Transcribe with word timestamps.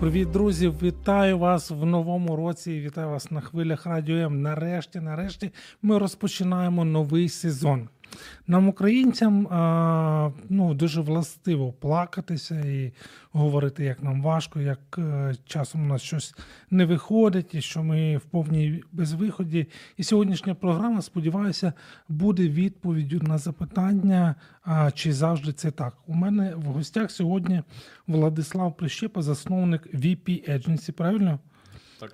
Привіт, 0.00 0.30
друзі! 0.30 0.72
Вітаю 0.82 1.38
вас 1.38 1.70
в 1.70 1.84
новому 1.84 2.36
році. 2.36 2.80
Вітаю 2.80 3.08
вас 3.08 3.30
на 3.30 3.40
хвилях 3.40 3.86
радіо 3.86 4.16
М. 4.16 4.42
Нарешті, 4.42 5.00
нарешті, 5.00 5.50
ми 5.82 5.98
розпочинаємо 5.98 6.84
новий 6.84 7.28
сезон. 7.28 7.88
Нам, 8.46 8.68
українцям, 8.68 9.48
ну, 10.48 10.74
дуже 10.74 11.00
властиво 11.00 11.72
плакатися 11.72 12.60
і 12.60 12.92
говорити, 13.32 13.84
як 13.84 14.02
нам 14.02 14.22
важко, 14.22 14.60
як 14.60 14.78
е, 14.98 15.34
часом 15.46 15.82
у 15.82 15.86
нас 15.86 16.02
щось 16.02 16.34
не 16.70 16.84
виходить, 16.84 17.54
і 17.54 17.60
що 17.60 17.82
ми 17.82 18.16
в 18.16 18.20
повній 18.20 18.82
безвиході. 18.92 19.66
І 19.96 20.04
сьогоднішня 20.04 20.54
програма, 20.54 21.02
сподіваюся, 21.02 21.72
буде 22.08 22.48
відповіддю 22.48 23.20
на 23.22 23.38
запитання, 23.38 24.34
чи 24.94 25.12
завжди 25.12 25.52
це 25.52 25.70
так. 25.70 25.94
У 26.06 26.14
мене 26.14 26.54
в 26.54 26.62
гостях 26.62 27.10
сьогодні 27.10 27.62
Владислав 28.06 28.76
Прищепа, 28.76 29.22
засновник 29.22 29.94
VP 29.94 30.50
Agency, 30.50 30.92
правильно? 30.92 31.38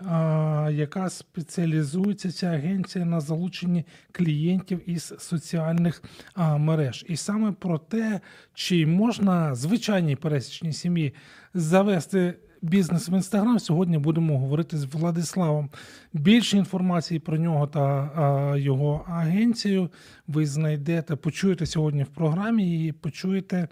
А, 0.06 0.70
яка 0.72 1.10
спеціалізується 1.10 2.32
ця 2.32 2.46
агенція 2.46 3.04
на 3.04 3.20
залученні 3.20 3.84
клієнтів 4.12 4.90
із 4.90 5.14
соціальних 5.18 6.02
а, 6.34 6.56
мереж. 6.56 7.04
І 7.08 7.16
саме 7.16 7.52
про 7.52 7.78
те, 7.78 8.20
чи 8.54 8.86
можна 8.86 9.54
звичайній 9.54 10.16
пересічній 10.16 10.72
сім'ї 10.72 11.14
завести. 11.54 12.34
Бізнес 12.62 13.08
в 13.08 13.12
інстаграм 13.12 13.58
сьогодні 13.58 13.98
будемо 13.98 14.38
говорити 14.38 14.78
з 14.78 14.84
Владиславом. 14.84 15.70
Більше 16.12 16.56
інформації 16.56 17.20
про 17.20 17.38
нього 17.38 17.66
та 17.66 17.80
а, 17.80 18.56
його 18.56 19.04
агенцію 19.08 19.90
ви 20.26 20.46
знайдете, 20.46 21.16
почуєте 21.16 21.66
сьогодні 21.66 22.02
в 22.02 22.06
програмі 22.06 22.86
і 22.86 22.92
почуєте 22.92 23.68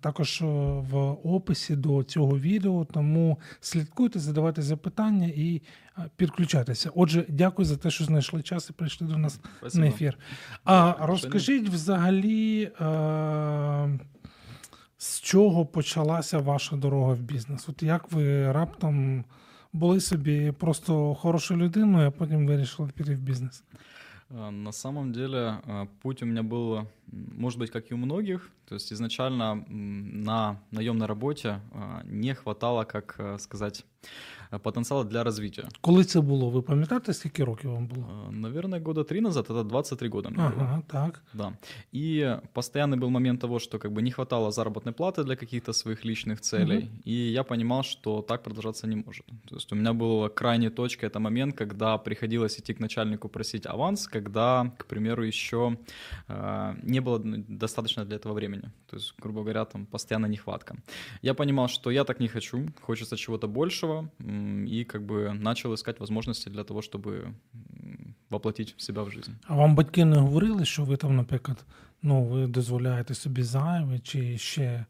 також 0.00 0.40
в 0.40 0.96
описі 1.24 1.76
до 1.76 2.02
цього 2.02 2.38
відео. 2.38 2.84
Тому 2.84 3.38
слідкуйте, 3.60 4.18
задавайте 4.18 4.62
запитання 4.62 5.26
і 5.26 5.62
а, 5.94 6.02
підключайтеся. 6.16 6.90
Отже, 6.94 7.24
дякую 7.28 7.66
за 7.66 7.76
те, 7.76 7.90
що 7.90 8.04
знайшли 8.04 8.42
час 8.42 8.70
і 8.70 8.72
прийшли 8.72 9.06
до 9.06 9.18
нас 9.18 9.40
Спасибо. 9.58 9.84
на 9.84 9.90
ефір. 9.90 10.18
А 10.64 10.94
розкажіть 11.00 11.68
взагалі, 11.68 12.70
з 14.98 15.20
чого 15.20 15.66
почалася 15.66 16.38
ваша 16.38 16.76
дорога 16.76 17.12
в 17.12 17.20
бізнес? 17.20 17.68
От 17.68 17.82
як 17.82 18.12
ви 18.12 18.52
раптом 18.52 19.24
були 19.72 20.00
собі 20.00 20.52
просто 20.52 21.14
хорошою 21.14 21.60
людиною, 21.60 22.08
а 22.08 22.10
потім 22.10 22.46
вирішили 22.46 22.88
піти 22.88 23.14
в 23.14 23.18
бізнес? 23.18 23.64
А, 24.30 24.50
На 24.50 24.72
самом 24.72 25.12
деле 25.12 25.60
а, 25.64 25.86
путь 26.02 26.22
у 26.22 26.26
меня 26.26 26.42
был, 26.42 26.86
может 27.06 27.58
быть, 27.58 27.70
как 27.70 27.90
и 27.90 27.94
у 27.94 27.96
многих. 27.96 28.50
То 28.68 28.74
есть 28.74 28.92
изначально 28.92 29.64
на 29.68 30.60
наемной 30.70 31.06
работе 31.06 31.60
а, 31.72 32.02
не 32.04 32.34
хватало, 32.34 32.84
как 32.84 33.40
сказать, 33.40 33.84
а, 34.51 34.59
потенциала 34.59 35.03
для 35.03 35.23
развития. 35.23 35.67
Коли 35.81 36.03
це 36.03 36.21
було? 36.21 36.49
Ви 36.49 36.61
пам'ятаєте, 36.61 37.13
скільки 37.13 37.43
років 37.43 37.71
вам 37.71 37.87
було? 37.87 38.07
А, 38.27 38.31
Наверное, 38.31 38.79
года 38.79 39.03
три 39.03 39.21
назад, 39.21 39.45
это 39.49 39.63
23 39.63 40.09
года 40.09 40.29
мне 40.29 40.43
было. 40.43 40.53
Ага, 40.57 40.81
так. 40.87 41.23
Да. 41.33 41.53
И 41.93 42.37
постоянный 42.53 42.97
был 42.99 43.09
момент 43.09 43.41
того, 43.41 43.59
что 43.59 43.79
как 43.79 43.91
бы 43.91 44.01
не 44.01 44.11
хватало 44.11 44.51
заработной 44.51 44.93
платы 44.93 45.23
для 45.23 45.35
каких-то 45.35 45.73
своих 45.73 46.05
личных 46.05 46.41
целей. 46.41 46.89
И 47.05 47.13
я 47.13 47.43
понимал, 47.43 47.83
что 47.83 48.21
так 48.21 48.43
продолжаться 48.43 48.87
не 48.87 48.95
может. 48.95 49.25
То 49.49 49.55
есть 49.55 49.71
у 49.73 49.75
меня 49.75 49.93
была 49.93 50.29
крайней 50.29 50.69
точкой 50.69 51.09
это 51.09 51.19
момент, 51.19 51.57
когда 51.57 51.97
приходилось 51.97 52.59
идти 52.59 52.73
к 52.73 52.79
начальнику 52.79 53.29
просить 53.29 53.65
аванс, 53.65 54.07
когда, 54.07 54.71
к 54.77 54.85
примеру, 54.85 55.23
еще 55.23 55.77
э, 56.27 56.75
не 56.83 57.01
было 57.01 57.19
ну, 57.23 57.43
достаточно 57.47 58.05
для 58.05 58.15
этого 58.15 58.33
времени. 58.33 58.71
То 58.89 58.97
есть, 58.97 59.13
грубо 59.19 59.41
говоря, 59.41 59.65
там 59.65 59.85
постоянно 59.85 60.27
нехватка. 60.27 60.75
Я 61.21 61.33
понимал, 61.33 61.67
что 61.67 61.91
я 61.91 62.03
так 62.03 62.19
не 62.19 62.27
хочу, 62.27 62.67
хочется 62.81 63.17
чего-то 63.17 63.47
большего, 63.47 64.09
м, 64.19 64.36
и 64.66 64.84
как 64.84 65.02
бы 65.02 65.32
начал 65.32 65.74
искать 65.74 66.00
возможности 66.00 66.50
для 66.50 66.64
того, 66.64 66.80
чтобы 66.80 67.34
воплотить 68.30 68.74
себя 68.78 69.02
в 69.02 69.10
жизнь. 69.10 69.32
А 69.46 69.56
вам 69.56 69.74
батьки 69.74 70.04
не 70.04 70.16
говорили, 70.16 70.64
що 70.64 70.84
ви 70.84 70.96
там, 70.96 71.16
наприклад, 71.16 71.64
ну, 72.02 72.24
ви 72.24 72.46
дозволяєте 72.46 73.14
собі 73.14 73.42
зайве, 73.42 73.98
чи 73.98 74.38
ще 74.38 74.86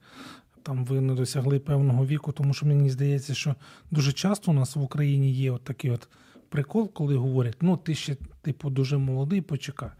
там 0.62 0.84
ви 0.84 1.00
не 1.00 1.14
досягли 1.14 1.58
певного 1.58 2.06
віку, 2.06 2.32
тому 2.32 2.54
що 2.54 2.66
мені 2.66 2.90
здається, 2.90 3.34
що 3.34 3.54
дуже 3.90 4.12
часто 4.12 4.50
у 4.50 4.54
нас 4.54 4.76
в 4.76 4.82
Україні 4.82 5.32
є 5.32 5.50
от 5.50 5.64
такий 5.64 5.90
от 5.90 6.08
прикол, 6.48 6.92
коли 6.92 7.16
говорять, 7.16 7.56
ну 7.60 7.76
ти 7.76 7.94
ще 7.94 8.16
типу 8.42 8.70
дуже 8.70 8.98
молодий, 8.98 9.40
почекай. 9.40 9.90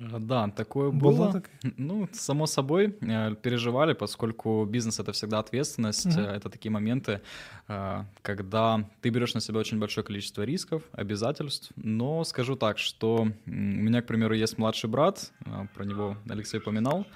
А, 0.00 0.18
Да, 0.18 0.48
такое 0.48 0.90
Было 0.90 1.16
было. 1.16 1.32
так? 1.32 1.50
Ну, 1.76 2.08
само 2.12 2.46
собой, 2.46 2.96
э, 3.00 3.34
переживали, 3.42 3.94
поскольку 3.94 4.64
бизнес 4.66 5.00
это 5.00 5.12
всегда 5.12 5.38
ответственность. 5.38 6.06
Э, 6.06 6.36
Это 6.36 6.50
такие 6.50 6.70
моменты, 6.70 7.20
э, 7.68 8.04
когда 8.22 8.88
ты 9.00 9.10
берешь 9.10 9.34
на 9.34 9.40
себя 9.40 9.58
очень 9.60 9.78
большое 9.78 10.04
количество 10.04 10.42
рисков, 10.44 10.82
обязательств. 10.92 11.72
Но 11.76 12.24
скажу 12.24 12.56
так, 12.56 12.78
что 12.78 13.28
у 13.46 13.50
меня, 13.50 14.02
к 14.02 14.06
примеру, 14.06 14.34
есть 14.34 14.58
младший 14.58 14.90
брат, 14.90 15.32
э, 15.46 15.66
про 15.74 15.84
него 15.84 16.16
Алексей 16.28 16.58
упоминал, 16.58 17.06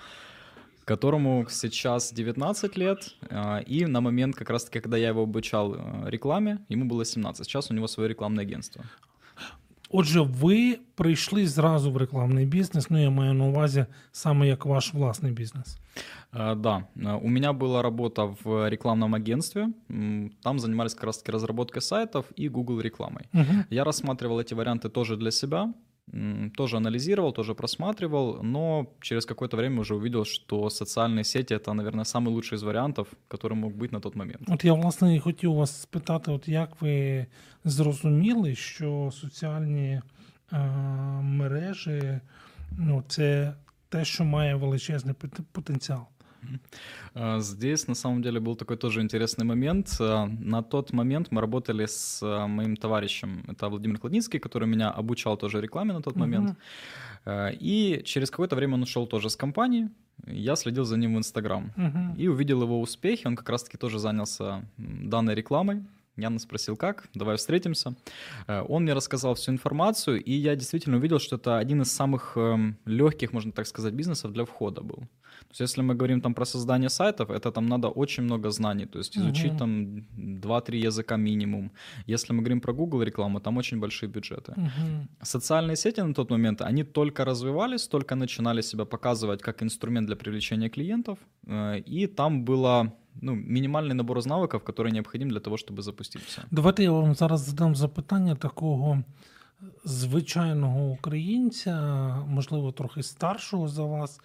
которому 0.84 1.46
сейчас 1.50 2.12
19 2.12 2.76
лет, 2.76 3.14
э, 3.30 3.62
и 3.62 3.86
на 3.86 4.00
момент, 4.00 4.36
как 4.36 4.50
раз-таки, 4.50 4.80
когда 4.80 4.96
я 4.96 5.08
его 5.08 5.22
обучал 5.22 5.74
э, 5.74 6.10
рекламе, 6.10 6.58
ему 6.68 6.86
было 6.86 7.04
17. 7.04 7.46
Сейчас 7.46 7.70
у 7.70 7.74
него 7.74 7.86
свое 7.88 8.08
рекламное 8.08 8.44
агентство. 8.44 8.84
Отже, 9.89 10.21
ви 10.21 10.79
прийшли 10.95 11.47
зразу 11.47 11.91
в 11.91 11.97
рекламний 11.97 12.45
бізнес, 12.45 12.89
ну 12.89 13.03
я 13.03 13.09
маю 13.09 13.33
на 13.33 13.45
увазі 13.45 13.85
саме 14.11 14.47
як 14.47 14.65
ваш 14.65 14.93
власний 14.93 15.31
бізнес. 15.31 15.77
Э, 16.33 16.55
Да, 16.55 16.83
Э, 16.95 17.19
у 17.23 17.27
меня 17.29 17.53
была 17.53 17.81
работа 17.81 18.23
в 18.43 18.69
рекламном 18.69 19.15
агентстве. 19.15 19.69
М, 19.91 20.31
Там 20.43 20.59
занимались 20.59 20.93
как 20.93 21.03
раз-таки 21.03 21.31
разработкой 21.31 21.81
сайтов 21.81 22.25
и 22.39 22.49
Google 22.49 22.81
рекламой. 22.81 23.23
Угу. 23.33 23.43
Я 23.69 23.83
рассматривал 23.83 24.39
эти 24.39 24.53
варианты 24.55 24.89
тоже 24.89 25.15
для 25.17 25.31
себя, 25.31 25.61
м, 25.61 25.75
тоже 26.55 26.77
анализировал, 26.77 27.33
тоже 27.33 27.53
просматривал, 27.53 28.43
но 28.43 28.87
через 29.01 29.25
какое-то 29.25 29.57
время 29.57 29.81
уже 29.81 29.95
увидел, 29.95 30.23
что 30.23 30.69
социальные 30.69 31.23
сети 31.23 31.53
это, 31.53 31.73
наверное, 31.73 32.05
самый 32.05 32.29
лучший 32.29 32.55
из 32.55 32.63
вариантов, 32.63 33.07
который 33.27 33.55
мог 33.55 33.73
быть 33.73 33.91
на 33.91 33.99
тот 33.99 34.15
момент. 34.15 34.41
От 34.47 34.63
я 34.63 34.73
власне 34.73 35.15
і 35.15 35.19
хотів 35.19 35.53
вас 35.53 35.81
спитати, 35.81 36.31
от 36.31 36.47
як 36.47 36.81
ви 36.81 37.25
зрозуміли, 37.63 38.55
що 38.55 39.11
соціальні 39.13 40.01
е, 40.51 40.57
мережі 41.21 42.19
ну, 42.77 43.03
це 43.07 43.53
те, 43.89 44.05
що 44.05 44.23
має 44.23 44.55
величезний 44.55 45.15
пот- 45.15 45.41
потенціал. 45.51 46.05
Э, 47.15 47.39
Здесь 47.39 47.87
на 47.87 47.95
самом 47.95 48.21
деле 48.21 48.39
был 48.39 48.55
такой 48.55 48.77
тоже 48.77 49.01
интересный 49.01 49.45
момент. 49.45 49.87
Э, 49.99 50.25
На 50.27 50.61
тот 50.61 50.93
момент 50.93 51.31
мы 51.31 51.41
работали 51.41 51.85
с 51.85 52.21
э, 52.23 52.47
моим 52.47 52.75
товарищем, 52.75 53.43
это 53.47 53.69
Владимир 53.69 53.97
Кладницкий, 53.99 54.39
который 54.39 54.67
меня 54.67 54.91
обучал 54.91 55.37
тоже 55.37 55.61
рекламе 55.61 55.93
на 55.93 56.01
тот 56.01 56.15
момент. 56.15 56.49
Мгм. 56.49 56.57
Э, 57.25 57.51
И 57.63 58.01
через 58.05 58.29
какое-то 58.29 58.55
время 58.55 58.73
он 58.75 58.83
ушел 58.83 59.07
тоже 59.07 59.29
с 59.29 59.35
компании. 59.35 59.89
Я 60.27 60.55
следил 60.55 60.85
за 60.85 60.97
ним 60.97 61.15
в 61.15 61.17
Инстаграм 61.17 61.71
Угу. 61.77 62.21
и 62.23 62.27
увидел 62.27 62.61
его 62.63 62.79
успехи. 62.81 63.27
Он 63.27 63.35
как 63.35 63.49
раз-таки 63.49 63.77
тоже 63.77 63.99
занялся 63.99 64.61
м, 64.79 65.09
данной 65.09 65.35
рекламой. 65.35 65.83
Я 66.16 66.38
спросил, 66.38 66.76
как, 66.76 67.08
давай 67.14 67.36
встретимся. 67.36 67.94
Э, 68.48 68.64
Он 68.68 68.82
мне 68.82 68.94
рассказал 68.94 69.34
всю 69.34 69.52
информацию, 69.52 70.22
и 70.22 70.32
я 70.32 70.56
действительно 70.56 70.96
увидел, 70.96 71.18
что 71.18 71.36
это 71.36 71.58
один 71.58 71.82
из 71.82 71.92
самых 71.92 72.36
эм, 72.36 72.76
легких, 72.86 73.32
можно 73.32 73.52
так 73.52 73.66
сказать, 73.66 73.94
бизнесов 73.94 74.32
для 74.32 74.44
входа 74.44 74.82
был. 74.82 74.96
То 74.96 75.52
есть 75.52 75.60
если 75.60 75.82
мы 75.82 75.94
говорим 75.94 76.20
там 76.20 76.34
про 76.34 76.44
создание 76.44 76.90
сайтов, 76.90 77.30
это 77.30 77.50
там 77.52 77.66
надо 77.66 77.88
очень 77.88 78.24
много 78.24 78.50
знаний, 78.50 78.86
то 78.86 78.98
есть 78.98 79.16
изучить 79.16 79.52
Мгм. 79.52 79.58
там 79.58 80.06
2-3 80.40 80.86
языка 80.86 81.16
минимум. 81.16 81.70
Если 82.06 82.34
мы 82.34 82.40
говорим 82.42 82.60
про 82.60 82.72
Google 82.72 83.02
рекламу, 83.02 83.40
там 83.40 83.56
очень 83.56 83.78
большие 83.80 84.08
бюджеты. 84.08 84.52
Угу. 84.52 85.08
Социальные 85.22 85.76
сети 85.76 86.02
на 86.02 86.14
тот 86.14 86.30
момент, 86.30 86.60
они 86.62 86.84
только 86.84 87.24
развивались, 87.24 87.88
только 87.88 88.14
начинали 88.16 88.62
себя 88.62 88.84
показывать 88.84 89.40
как 89.42 89.62
инструмент 89.62 90.06
для 90.06 90.16
привлечения 90.16 90.68
клиентов, 90.68 91.18
э, 91.46 91.78
и 91.78 92.06
там 92.06 92.44
было 92.44 92.92
ну, 93.21 93.35
минимальный 93.35 93.93
набор 93.93 94.17
из 94.17 94.25
навыков, 94.25 94.63
который 94.63 94.91
необходим 94.91 95.29
для 95.29 95.39
того, 95.39 95.57
чтобы 95.57 95.81
запуститься. 95.81 96.43
Давайте 96.51 96.83
я 96.83 96.91
вам 96.91 97.15
зараз 97.15 97.41
задам 97.41 97.75
запитання 97.75 98.35
такого 98.35 99.03
звичайного 99.83 100.89
українця, 100.89 101.75
можливо, 102.27 102.71
трохи 102.71 103.03
старшого 103.03 103.67
за 103.67 103.83
вас, 103.83 104.19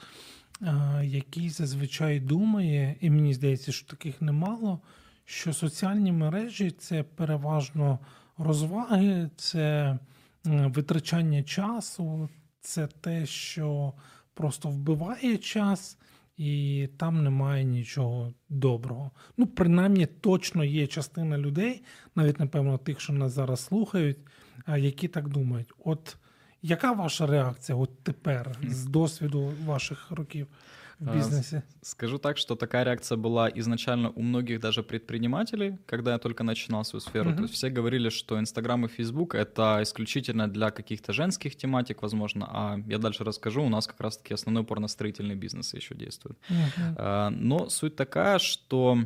е, 0.62 1.00
який 1.05 1.50
зазвичай 1.50 2.20
думає, 2.20 2.97
і 3.00 3.11
мені 3.11 3.35
здається, 3.35 3.73
що 3.73 3.87
таких 3.87 4.23
немало, 4.23 4.81
що 5.25 5.52
соціальні 5.52 6.12
мережі 6.12 6.70
це 6.70 7.02
переважно 7.02 7.99
розваги, 8.38 9.31
це 9.37 9.99
витрачання 10.44 11.43
часу, 11.43 12.29
це 12.61 12.87
те, 12.87 13.26
що 13.26 13.93
просто 14.35 14.69
вбиває 14.69 15.38
час, 15.38 15.99
і 16.38 16.88
там 16.98 17.24
немає 17.24 17.64
нічого 17.64 18.34
доброго. 18.50 19.12
Ну, 19.38 19.48
принаймні, 19.48 20.06
точно 20.06 20.64
є 20.64 20.88
частина 20.88 21.38
людей, 21.38 21.84
навіть 22.16 22.40
напевно, 22.40 22.78
тих, 22.78 23.00
що 23.00 23.14
нас 23.14 23.32
зараз 23.32 23.60
слухають, 23.60 24.18
які 24.78 25.08
так 25.08 25.28
думають. 25.28 25.74
От 25.86 26.18
яка 26.62 26.92
ваша 26.92 27.28
реакція 27.28 27.78
от 27.78 28.04
тепер 28.04 28.58
з 28.64 28.86
досвіду 28.86 29.52
ваших 29.66 30.12
років? 30.12 30.48
В 31.00 31.13
бизнесе? 31.13 31.63
Скажу 31.81 32.18
так, 32.18 32.38
что 32.38 32.56
такая 32.56 32.83
реакция 32.83 33.18
была 33.18 33.50
изначально 33.50 34.09
у 34.12 34.21
многих 34.21 34.59
даже 34.59 34.83
предпринимателей, 34.83 35.77
когда 35.86 36.13
я 36.13 36.19
только 36.19 36.44
начинал 36.44 36.83
свою 36.86 37.01
сферу. 37.01 37.31
Uh-huh. 37.31 37.36
То 37.36 37.42
есть 37.44 37.53
все 37.53 37.69
говорили, 37.69 38.09
что 38.09 38.39
Инстаграм 38.39 38.86
и 38.86 38.88
Фейсбук— 38.88 39.36
это 39.36 39.80
исключительно 39.81 40.47
для 40.47 40.71
каких-то 40.71 41.13
женских 41.13 41.56
тематик, 41.56 42.01
возможно, 42.01 42.47
а 42.50 42.80
я 42.88 42.97
дальше 42.97 43.24
расскажу, 43.24 43.63
у 43.63 43.69
нас 43.69 43.88
как 43.88 44.00
раз-таки 44.00 44.33
основной 44.33 44.63
упор 44.63 44.80
на 44.80 44.88
строительный 44.88 45.36
бизнес 45.36 45.74
еще 45.74 45.95
действует. 45.95 46.38
Uh-huh. 46.50 47.30
Но 47.30 47.69
суть 47.69 47.95
такая, 47.95 48.39
что 48.39 48.98
а, 48.98 49.06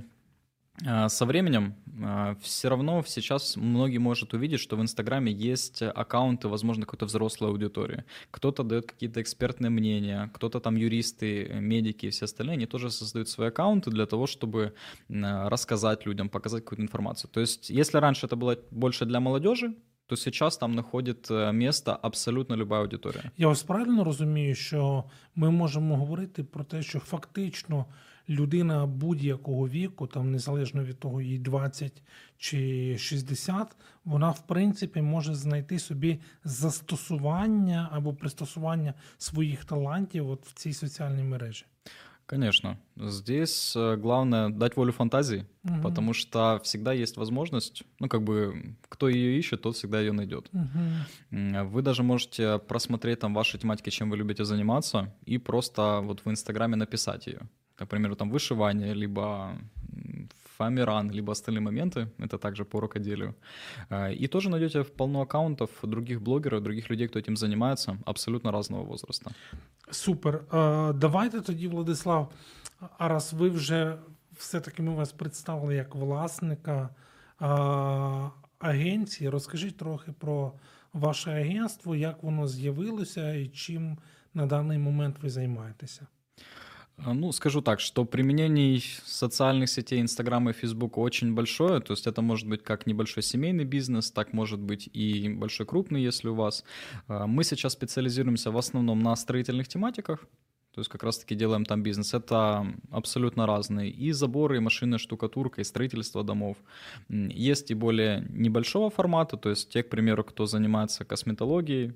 со 1.08 1.24
временем 1.24 1.76
а, 2.02 2.34
все 2.40 2.68
равно 2.68 3.04
сейчас 3.06 3.56
многие 3.56 3.98
могут 3.98 4.34
увидеть, 4.34 4.60
что 4.60 4.76
в 4.76 4.80
Инстаграме 4.80 5.32
есть 5.32 5.82
аккаунты, 5.82 6.48
возможно, 6.48 6.84
какой-то 6.84 7.06
взрослой 7.06 7.50
аудитории. 7.50 8.04
Кто-то 8.30 8.64
дает 8.64 8.86
какие-то 8.86 9.20
экспертные 9.20 9.70
мнения, 9.70 10.30
кто-то 10.34 10.58
там 10.60 10.76
юристы, 10.76 11.48
медики 11.60 12.06
и 12.06 12.10
все 12.10 12.24
остальные, 12.24 12.54
они 12.54 12.66
тоже 12.66 12.90
создают 12.90 13.28
свои 13.28 13.48
аккаунты 13.48 13.90
для 13.90 14.06
того, 14.06 14.26
чтобы 14.26 14.74
рассказать 15.08 16.06
людям, 16.06 16.28
показать 16.28 16.64
какую-то 16.64 16.82
информацию. 16.82 17.30
То 17.30 17.40
есть, 17.40 17.70
если 17.70 17.98
раньше 17.98 18.26
это 18.26 18.36
было 18.36 18.58
больше 18.70 19.04
для 19.04 19.20
молодежи, 19.20 19.74
то 20.06 20.16
сейчас 20.16 20.58
там 20.58 20.72
знаходить 20.72 21.30
э, 21.30 21.52
місце 21.52 21.96
абсолютно 22.02 22.56
люба 22.56 22.78
аудиторія. 22.78 23.30
Я 23.36 23.48
вас 23.48 23.62
правильно 23.62 24.04
розумію, 24.04 24.54
що 24.54 25.04
ми 25.34 25.50
можемо 25.50 25.96
говорити 25.96 26.44
про 26.44 26.64
те, 26.64 26.82
що 26.82 26.98
фактично 26.98 27.86
людина 28.28 28.86
будь-якого 28.86 29.68
віку, 29.68 30.06
там 30.06 30.30
незалежно 30.32 30.84
від 30.84 30.98
того, 30.98 31.20
їй 31.20 31.38
20 31.38 32.02
чи 32.38 32.98
60, 32.98 33.76
вона 34.04 34.30
в 34.30 34.46
принципі 34.46 35.02
може 35.02 35.34
знайти 35.34 35.78
собі 35.78 36.20
застосування 36.44 37.88
або 37.92 38.14
пристосування 38.14 38.94
своїх 39.18 39.64
талантів 39.64 40.30
от 40.30 40.46
в 40.46 40.52
цій 40.52 40.72
соціальній 40.72 41.24
мережі. 41.24 41.64
Конечно. 42.26 42.78
Здесь 42.96 43.76
э, 43.76 43.96
главное 43.96 44.48
дать 44.48 44.76
волю 44.76 44.92
фантазии, 44.92 45.44
угу. 45.62 45.82
потому 45.82 46.14
что 46.14 46.58
всегда 46.64 46.94
есть 46.94 47.16
возможность, 47.18 47.82
ну, 48.00 48.08
как 48.08 48.22
бы, 48.22 48.76
кто 48.88 49.08
ее 49.08 49.38
ищет, 49.38 49.60
тот 49.60 49.76
всегда 49.76 50.00
ее 50.00 50.12
найдет. 50.12 50.48
Угу. 50.52 51.68
Вы 51.68 51.82
даже 51.82 52.02
можете 52.02 52.58
просмотреть 52.58 53.20
там 53.20 53.34
ваши 53.34 53.58
тематики, 53.58 53.90
чем 53.90 54.10
вы 54.10 54.16
любите 54.16 54.44
заниматься, 54.44 55.12
и 55.26 55.36
просто 55.36 56.00
вот 56.02 56.24
в 56.24 56.30
Инстаграме 56.30 56.76
написать 56.76 57.26
ее 57.26 57.42
к 57.78 57.86
примеру, 57.86 58.16
там 58.16 58.30
вышивание, 58.30 58.94
либо 58.94 59.58
фамиран, 60.56 61.10
либо 61.10 61.32
остальные 61.32 61.60
моменты, 61.60 62.08
это 62.18 62.38
также 62.38 62.64
по 62.64 62.80
рукоделию. 62.80 63.34
А, 63.88 64.10
и 64.10 64.26
тоже 64.28 64.50
найдете 64.50 64.84
полно 64.84 65.20
аккаунтов 65.20 65.70
других 65.82 66.20
блогеров, 66.20 66.62
других 66.62 66.90
людей, 66.90 67.08
кто 67.08 67.18
этим 67.18 67.36
занимается, 67.36 67.98
абсолютно 68.06 68.52
разного 68.52 68.84
возраста. 68.84 69.30
Супер. 69.90 70.44
Давайте 70.94 71.40
тоді, 71.40 71.68
Владислав, 71.68 72.32
а 72.98 73.08
раз 73.08 73.32
ви 73.32 73.48
вже 73.48 73.98
все-таки 74.32 74.82
ми 74.82 74.94
вас 74.94 75.12
представили 75.12 75.74
як 75.74 75.94
власника 75.94 76.88
агенції, 78.58 79.30
розкажіть 79.30 79.76
трохи 79.76 80.12
про 80.12 80.52
ваше 80.92 81.30
агентство, 81.30 81.96
як 81.96 82.22
воно 82.22 82.48
з'явилося 82.48 83.34
і 83.34 83.48
чим 83.48 83.98
на 84.34 84.46
даний 84.46 84.78
момент 84.78 85.16
ви 85.22 85.30
займаєтеся. 85.30 86.06
А, 87.05 87.13
ну, 87.13 87.31
скажу 87.31 87.61
так, 87.61 87.79
что 87.79 88.05
применений 88.05 88.83
социальных 89.05 89.69
сетей 89.69 90.01
Инстаграма 90.01 90.51
и 90.51 90.53
Фейсбука 90.53 90.99
очень 90.99 91.33
большое. 91.33 91.79
То 91.79 91.93
есть 91.93 92.07
это 92.07 92.21
может 92.21 92.47
быть 92.47 92.63
как 92.63 92.85
небольшой 92.87 93.23
семейный 93.23 93.63
бизнес, 93.63 94.11
так 94.11 94.33
может 94.33 94.59
быть 94.59 94.89
и 94.91 95.29
большой 95.29 95.65
крупный, 95.65 96.01
если 96.01 96.29
у 96.29 96.35
вас. 96.35 96.63
А, 97.07 97.27
мы 97.27 97.43
сейчас 97.43 97.73
специализируемся 97.73 98.51
в 98.51 98.57
основном 98.57 98.99
на 98.99 99.15
строительных 99.15 99.67
тематиках. 99.67 100.27
То 100.73 100.81
есть 100.81 100.89
как 100.89 101.03
раз-таки 101.03 101.35
делаем 101.35 101.65
там 101.65 101.83
бизнес. 101.83 102.13
Это 102.13 102.65
абсолютно 102.91 103.45
разные. 103.47 103.89
И 103.89 104.11
заборы, 104.11 104.57
и 104.57 104.59
машинная 104.59 104.99
штукатурка, 104.99 105.61
и 105.61 105.63
строительство 105.63 106.23
домов. 106.23 106.57
Есть 107.09 107.71
и 107.71 107.73
более 107.73 108.25
небольшого 108.29 108.89
формата, 108.89 109.35
то 109.35 109.49
есть 109.49 109.69
те, 109.69 109.83
к 109.83 109.89
примеру, 109.89 110.23
кто 110.23 110.45
занимается 110.45 111.05
косметологией, 111.05 111.93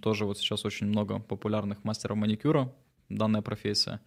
тоже 0.00 0.24
вот 0.24 0.38
сейчас 0.38 0.64
очень 0.64 0.86
много 0.86 1.18
популярных 1.18 1.84
мастеров 1.84 2.16
маникюра 2.16 2.72
данная 3.10 3.42
профессия, 3.42 4.00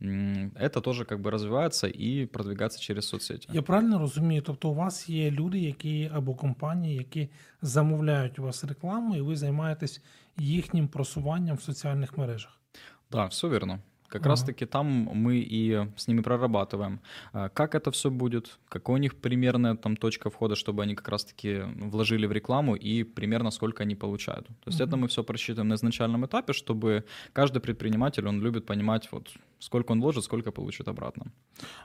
это 0.00 0.80
тоже 0.80 1.04
как 1.04 1.20
бы 1.20 1.30
розвивається 1.30 1.88
і 1.94 2.26
продвигається 2.26 2.80
через 2.80 3.08
соцсети. 3.08 3.48
Я 3.52 3.62
правильно 3.62 3.98
розумію? 3.98 4.42
Тобто 4.42 4.70
у 4.70 4.74
вас 4.74 5.08
є 5.08 5.30
люди, 5.30 5.58
які 5.58 6.10
або 6.14 6.34
компанії, 6.34 6.96
які 6.96 7.28
замовляють 7.62 8.38
у 8.38 8.42
вас 8.42 8.64
рекламу, 8.64 9.16
і 9.16 9.20
ви 9.20 9.36
займаєтесь 9.36 10.02
їхнім 10.36 10.88
просуванням 10.88 11.56
в 11.56 11.62
соціальних 11.62 12.18
мережах? 12.18 12.60
Так, 13.08 13.20
да, 13.20 13.26
все 13.26 13.48
вірно. 13.48 13.78
Как 14.13 14.21
ага. 14.21 14.29
раз-таки 14.29 14.65
там 14.65 14.87
мы 15.13 15.37
и 15.37 15.87
с 15.95 16.07
ними 16.07 16.21
прорабатываем, 16.21 16.99
как 17.31 17.75
это 17.75 17.91
все 17.91 18.09
будет, 18.09 18.59
какая 18.67 18.95
у 18.95 18.97
них 18.97 19.15
примерная 19.15 19.75
там 19.75 19.95
точка 19.95 20.29
входа, 20.29 20.55
чтобы 20.55 20.81
они 20.81 20.95
как 20.95 21.09
раз-таки 21.09 21.61
вложили 21.91 22.27
в 22.27 22.31
рекламу 22.31 22.75
и 22.75 23.03
примерно 23.03 23.51
сколько 23.51 23.83
они 23.83 23.95
получают. 23.95 24.47
То 24.47 24.69
есть 24.69 24.81
ага. 24.81 24.89
это 24.89 24.97
мы 24.97 25.07
все 25.07 25.23
просчитываем 25.23 25.67
на 25.67 25.75
изначальном 25.75 26.25
этапе, 26.25 26.53
чтобы 26.53 27.03
каждый 27.33 27.59
предприниматель, 27.59 28.27
он 28.27 28.41
любит 28.41 28.65
понимать, 28.65 29.11
вот 29.11 29.29
сколько 29.59 29.91
он 29.91 30.01
вложит, 30.01 30.23
сколько 30.23 30.51
получит 30.51 30.87
обратно. 30.87 31.25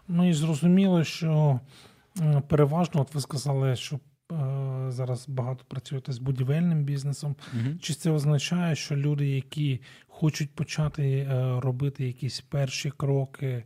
Ну 0.09 0.29
і 0.29 0.33
зрозуміло, 0.33 1.05
що 1.05 1.61
переважно, 2.49 3.01
от 3.01 3.15
ви 3.15 3.21
сказали, 3.21 3.77
що 3.77 3.97
Е, 3.97 4.08
зараз 4.88 5.30
багато 5.30 5.66
працюєте 5.68 6.14
з 6.14 6.18
будівельним 6.18 6.84
бізнесом. 6.84 7.36
Угу. 7.54 7.76
Чи 7.82 7.94
це 7.94 8.12
означає, 8.12 8.76
що 8.76 8.96
люди, 8.96 9.28
які 9.28 9.82
хочуть 10.08 10.56
почати 10.56 11.04
е, 11.04 11.60
робити 11.60 12.08
якісь 12.08 12.42
перші 12.42 12.92
кроки 12.98 13.64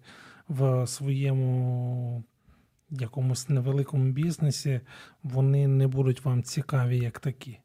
в 0.47 0.87
своєму 0.87 2.23
якомусь 2.89 3.49
невеликому 3.49 4.11
бізнесі, 4.11 4.81
вони 5.23 5.67
не 5.67 5.87
будуть 5.87 6.25
вам 6.25 6.43
цікаві 6.43 6.97
як 6.97 7.19
такі? 7.19 7.59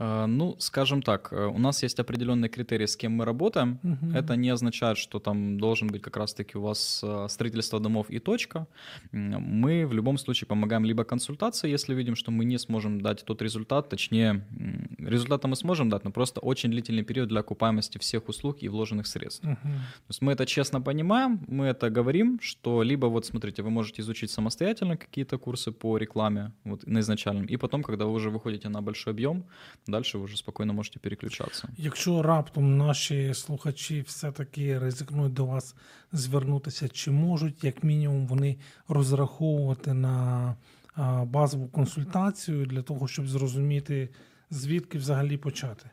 Э, 0.00 0.26
ну, 0.26 0.56
скажем 0.58 1.02
так, 1.02 1.28
э, 1.32 1.46
у 1.46 1.58
нас 1.58 1.82
есть 1.82 2.00
определенные 2.00 2.48
критерии, 2.48 2.86
с 2.86 2.96
кем 2.96 3.12
мы 3.12 3.24
работаем. 3.24 3.78
Угу. 3.82 4.18
Это 4.18 4.36
не 4.36 4.48
означает, 4.52 4.96
что 4.96 5.18
там 5.18 5.58
должен 5.58 5.88
быть 5.88 6.00
как 6.02 6.16
раз-таки 6.16 6.58
у 6.58 6.62
вас 6.62 7.02
э, 7.04 7.26
строительство 7.28 7.80
домов 7.80 8.06
и 8.08 8.18
точка. 8.18 8.66
Мы 9.12 9.86
в 9.86 9.92
любом 9.92 10.18
случае 10.18 10.48
помогаем 10.48 10.84
либо 10.86 11.04
консультации, 11.04 11.70
если 11.70 11.94
видим, 11.94 12.16
что 12.16 12.30
мы 12.30 12.46
не 12.46 12.58
сможем 12.58 13.00
дать 13.00 13.24
тот 13.24 13.42
результат, 13.42 13.90
точнее, 13.90 14.46
результата 14.98 15.48
мы 15.48 15.56
сможем 15.56 15.90
дать, 15.90 16.04
но 16.04 16.10
просто 16.10 16.40
очень 16.40 16.70
длительный 16.70 17.02
период 17.02 17.28
для 17.28 17.40
окупаемости 17.40 17.98
всех 17.98 18.28
услуг 18.28 18.62
и 18.62 18.68
вложенных 18.68 19.06
средств. 19.06 19.44
Угу. 19.44 19.58
То 19.62 20.08
есть 20.08 20.22
мы 20.22 20.32
это 20.32 20.46
честно 20.46 20.80
понимаем, 20.80 21.40
мы 21.48 21.66
это 21.66 21.90
говорим, 21.90 22.38
что 22.40 22.82
либо 22.82 23.06
вот 23.06 23.26
смотрите, 23.26 23.62
вы 23.62 23.70
можете 23.70 24.00
изучить 24.00 24.30
самостоятельно 24.30 24.96
какие-то 24.96 25.36
курсы 25.38 25.72
по 25.72 25.98
рекламе 25.98 26.52
вот, 26.64 26.86
на 26.86 27.00
изначальном, 27.00 27.44
и 27.44 27.56
потом, 27.58 27.82
когда 27.82 28.04
вы 28.04 28.12
уже 28.12 28.30
выходите 28.30 28.68
на 28.70 28.80
большой 28.80 29.12
объем, 29.12 29.44
далі 29.90 30.04
ви 30.14 30.24
вже 30.24 30.36
спокійно 30.36 30.72
можете 30.72 30.98
переключатися. 30.98 31.68
Якщо 31.76 32.22
раптом 32.22 32.76
наші 32.76 33.34
слухачі 33.34 34.00
все-таки 34.00 34.78
ризикнуть 34.78 35.32
до 35.32 35.46
вас 35.46 35.74
звернутися, 36.12 36.88
чи 36.88 37.10
можуть, 37.10 37.64
як 37.64 37.84
мінімум, 37.84 38.26
вони 38.26 38.56
розраховувати 38.88 39.94
на 39.94 40.56
базову 41.24 41.68
консультацію 41.68 42.66
для 42.66 42.82
того, 42.82 43.08
щоб 43.08 43.28
зрозуміти, 43.28 44.08
звідки 44.50 44.98
взагалі 44.98 45.36
почати? 45.36 45.90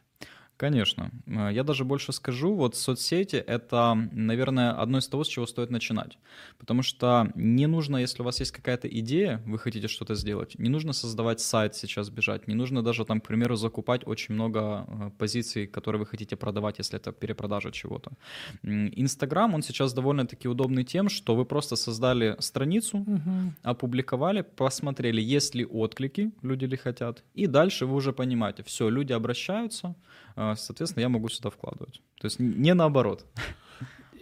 Конечно. 0.58 1.12
Э, 1.28 1.50
я 1.54 1.64
даже 1.64 1.84
больше 1.84 2.12
скажу, 2.12 2.56
вот 2.56 2.76
соцсети— 2.76 3.36
это, 3.48 3.96
наверное, 4.12 4.72
одно 4.72 4.98
из 4.98 5.08
того, 5.08 5.24
с 5.24 5.28
чего 5.28 5.46
стоит 5.46 5.70
начинать. 5.70 6.18
Потому 6.58 6.84
что 6.84 7.32
не 7.36 7.68
нужно, 7.68 7.98
если 7.98 8.24
у 8.24 8.26
вас 8.26 8.40
есть 8.40 8.52
какая-то 8.52 8.88
идея, 8.88 9.42
вы 9.46 9.60
хотите 9.60 9.88
что-то 9.88 10.16
сделать, 10.16 10.60
не 10.60 10.70
нужно 10.70 10.94
создавать 10.94 11.40
сайт 11.40 11.76
сейчас 11.76 12.10
бежать, 12.10 12.48
не 12.48 12.56
нужно 12.56 12.82
даже 12.82 13.06
там, 13.06 13.22
к 13.22 13.28
примеру, 13.28 13.56
закупать 13.56 14.08
очень 14.08 14.34
много 14.34 14.60
э, 14.88 15.12
позиций, 15.18 15.68
которые 15.68 16.00
вы 16.00 16.08
хотите 16.08 16.36
продавать, 16.36 16.80
если 16.80 16.98
это 16.98 17.12
перепродажа 17.12 17.72
чего-то. 17.72 18.12
Инстаграм, 18.64 19.54
он 19.54 19.62
сейчас 19.62 19.94
довольно-таки 19.94 20.48
удобный 20.48 20.84
тем, 20.84 21.10
что 21.10 21.36
вы 21.36 21.46
просто 21.46 21.76
создали 21.76 22.36
страницу, 22.40 22.98
угу. 22.98 23.54
опубликовали, 23.64 24.42
посмотрели, 24.42 25.22
есть 25.22 25.56
ли 25.56 25.66
отклики, 25.66 26.32
люди 26.42 26.66
ли 26.66 26.78
хотят, 26.78 27.24
и 27.36 27.48
дальше 27.48 27.86
вы 27.86 27.96
уже 27.96 28.12
понимаете, 28.12 28.64
все, 28.64 28.90
люди 28.90 29.14
обращаются, 29.14 29.96
соответственно, 30.38 31.02
я 31.02 31.10
могу 31.10 31.30
сюди 31.30 31.50
вкладувати. 31.50 32.00
Тобто 32.22 32.44
не 32.44 32.74
наоборот. 32.74 33.26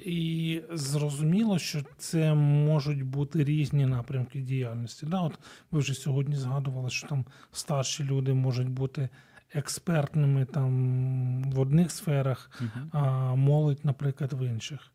І 0.05 0.61
зрозуміло, 0.71 1.59
що 1.59 1.81
це 1.97 2.33
можуть 2.33 3.03
бути 3.03 3.43
різні 3.43 3.85
напрямки 3.85 4.39
діяльності. 4.41 5.05
Да, 5.05 5.21
от 5.21 5.39
ви 5.71 5.79
вже 5.79 5.93
сьогодні 5.93 6.35
згадували, 6.35 6.89
що 6.89 7.07
там 7.07 7.25
старші 7.51 8.03
люди 8.03 8.33
можуть 8.33 8.69
бути 8.69 9.09
експертними 9.53 10.45
там 10.45 11.43
в 11.51 11.59
одних 11.59 11.91
сферах, 11.91 12.51
Мгм. 12.61 12.89
а 12.93 13.35
молодь, 13.35 13.79
наприклад, 13.85 14.33
в 14.33 14.41
інших. 14.47 14.91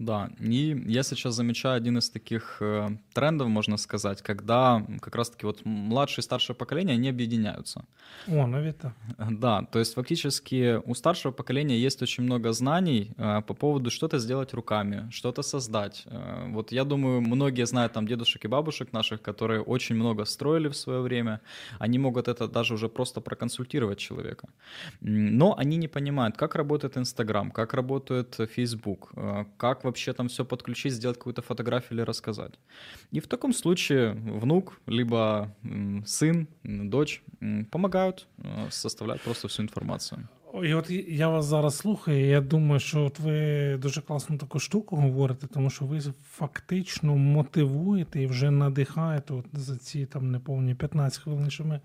Да, 0.00 0.30
и 0.40 0.82
я 0.86 1.02
сейчас 1.02 1.34
замечаю 1.34 1.76
один 1.76 1.98
из 1.98 2.10
таких 2.10 2.56
э, 2.62 2.88
трендов, 3.12 3.48
можно 3.48 3.76
сказать, 3.76 4.22
когда 4.22 4.82
как 5.00 5.14
раз-таки 5.14 5.46
вот 5.46 5.66
младшее 5.66 6.22
и 6.22 6.24
старшее 6.24 6.56
поколение, 6.56 6.94
они 6.94 7.10
объединяются. 7.10 7.84
О, 8.28 8.46
навіть 8.46 8.78
так. 8.78 8.92
Да, 9.30 9.62
то 9.72 9.78
есть 9.78 9.94
фактически 9.94 10.80
у 10.86 10.94
старшего 10.94 11.32
поколения 11.32 11.78
есть 11.78 12.02
очень 12.02 12.24
много 12.24 12.52
знаний 12.52 13.10
э, 13.18 13.42
по 13.42 13.54
поводу 13.54 13.90
что-то 13.90 14.18
сделать 14.18 14.54
руками, 14.54 15.08
что-то 15.10 15.42
создать. 15.42 16.06
Э, 16.06 16.48
вот 16.48 16.72
я 16.72 16.84
думаю, 16.84 17.20
многие 17.20 17.66
знают 17.66 17.92
там 17.92 18.06
дедушек 18.06 18.44
и 18.44 18.48
бабушек 18.48 18.92
наших, 18.92 19.20
которые 19.20 19.60
очень 19.60 19.96
много 19.96 20.24
строили 20.24 20.68
в 20.68 20.74
свое 20.74 21.00
время. 21.00 21.40
Они 21.78 21.98
могут 21.98 22.28
это 22.28 22.48
даже 22.48 22.74
уже 22.74 22.88
просто 22.88 23.20
проконсультировать 23.20 23.98
человека. 23.98 24.48
Но 25.02 25.54
они 25.58 25.76
не 25.76 25.88
понимают, 25.88 26.36
как 26.36 26.54
работает 26.54 26.96
Инстаграм, 26.96 27.50
как 27.50 27.74
работает 27.74 28.50
Фейсбук, 28.54 29.12
э, 29.16 29.44
как 29.58 29.89
вообще 29.90 30.12
там 30.12 30.28
все 30.28 30.44
подключить, 30.44 30.92
сделать 30.92 31.18
какую-то 31.18 31.42
фотографию 31.42 31.98
или 31.98 32.04
рассказать. 32.04 32.58
И 33.10 33.20
в 33.20 33.26
таком 33.26 33.52
случае 33.52 34.12
внук, 34.12 34.80
либо 34.86 35.54
сын, 36.06 36.46
дочь 36.64 37.22
помогают, 37.70 38.26
э, 38.38 38.70
составляют 38.70 39.22
просто 39.22 39.48
всю 39.48 39.64
информацию. 39.64 40.28
І 40.64 40.74
от 40.74 40.90
я 41.08 41.28
вас 41.28 41.44
зараз 41.44 41.76
слухаю, 41.76 42.20
і 42.20 42.28
я 42.28 42.40
думаю, 42.40 42.80
що 42.80 43.04
от 43.04 43.18
ви 43.18 43.76
дуже 43.76 44.00
класну 44.00 44.38
таку 44.38 44.58
штуку 44.58 44.96
говорите, 44.96 45.46
тому 45.46 45.70
що 45.70 45.84
ви 45.84 46.00
фактично 46.30 47.16
мотивуєте 47.16 48.22
і 48.22 48.26
вже 48.26 48.50
надихаєте 48.50 49.34
от 49.34 49.46
за 49.52 49.76
ці 49.76 50.06
там 50.06 50.30
неповні 50.30 50.74
15 50.74 51.22
хвилин, 51.22 51.50
що 51.50 51.64
ми 51.64 51.80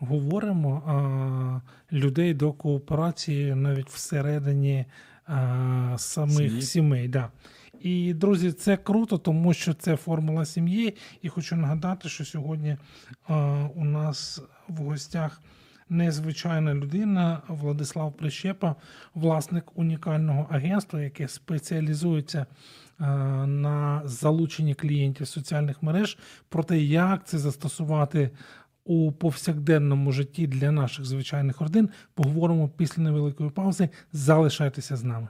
говоримо, 0.00 0.82
а, 0.86 1.94
людей 1.94 2.34
до 2.34 2.52
кооперації 2.52 3.54
навіть 3.54 3.88
всередині 3.88 4.86
а, 5.28 5.94
самих 5.98 6.36
Сім'ї. 6.36 6.62
сімей. 6.62 7.08
Да. 7.08 7.28
І, 7.80 8.14
друзі, 8.14 8.52
це 8.52 8.76
круто, 8.76 9.18
тому 9.18 9.54
що 9.54 9.74
це 9.74 9.96
формула 9.96 10.44
сім'ї. 10.44 10.94
І 11.22 11.28
хочу 11.28 11.56
нагадати, 11.56 12.08
що 12.08 12.24
сьогодні 12.24 12.76
а, 13.28 13.68
у 13.74 13.84
нас 13.84 14.42
в 14.68 14.76
гостях 14.76 15.42
незвичайна 15.90 16.74
людина 16.74 17.42
Владислав 17.48 18.12
Прищепа, 18.12 18.74
власник 19.14 19.64
унікального 19.74 20.46
агентства, 20.50 21.00
яке 21.00 21.28
спеціалізується 21.28 22.46
на 23.46 24.02
залученні 24.04 24.74
клієнтів 24.74 25.28
соціальних 25.28 25.82
мереж. 25.82 26.18
Про 26.48 26.62
те, 26.62 26.78
як 26.78 27.26
це 27.26 27.38
застосувати 27.38 28.30
у 28.88 29.12
повсякденному 29.12 30.12
житті 30.12 30.46
для 30.46 30.70
наших 30.70 31.04
звичайних 31.04 31.60
родин, 31.60 31.88
поговоримо 32.14 32.68
після 32.68 33.02
невеликої 33.02 33.50
паузи. 33.50 33.88
Залишайтеся 34.12 34.96
з 34.96 35.04
нами. 35.04 35.28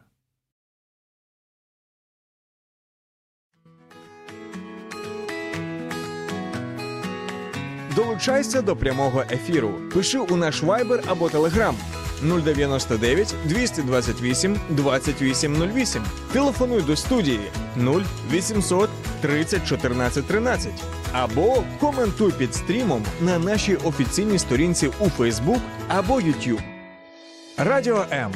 Долучайся 7.97 8.63
до 8.63 8.77
прямого 8.77 9.25
ефіру. 9.31 9.75
Пиши 9.95 10.19
у 10.19 10.37
наш 10.37 10.63
Viber 10.63 11.11
або 11.11 11.29
Telegram 11.29 11.75
099 12.23 13.35
228 13.45 14.57
2808. 14.71 16.03
Телефонуй 16.33 16.83
до 16.83 16.97
студії 16.97 17.41
0800 18.31 18.91
30 19.21 19.67
14 19.67 20.27
13. 20.27 20.98
Або 21.13 21.65
коментуй 21.81 22.33
під 22.33 22.55
стрімом 22.55 23.03
на 23.21 23.39
нашій 23.39 23.77
офіційній 23.77 24.39
сторінці 24.39 24.91
у 25.01 25.05
Facebook 25.05 25.61
або 25.89 26.15
YouTube. 26.15 26.61
Радіо 27.57 28.05
М. 28.13 28.33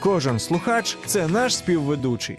Кожен 0.00 0.38
слухач 0.38 0.98
це 1.06 1.28
наш 1.28 1.56
співведучий. 1.56 2.38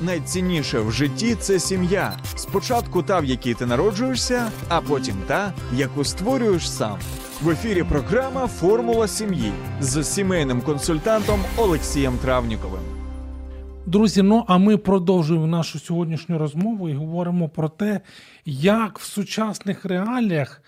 Найцінніше 0.00 0.80
в 0.80 0.92
житті 0.92 1.34
це 1.34 1.58
сім'я. 1.58 2.18
Спочатку 2.36 3.02
та, 3.02 3.20
в 3.20 3.24
якій 3.24 3.54
ти 3.54 3.66
народжуєшся, 3.66 4.50
а 4.68 4.80
потім 4.80 5.16
та, 5.26 5.52
яку 5.72 6.04
створюєш 6.04 6.70
сам. 6.70 6.98
В 7.42 7.50
ефірі 7.50 7.82
програма 7.82 8.46
Формула 8.46 9.08
сім'ї 9.08 9.52
з 9.80 10.04
сімейним 10.04 10.60
консультантом 10.62 11.40
Олексієм 11.56 12.18
Травніковим. 12.18 12.93
Друзі, 13.86 14.22
ну 14.22 14.44
а 14.48 14.58
ми 14.58 14.76
продовжуємо 14.76 15.46
нашу 15.46 15.78
сьогоднішню 15.78 16.38
розмову 16.38 16.88
і 16.88 16.94
говоримо 16.94 17.48
про 17.48 17.68
те, 17.68 18.00
як 18.44 18.98
в 18.98 19.02
сучасних 19.02 19.84
реаліях 19.84 20.62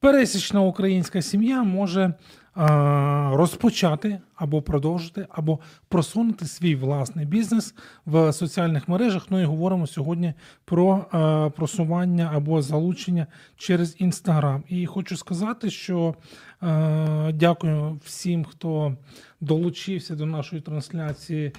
пересічна 0.00 0.60
українська 0.60 1.22
сім'я 1.22 1.62
може 1.62 2.14
а, 2.54 3.30
розпочати 3.34 4.20
або 4.36 4.62
продовжити, 4.62 5.26
або 5.30 5.58
просунути 5.88 6.44
свій 6.46 6.74
власний 6.74 7.26
бізнес 7.26 7.74
в 8.06 8.32
соціальних 8.32 8.88
мережах. 8.88 9.26
Ну 9.30 9.40
і 9.40 9.44
говоримо 9.44 9.86
сьогодні 9.86 10.34
про 10.64 11.06
а, 11.10 11.50
просування 11.56 12.30
або 12.34 12.62
залучення 12.62 13.26
через 13.56 13.96
інстаграм. 13.98 14.64
І 14.68 14.86
хочу 14.86 15.16
сказати, 15.16 15.70
що 15.70 16.14
е, 16.62 17.32
дякую 17.32 18.00
всім, 18.04 18.44
хто 18.44 18.96
долучився 19.40 20.14
до 20.14 20.26
нашої 20.26 20.62
трансляції 20.62 21.52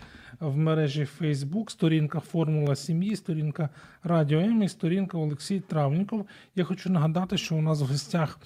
в 0.43 0.57
мережі 0.57 1.07
Facebook, 1.19 1.69
сторінка 1.69 2.19
Формула 2.19 2.75
сім'ї, 2.75 3.15
сторінка 3.15 3.69
Радіо 4.03 4.39
М 4.39 4.63
і 4.63 4.69
сторінка 4.69 5.17
Олексій 5.17 5.59
Травніков. 5.59 6.25
Я 6.55 6.63
хочу 6.63 6.89
нагадати, 6.89 7.38
що 7.38 7.55
у 7.55 7.62
нас 7.62 7.81
в 7.81 7.85
гостях 7.85 8.39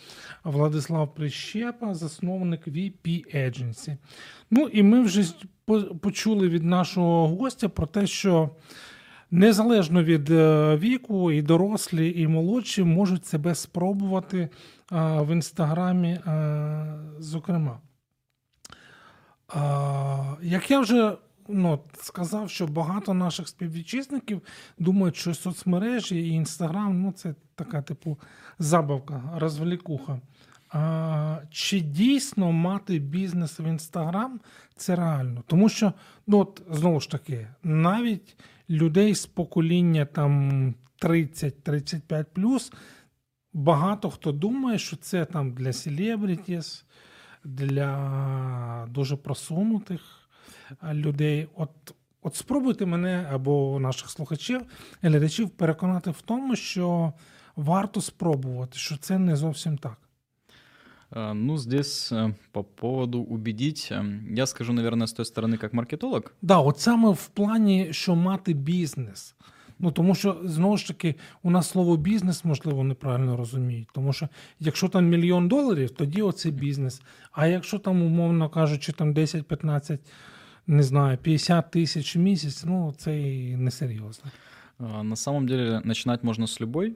Владислав 0.43 1.15
Прищепа, 1.15 1.93
засновник 1.93 2.67
VP 2.67 3.35
Agency. 3.35 3.97
Ну 4.51 4.67
і 4.67 4.83
ми 4.83 5.01
вже 5.01 5.23
почули 6.01 6.49
від 6.49 6.63
нашого 6.63 7.27
гостя 7.27 7.69
про 7.69 7.87
те, 7.87 8.07
що 8.07 8.49
незалежно 9.31 10.03
від 10.03 10.29
е, 10.29 10.75
віку, 10.77 11.31
і 11.31 11.41
дорослі, 11.41 12.21
і 12.21 12.27
молодші 12.27 12.83
можуть 12.83 13.25
себе 13.25 13.55
спробувати 13.55 14.39
е, 14.39 14.49
в 15.21 15.31
інстаграмі, 15.33 16.09
е, 16.09 16.99
зокрема. 17.19 17.79
Як 20.41 20.71
я 20.71 20.79
вже 20.79 21.17
ну, 21.49 21.79
сказав, 22.01 22.49
що 22.49 22.67
багато 22.67 23.13
наших 23.13 23.47
співвітчизників 23.47 24.41
думають, 24.79 25.15
що 25.15 25.33
соцмережі 25.33 26.15
і 26.15 26.29
інстаграм 26.29 27.01
ну, 27.01 27.11
це 27.11 27.35
така 27.55 27.81
типу 27.81 28.17
забавка, 28.59 29.21
розвлікуха. 29.35 30.19
А, 30.69 31.39
чи 31.51 31.79
дійсно 31.79 32.51
мати 32.51 32.99
бізнес 32.99 33.59
в 33.59 33.61
інстаграм 33.61 34.39
це 34.75 34.95
реально? 34.95 35.43
Тому 35.47 35.69
що, 35.69 35.93
ну 36.27 36.39
от 36.39 36.61
знову 36.69 36.99
ж 36.99 37.11
таки, 37.11 37.47
навіть 37.63 38.37
людей 38.69 39.15
з 39.15 39.25
покоління 39.25 40.05
там 40.05 40.73
30-35 41.01 42.71
багато 43.53 44.09
хто 44.09 44.31
думає, 44.31 44.79
що 44.79 44.95
це 44.95 45.25
там 45.25 45.51
для 45.51 45.73
селебрітіс, 45.73 46.85
для 47.43 48.87
дуже 48.89 49.15
просунутих 49.15 50.26
людей. 50.92 51.48
От, 51.56 51.70
от 52.22 52.36
спробуйте 52.36 52.86
мене 52.86 53.28
або 53.32 53.78
наших 53.80 54.10
слухачів, 54.10 54.60
глядачів 55.02 55.50
переконати 55.50 56.10
в 56.10 56.20
тому, 56.20 56.56
що 56.56 57.12
варто 57.56 58.00
спробувати, 58.00 58.78
що 58.78 58.96
це 58.96 59.18
не 59.18 59.36
зовсім 59.36 59.78
так. 59.78 59.98
Э, 61.12 61.32
Ну, 61.34 61.58
здесь 61.58 62.12
э, 62.12 62.34
по 62.52 62.62
поводу 62.62 63.20
убедить, 63.20 63.88
э, 63.90 64.34
я 64.36 64.46
скажу, 64.46 64.72
наверное, 64.72 65.06
с 65.06 65.12
той 65.12 65.24
стороны, 65.24 65.58
как 65.58 65.72
маркетолог. 65.72 66.22
Да, 66.42 66.58
от 66.58 66.80
саме 66.80 67.10
в 67.10 67.26
плані, 67.26 67.88
що 67.92 68.14
мати 68.14 68.52
бізнес. 68.52 69.34
Ну 69.78 69.90
тому 69.90 70.14
що 70.14 70.40
знову 70.44 70.76
ж 70.76 70.86
таки 70.86 71.14
у 71.42 71.50
нас 71.50 71.70
слово 71.70 71.96
бізнес 71.96 72.44
можливо 72.44 72.84
неправильно 72.84 73.36
розуміють. 73.36 73.88
Тому 73.94 74.12
що 74.12 74.28
якщо 74.60 74.88
там 74.88 75.08
мільйон 75.08 75.48
доларів, 75.48 75.90
тоді 75.90 76.22
оце 76.22 76.50
бізнес. 76.50 77.02
А 77.32 77.46
якщо 77.46 77.78
там, 77.78 78.02
умовно 78.02 78.48
кажучи, 78.48 78.92
там 78.92 79.14
10-15, 79.14 79.98
не 80.67 80.83
знаю, 80.83 81.17
50 81.17 81.71
тисяч 81.71 82.15
в 82.15 82.19
місяць, 82.19 82.65
ну 82.65 82.93
це 82.97 83.19
і 83.19 83.55
несерйозно. 83.55 84.31
А, 84.79 85.03
На 85.03 85.15
самом 85.15 85.47
деле 85.47 85.81
начинать 85.83 86.23
можно 86.23 86.47
с 86.47 86.61
любой 86.61 86.95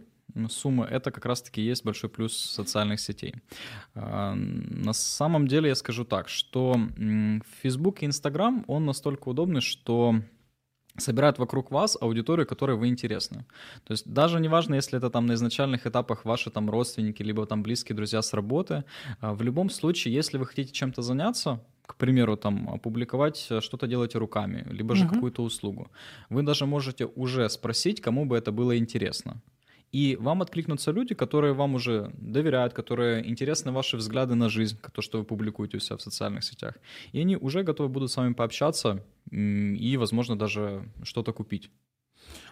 суммы. 0.50 0.86
Это 0.86 1.12
как 1.12 1.25
раз-таки 1.25 1.62
есть 1.62 1.86
большой 1.86 2.10
плюс 2.10 2.34
социальных 2.34 3.00
сетей. 3.00 3.36
А, 3.96 4.36
На 4.36 4.94
самом 4.94 5.48
деле 5.48 5.68
я 5.68 5.75
скажу 5.75 6.04
так, 6.04 6.30
что 6.30 6.75
Facebook 7.62 8.04
и 8.04 8.06
Instagram, 8.06 8.63
он 8.68 8.86
настолько 8.86 9.30
удобный, 9.30 9.62
что 9.62 10.16
собирает 10.98 11.40
вокруг 11.40 11.72
вас 11.72 11.98
аудиторию, 12.01 12.46
которой 12.46 12.78
вы 12.78 12.88
интересны. 12.88 13.46
То 13.84 13.94
есть 13.94 14.13
даже 14.13 14.40
неважно, 14.40 14.75
если 14.75 14.98
это 14.98 15.10
там 15.10 15.25
на 15.25 15.34
изначальных 15.34 15.88
этапах 15.88 16.25
ваши 16.25 16.50
там 16.50 16.70
родственники, 16.70 17.24
либо 17.24 17.46
там 17.46 17.63
близкие 17.63 17.96
друзья 17.96 18.22
с 18.22 18.34
работы, 18.34 18.84
а, 19.20 19.34
в 19.34 19.42
любом 19.42 19.70
случае, 19.70 20.13
если 20.13 20.38
вы 20.38 20.46
хотите 20.46 20.74
чем-то 20.74 21.01
заняться, 21.01 21.60
к 21.86 21.96
примеру, 21.96 22.38
там 22.38 22.70
опубликовать, 22.70 23.48
э, 23.52 23.62
что-то 23.62 23.88
делаете 23.88 24.20
руками, 24.20 24.66
либо 24.72 24.96
же 24.96 25.04
Мгм. 25.06 25.14
какую-то 25.14 25.44
услугу, 25.44 25.88
вы 26.30 26.44
даже 26.44 26.66
можете 26.66 27.06
уже 27.06 27.50
спросить, 27.50 28.02
кому 28.02 28.26
бы 28.26 28.36
это 28.38 28.52
было 28.52 28.78
интересно. 28.78 29.42
И 29.96 30.18
вам 30.22 30.42
откликнутся 30.42 30.92
люди, 30.94 31.16
которые 31.16 31.54
вам 31.54 31.76
уже 31.76 32.12
доверяют, 32.14 32.74
которые 32.74 33.30
интересны 33.30 33.72
ваши 33.72 33.98
взгляды 33.98 34.36
на 34.36 34.50
жизнь, 34.50 34.78
то, 34.94 35.02
что 35.02 35.18
вы 35.18 35.26
публикуете 35.26 35.78
у 35.78 35.80
себя 35.82 35.98
в 35.98 36.02
социальных 36.02 36.44
сетях. 36.44 36.74
И 37.14 37.22
они 37.22 37.36
уже 37.38 37.64
готовы 37.64 37.90
будут 37.90 38.10
с 38.10 38.18
вами 38.18 38.34
пообщаться 38.34 39.04
и, 39.32 39.98
возможно, 39.98 40.36
даже 40.38 40.84
что-то 41.04 41.34
купить. 41.34 41.70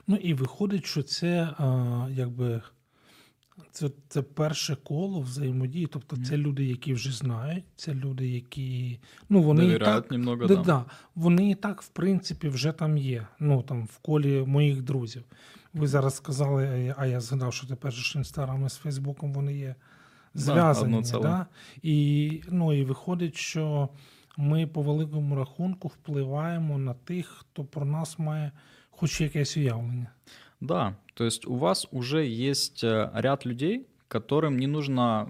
Ну 0.07 0.15
і 0.15 0.33
виходить, 0.33 0.85
що 0.85 1.03
це 1.03 1.49
а, 1.57 2.07
якби 2.11 2.61
це, 3.71 3.89
це 4.07 4.21
перше 4.21 4.77
коло 4.83 5.21
взаємодії. 5.21 5.87
Тобто, 5.87 6.17
це 6.17 6.37
люди, 6.37 6.65
які 6.65 6.93
вже 6.93 7.11
знають, 7.11 7.63
це 7.75 7.93
люди, 7.93 8.27
які 8.27 8.99
ну 9.29 9.41
вони 9.41 9.65
і 9.65 9.79
так, 9.79 10.11
немного, 10.11 10.47
да, 10.47 10.55
да. 10.55 10.61
да, 10.61 10.85
вони 11.15 11.49
і 11.49 11.55
так, 11.55 11.81
в 11.81 11.87
принципі, 11.87 12.49
вже 12.49 12.71
там 12.71 12.97
є. 12.97 13.27
Ну 13.39 13.61
там 13.61 13.85
в 13.85 13.97
колі 13.97 14.43
моїх 14.47 14.81
друзів. 14.81 15.23
Ви 15.73 15.87
зараз 15.87 16.15
сказали, 16.15 16.95
а 16.97 17.05
я 17.05 17.21
згадав, 17.21 17.53
що 17.53 17.67
тепер 17.67 17.93
ж 17.93 18.17
інстаграми 18.17 18.69
з 18.69 18.75
Фейсбуком 18.75 19.33
вони 19.33 19.53
є 19.53 19.75
зв'язані. 20.33 21.03
ціле. 21.03 21.21
Да? 21.21 21.45
І, 21.81 22.41
ну, 22.49 22.73
і 22.73 22.83
виходить, 22.83 23.35
що 23.35 23.89
ми 24.37 24.67
по 24.67 24.81
великому 24.81 25.35
рахунку 25.35 25.87
впливаємо 25.87 26.77
на 26.77 26.93
тих, 26.93 27.27
хто 27.27 27.63
про 27.63 27.85
нас 27.85 28.19
має 28.19 28.51
хоч 28.89 29.21
якесь 29.21 29.57
уявлення. 29.57 30.07
Да, 30.59 30.97
то 31.13 31.23
есть 31.23 31.45
у 31.45 31.55
вас 31.55 31.87
уже 31.91 32.25
есть 32.25 32.83
э, 32.83 33.11
ряд 33.13 33.45
людей, 33.45 33.87
которым 34.09 34.57
не 34.57 34.67
нужно 34.67 35.29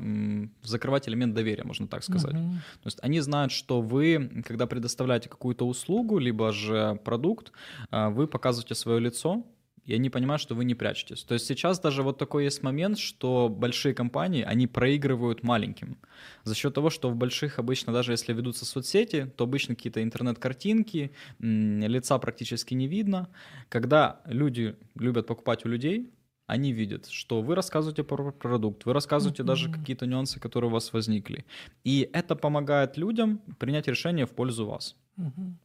закрывать 0.63 1.07
элемент 1.09 1.36
доверия, 1.36 1.63
можно 1.65 1.88
так 1.88 2.03
сказать. 2.03 2.33
Мгм. 2.33 2.62
То 2.81 2.88
есть 2.88 2.98
они 3.01 3.19
знают, 3.19 3.51
что 3.51 3.81
вы, 3.81 4.43
когда 4.48 4.65
предоставляете 4.67 5.29
какую-то 5.29 5.67
услугу, 5.67 6.17
либо 6.17 6.51
же 6.51 7.00
продукт, 7.03 7.51
а, 7.91 8.09
вы 8.09 8.25
показываете 8.25 8.75
свое 8.75 9.00
лицо, 9.00 9.43
и 9.89 9.96
они 9.96 10.12
понимают, 10.12 10.39
что 10.39 10.53
вы 10.53 10.65
не 10.65 10.75
прячетесь. 10.75 11.24
То 11.24 11.34
есть 11.34 11.48
сейчас 11.48 11.79
даже 11.79 12.03
вот 12.03 12.19
такой 12.19 12.43
есть 12.43 12.62
момент, 12.62 13.00
что 13.00 13.50
большие 13.50 13.96
компании, 13.96 14.43
они 14.43 14.67
проигрывают 14.67 15.41
маленьким. 15.41 15.98
За 16.43 16.53
счет 16.53 16.75
того, 16.75 16.91
что 16.91 17.10
в 17.10 17.15
больших 17.15 17.58
обычно, 17.58 17.91
даже 17.91 18.12
если 18.12 18.34
ведутся 18.34 18.65
соцсети, 18.65 19.25
то 19.36 19.46
обычно 19.46 19.74
какие-то 19.75 20.03
интернет-картинки, 20.03 21.12
лица 21.39 22.19
практически 22.19 22.75
не 22.75 22.88
видно. 22.88 23.29
Когда 23.69 24.22
люди 24.25 24.75
любят 24.93 25.25
покупать 25.25 25.65
у 25.65 25.69
людей, 25.69 26.13
они 26.46 26.72
видят, 26.72 27.08
что 27.08 27.41
вы 27.41 27.55
рассказываете 27.55 28.03
про 28.03 28.31
продукт, 28.31 28.86
вы 28.86 28.93
рассказываете 28.93 29.43
даже 29.43 29.69
Мгм. 29.69 29.79
какие-то 29.79 30.05
нюансы, 30.05 30.39
которые 30.39 30.69
у 30.69 30.74
вас 30.74 30.93
возникли. 30.93 31.46
И 31.84 32.08
это 32.13 32.36
помогает 32.36 32.98
людям 32.98 33.39
принять 33.58 33.88
решение 33.88 34.25
в 34.25 34.31
пользу 34.36 34.67
вас. 34.67 34.96
Мгм. 35.17 35.58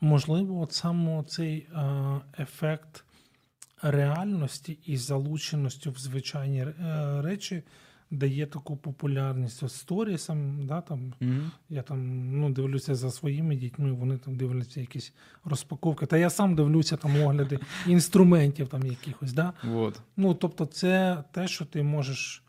Можливо, 0.00 0.62
от 0.62 0.72
саме 0.72 1.24
цей 1.24 1.68
е, 1.72 2.20
ефект 2.38 3.04
реальності 3.82 4.78
і 4.84 4.96
залученості 4.96 5.90
в 5.90 5.98
звичайні 5.98 6.60
е, 6.60 6.74
речі 7.22 7.62
дає 8.10 8.46
таку 8.46 8.76
популярність. 8.76 9.62
От 9.62 9.72
сторісам, 9.72 10.66
да, 10.66 10.80
там, 10.80 11.14
я 11.68 11.82
там 11.82 12.30
ну, 12.40 12.50
дивлюся 12.50 12.94
за 12.94 13.10
своїми 13.10 13.56
дітьми, 13.56 13.92
вони 13.92 14.18
там 14.18 14.36
дивляться 14.36 14.80
якісь 14.80 15.12
розпаковки. 15.44 16.06
Та 16.06 16.16
я 16.16 16.30
сам 16.30 16.54
дивлюся 16.54 16.96
там 16.96 17.22
огляди 17.22 17.58
інструментів 17.86 18.68
там 18.68 18.86
якихось. 18.86 19.32
Да? 19.32 19.52
Вот. 19.64 20.00
Ну, 20.16 20.34
тобто, 20.34 20.66
це 20.66 21.24
те, 21.32 21.48
що 21.48 21.64
ти 21.64 21.82
можеш 21.82 22.42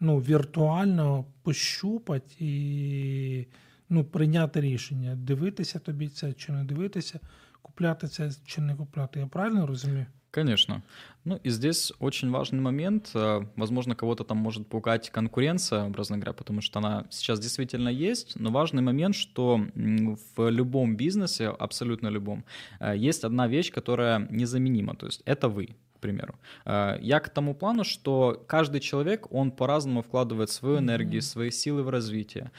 ну, 0.00 0.18
віртуально 0.18 1.24
пощупати 1.42 2.34
і 2.38 3.46
ну, 3.88 4.04
прийняти 4.04 4.60
рішення, 4.60 5.16
дивитися 5.16 5.78
тобі 5.78 6.08
це 6.08 6.32
чи 6.32 6.52
не 6.52 6.64
дивитися, 6.64 7.20
купляти 7.62 8.08
це 8.08 8.30
чи 8.44 8.60
не 8.60 8.74
купляти. 8.74 9.20
Я 9.20 9.26
правильно 9.26 9.66
розумію? 9.66 10.06
Конечно. 10.38 10.82
Ну 11.24 11.40
и 11.46 11.50
здесь 11.50 11.92
очень 11.98 12.30
важный 12.30 12.60
момент. 12.60 13.10
э, 13.14 13.40
Возможно, 13.56 13.96
кого-то 13.96 14.24
там 14.24 14.38
может 14.38 14.68
пугать 14.68 15.10
конкуренция, 15.10 15.84
образно 15.84 16.16
говоря, 16.16 16.32
потому 16.32 16.60
что 16.60 16.78
она 16.78 17.06
сейчас 17.10 17.40
действительно 17.40 17.88
есть, 17.88 18.36
но 18.40 18.50
важный 18.50 18.82
момент, 18.82 19.16
что 19.16 19.60
в 20.36 20.50
любом 20.50 20.96
бизнесе, 20.96 21.48
абсолютно 21.48 22.08
любом, 22.08 22.44
э, 22.80 22.96
есть 22.96 23.24
одна 23.24 23.48
вещь, 23.48 23.72
которая 23.72 24.28
незаменима, 24.30 24.94
то 24.94 25.06
есть 25.06 25.22
это 25.26 25.48
вы 25.48 25.66
к 25.96 26.00
примеру. 26.00 26.34
Э, 26.64 26.98
Я 27.02 27.18
к 27.18 27.28
тому 27.30 27.54
плану, 27.54 27.82
что 27.82 28.44
каждый 28.46 28.80
человек, 28.80 29.26
он 29.32 29.50
по-разному 29.50 30.02
вкладывает 30.02 30.50
свою 30.50 30.78
энергию, 30.78 31.20
свои 31.22 31.50
силы 31.50 31.82
в 31.82 31.88
развитие. 31.90 32.52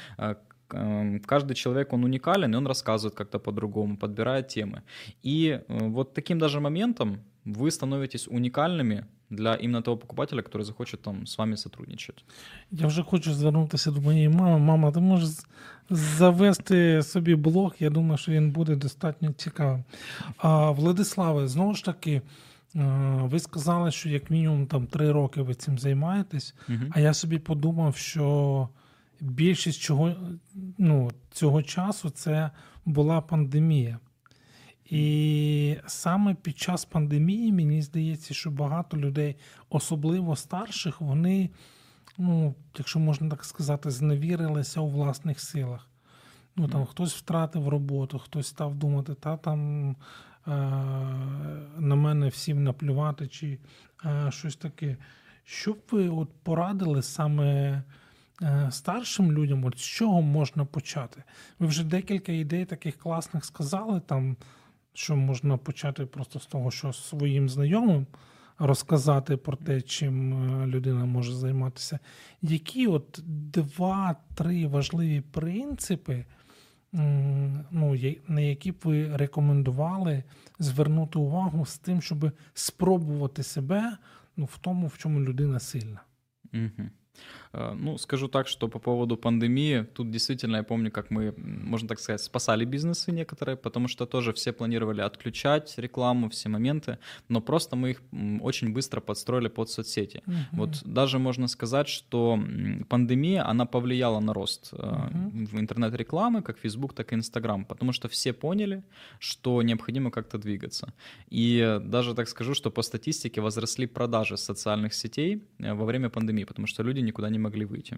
Эм, 0.72 1.20
Каждый 1.26 1.56
человек, 1.56 1.94
он 1.94 2.04
уникален, 2.04 2.54
и 2.54 2.58
он 2.58 2.68
рассказывает 2.68 3.16
как-то 3.16 3.40
по-другому, 3.40 3.98
подбирает 3.98 4.48
темы. 4.50 4.84
И 5.24 5.62
вот 5.70 6.14
таким 6.14 6.40
даже 6.40 6.60
моментом 6.60 7.22
вы 7.47 7.71
становитесь 7.71 8.29
уникальными 8.29 9.05
для 9.31 9.55
именно 9.55 9.83
того 9.83 9.97
покупателя, 9.97 10.41
который 10.43 10.63
захочет 10.65 11.03
там 11.03 11.27
с 11.27 11.39
вами 11.39 11.57
сотрудничать. 11.57 12.25
Я 12.71 12.87
вже 12.87 13.03
хочу 13.03 13.35
звернутися 13.35 13.91
до 13.91 14.01
моєї 14.01 14.29
мами. 14.29 14.59
Мама, 14.59 14.93
ти 14.93 15.01
можеш 15.01 15.29
з- 15.29 15.47
завести 15.91 17.03
собі 17.03 17.35
блог. 17.35 17.75
Я 17.79 17.91
думаю, 17.91 18.19
що 18.19 18.33
він 18.33 18.51
буде 18.51 18.77
достатньо 18.77 19.33
цікавим. 19.33 19.85
А, 20.37 20.71
Владиславе, 20.71 21.49
знову 21.49 21.75
ж 21.75 21.85
таки, 21.85 22.23
е, 22.77 22.81
ви 23.23 23.39
сказали, 23.39 23.91
що 23.91 24.09
як 24.09 24.31
мінімум 24.31 24.67
там 24.67 24.87
три 24.87 25.13
роки 25.13 25.43
ви 25.43 25.55
цим 25.55 25.79
займаєтесь. 25.79 26.55
Мгм. 26.69 26.91
А 26.91 27.01
я 27.01 27.15
собі 27.15 27.39
подумав, 27.39 27.97
що 27.97 28.69
більшість 29.21 29.81
чого, 29.81 30.13
ну, 30.79 31.11
цього 31.31 31.63
часу 31.63 32.11
це 32.11 32.51
була 32.85 33.21
пандемія. 33.21 33.99
І 34.90 35.78
саме 35.88 36.34
під 36.34 36.58
час 36.58 36.86
пандемії 36.86 37.52
мені 37.52 37.82
здається, 37.82 38.34
що 38.34 38.52
багато 38.52 38.98
людей, 38.98 39.36
особливо 39.70 40.36
старших, 40.36 41.02
вони, 41.02 41.50
ну, 42.18 42.56
якщо 42.78 43.00
можна 43.00 43.30
так 43.30 43.46
сказати, 43.46 43.92
зневірилися 43.92 44.82
у 44.82 44.90
власних 44.90 45.40
силах. 45.40 45.90
Ну, 46.56 46.68
там, 46.68 46.86
хтось 46.86 47.14
втратив 47.14 47.68
роботу, 47.68 48.20
хтось 48.20 48.48
став 48.48 48.76
думати, 48.76 49.14
та 49.14 49.38
там 49.38 49.90
е- 49.90 49.96
на 51.78 51.96
мене 51.96 52.28
всім 52.28 52.64
наплювати, 52.64 53.28
чи 53.28 53.60
е- 54.06 54.32
щось 54.32 54.56
таке. 54.56 54.98
Що 55.44 55.74
б 55.74 55.78
ви 55.92 56.10
от 56.10 56.30
порадили 56.44 57.02
саме 57.02 57.82
е, 58.42 58.68
старшим 58.72 59.32
людям, 59.32 59.66
от 59.66 59.78
з 59.78 59.82
чого 59.82 60.22
можна 60.22 60.66
почати? 60.66 61.24
Ви 61.60 61.68
вже 61.68 61.84
декілька 61.84 62.32
ідей 62.32 62.66
таких 62.66 62.98
класних 62.98 63.46
сказали, 63.46 64.00
там, 64.00 64.38
що 64.94 65.16
можна 65.16 65.58
почати 65.58 66.06
просто 66.06 66.40
з 66.40 66.46
того, 66.46 66.72
що 66.72 66.94
своїм 66.94 67.50
знайомим 67.50 68.08
розказати 68.60 69.38
про 69.38 69.58
те, 69.58 69.82
чим 69.82 70.34
е, 70.34 70.68
людина 70.68 71.06
може 71.06 71.34
займатися. 71.34 72.00
Які 72.42 72.88
от 72.88 73.20
два-три 73.52 74.68
важливі 74.68 75.22
принципи, 75.22 76.26
ну, 77.72 77.96
на 78.28 78.42
які 78.42 78.72
б 78.72 78.76
ви 78.84 79.18
рекомендували 79.18 80.24
звернути 80.60 81.20
увагу 81.20 81.66
з 81.66 81.78
тим, 81.78 82.02
щоб 82.02 82.32
спробувати 82.54 83.44
себе 83.44 83.98
ну, 84.38 84.46
в 84.46 84.58
тому, 84.58 84.88
в 84.88 84.98
чому 84.98 85.22
людина 85.22 85.60
сильна? 85.60 86.02
Мгм. 86.52 86.92
Э, 87.54 87.74
Ну, 87.76 87.98
скажу 87.98 88.28
так, 88.28 88.48
что 88.48 88.68
по 88.68 88.80
поводу 88.80 89.18
пандемии, 89.18 89.86
тут 89.94 90.12
действительно 90.12 90.58
я 90.58 90.64
помню, 90.64 90.92
как 90.92 91.12
мы, 91.12 91.34
можно 91.38 91.88
так 91.88 92.00
сказать, 92.00 92.22
спасали 92.22 92.66
бизнесы 92.66 93.12
некоторые, 93.12 93.56
потому 93.56 93.88
что 93.88 94.06
тоже 94.06 94.32
все 94.32 94.52
планировали 94.52 95.02
отключать 95.02 95.74
рекламу, 95.78 96.30
все 96.30 96.50
моменты, 96.50 96.98
но 97.30 97.42
просто 97.42 97.76
мы 97.76 97.92
их 97.92 98.02
очень 98.42 98.74
быстро 98.74 99.02
подстроили 99.02 99.50
под 99.50 99.70
соцсети. 99.70 100.22
Вот 100.52 100.82
даже 100.86 101.20
можно 101.20 101.48
сказать, 101.48 101.88
что 101.88 102.40
пандемия, 102.90 103.50
она 103.50 103.66
повлияла 103.66 104.20
на 104.20 104.34
рост 104.34 104.72
в 104.72 105.60
интернет-рекламы, 105.60 106.42
как 106.42 106.58
Facebook, 106.60 106.94
так 106.94 107.14
и 107.14 107.16
Instagram, 107.16 107.66
потому 107.66 107.94
что 107.94 108.08
все 108.08 108.34
поняли, 108.34 108.84
что 109.20 109.62
необходимо 109.64 110.12
как-то 110.12 110.38
двигаться. 110.38 110.94
И 111.30 111.80
даже 111.84 112.14
так 112.14 112.28
скажу, 112.30 112.54
что 112.54 112.72
по 112.72 112.82
статистике 112.82 113.42
возросли 113.42 113.88
продажи 113.88 114.38
социальных 114.38 114.94
сетей 114.94 115.42
э, 115.60 115.74
во 115.74 115.86
время 115.86 116.10
пандемии, 116.10 116.44
потому 116.44 116.68
что 116.68 116.84
люди 116.84 117.00
никуда 117.02 117.30
не 117.30 117.39
могли 117.40 117.66
выйти. 117.66 117.98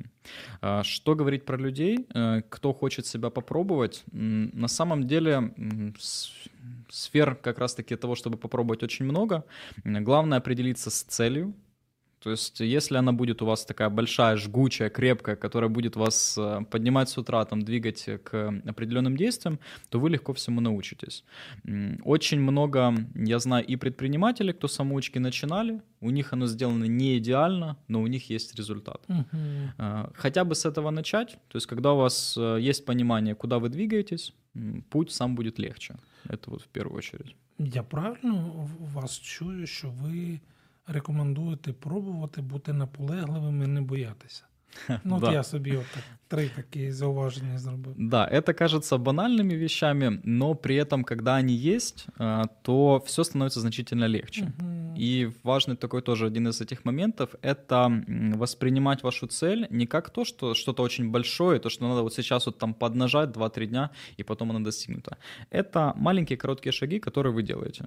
А, 0.62 0.84
Что 0.84 1.16
говорить 1.16 1.46
про 1.46 1.58
людей, 1.58 2.08
э, 2.14 2.42
кто 2.50 2.74
хочет 2.74 3.06
себя 3.06 3.30
попробовать? 3.30 4.04
На 4.12 4.68
самом 4.68 5.08
деле 5.08 5.54
сфер 6.90 7.36
как 7.36 7.60
раз-таки 7.60 7.96
того, 7.96 8.16
чтобы 8.16 8.38
попробовать 8.38 8.84
очень 8.84 9.06
много. 9.06 9.44
Главное 9.84 10.38
определиться 10.38 10.90
с 10.90 11.04
целью, 11.04 11.54
То 12.24 12.30
есть, 12.30 12.60
если 12.60 12.98
она 12.98 13.12
будет 13.14 13.42
у 13.42 13.46
вас 13.46 13.66
такая 13.66 13.90
большая, 13.90 14.38
жгучая, 14.38 14.90
крепкая, 14.90 15.36
которая 15.36 15.70
будет 15.70 15.96
вас 15.96 16.38
э, 16.38 16.62
поднимать 16.70 17.10
с 17.10 17.18
утра, 17.18 17.44
там, 17.46 17.62
двигать 17.64 18.10
к 18.24 18.62
определенным 18.66 19.18
действиям, 19.18 19.60
то 19.90 20.00
вы 20.00 20.10
легко 20.12 20.34
всему 20.34 20.62
научитесь. 20.62 21.24
Очень 22.04 22.40
много, 22.40 22.94
я 23.16 23.40
знаю, 23.40 23.66
и 23.66 23.76
предпринимателей, 23.76 24.54
кто 24.54 24.68
самоучки 24.68 25.20
начинали, 25.20 25.82
у 26.00 26.12
них 26.12 26.34
оно 26.34 26.48
сделано 26.48 26.86
не 26.86 27.18
идеально, 27.18 27.78
но 27.88 28.02
у 28.02 28.08
них 28.08 28.30
есть 28.30 28.56
результат. 28.56 29.02
Угу. 29.08 30.14
Хотя 30.16 30.44
бы 30.44 30.54
с 30.54 30.66
этого 30.66 30.92
начать, 30.92 31.38
то 31.48 31.58
есть, 31.58 31.66
когда 31.66 31.94
у 31.94 31.98
вас 31.98 32.38
э, 32.38 32.58
есть 32.62 32.86
понимание, 32.86 33.34
куда 33.34 33.58
вы 33.58 33.70
двигаетесь, 33.70 34.34
путь 34.90 35.12
сам 35.12 35.36
будет 35.36 35.60
легче. 35.60 35.96
Это 36.30 36.52
вот 36.52 36.62
в 36.62 36.68
первую 36.68 36.98
очередь. 36.98 37.36
Я 37.58 37.84
правильно 37.84 38.68
вас 38.94 39.20
чую, 39.20 39.68
що 39.68 39.90
ви 39.90 40.40
рекомендуєте 40.87 41.73
пробувати 41.73 42.43
бути 42.43 42.73
наполегливим 42.73 43.63
і 43.63 43.67
не 43.67 43.81
боятися. 43.81 44.45
Ну, 45.05 45.21
да. 45.21 45.27
от 45.27 45.33
я 45.33 45.43
собі 45.43 45.77
от 45.77 45.87
так, 45.95 46.03
три 46.29 46.49
такі 46.57 46.93
зауваження 46.93 47.59
зробив. 47.59 47.95
Да, 47.99 48.29
это 48.33 48.55
кажется 48.55 48.97
банальными 48.97 49.55
вещами, 49.55 50.21
но 50.25 50.55
при 50.55 50.77
этом, 50.77 51.05
когда 51.05 51.35
они 51.37 51.55
есть, 51.55 52.07
э, 52.19 52.45
то 52.63 53.03
все 53.07 53.25
становится 53.25 53.61
значительно 53.61 54.09
легче. 54.09 54.43
Мгм. 54.43 54.95
И 54.99 55.31
важный 55.45 55.77
такой 55.77 56.03
тоже 56.03 56.27
один 56.27 56.49
из 56.49 56.61
этих 56.61 56.85
моментов — 56.85 57.43
это 57.43 57.87
м, 57.87 58.33
воспринимать 58.33 59.03
вашу 59.03 59.27
цель 59.27 59.67
не 59.71 59.87
как 59.87 60.11
то, 60.11 60.25
что 60.25 60.55
что-то 60.55 60.83
очень 60.83 61.11
большое, 61.11 61.59
то, 61.59 61.71
что 61.71 61.89
надо 61.89 62.03
вот 62.03 62.15
сейчас 62.15 62.47
вот 62.47 62.59
там 62.59 62.75
поднажать 62.75 63.31
2-3 63.31 63.67
дня, 63.67 63.91
и 64.19 64.25
потом 64.25 64.51
оно 64.51 64.61
достигнуто. 64.61 65.17
Это 65.51 65.93
маленькие 65.97 66.37
короткие 66.37 66.73
шаги, 66.73 66.99
которые 66.99 67.33
вы 67.33 67.43
делаете. 67.43 67.85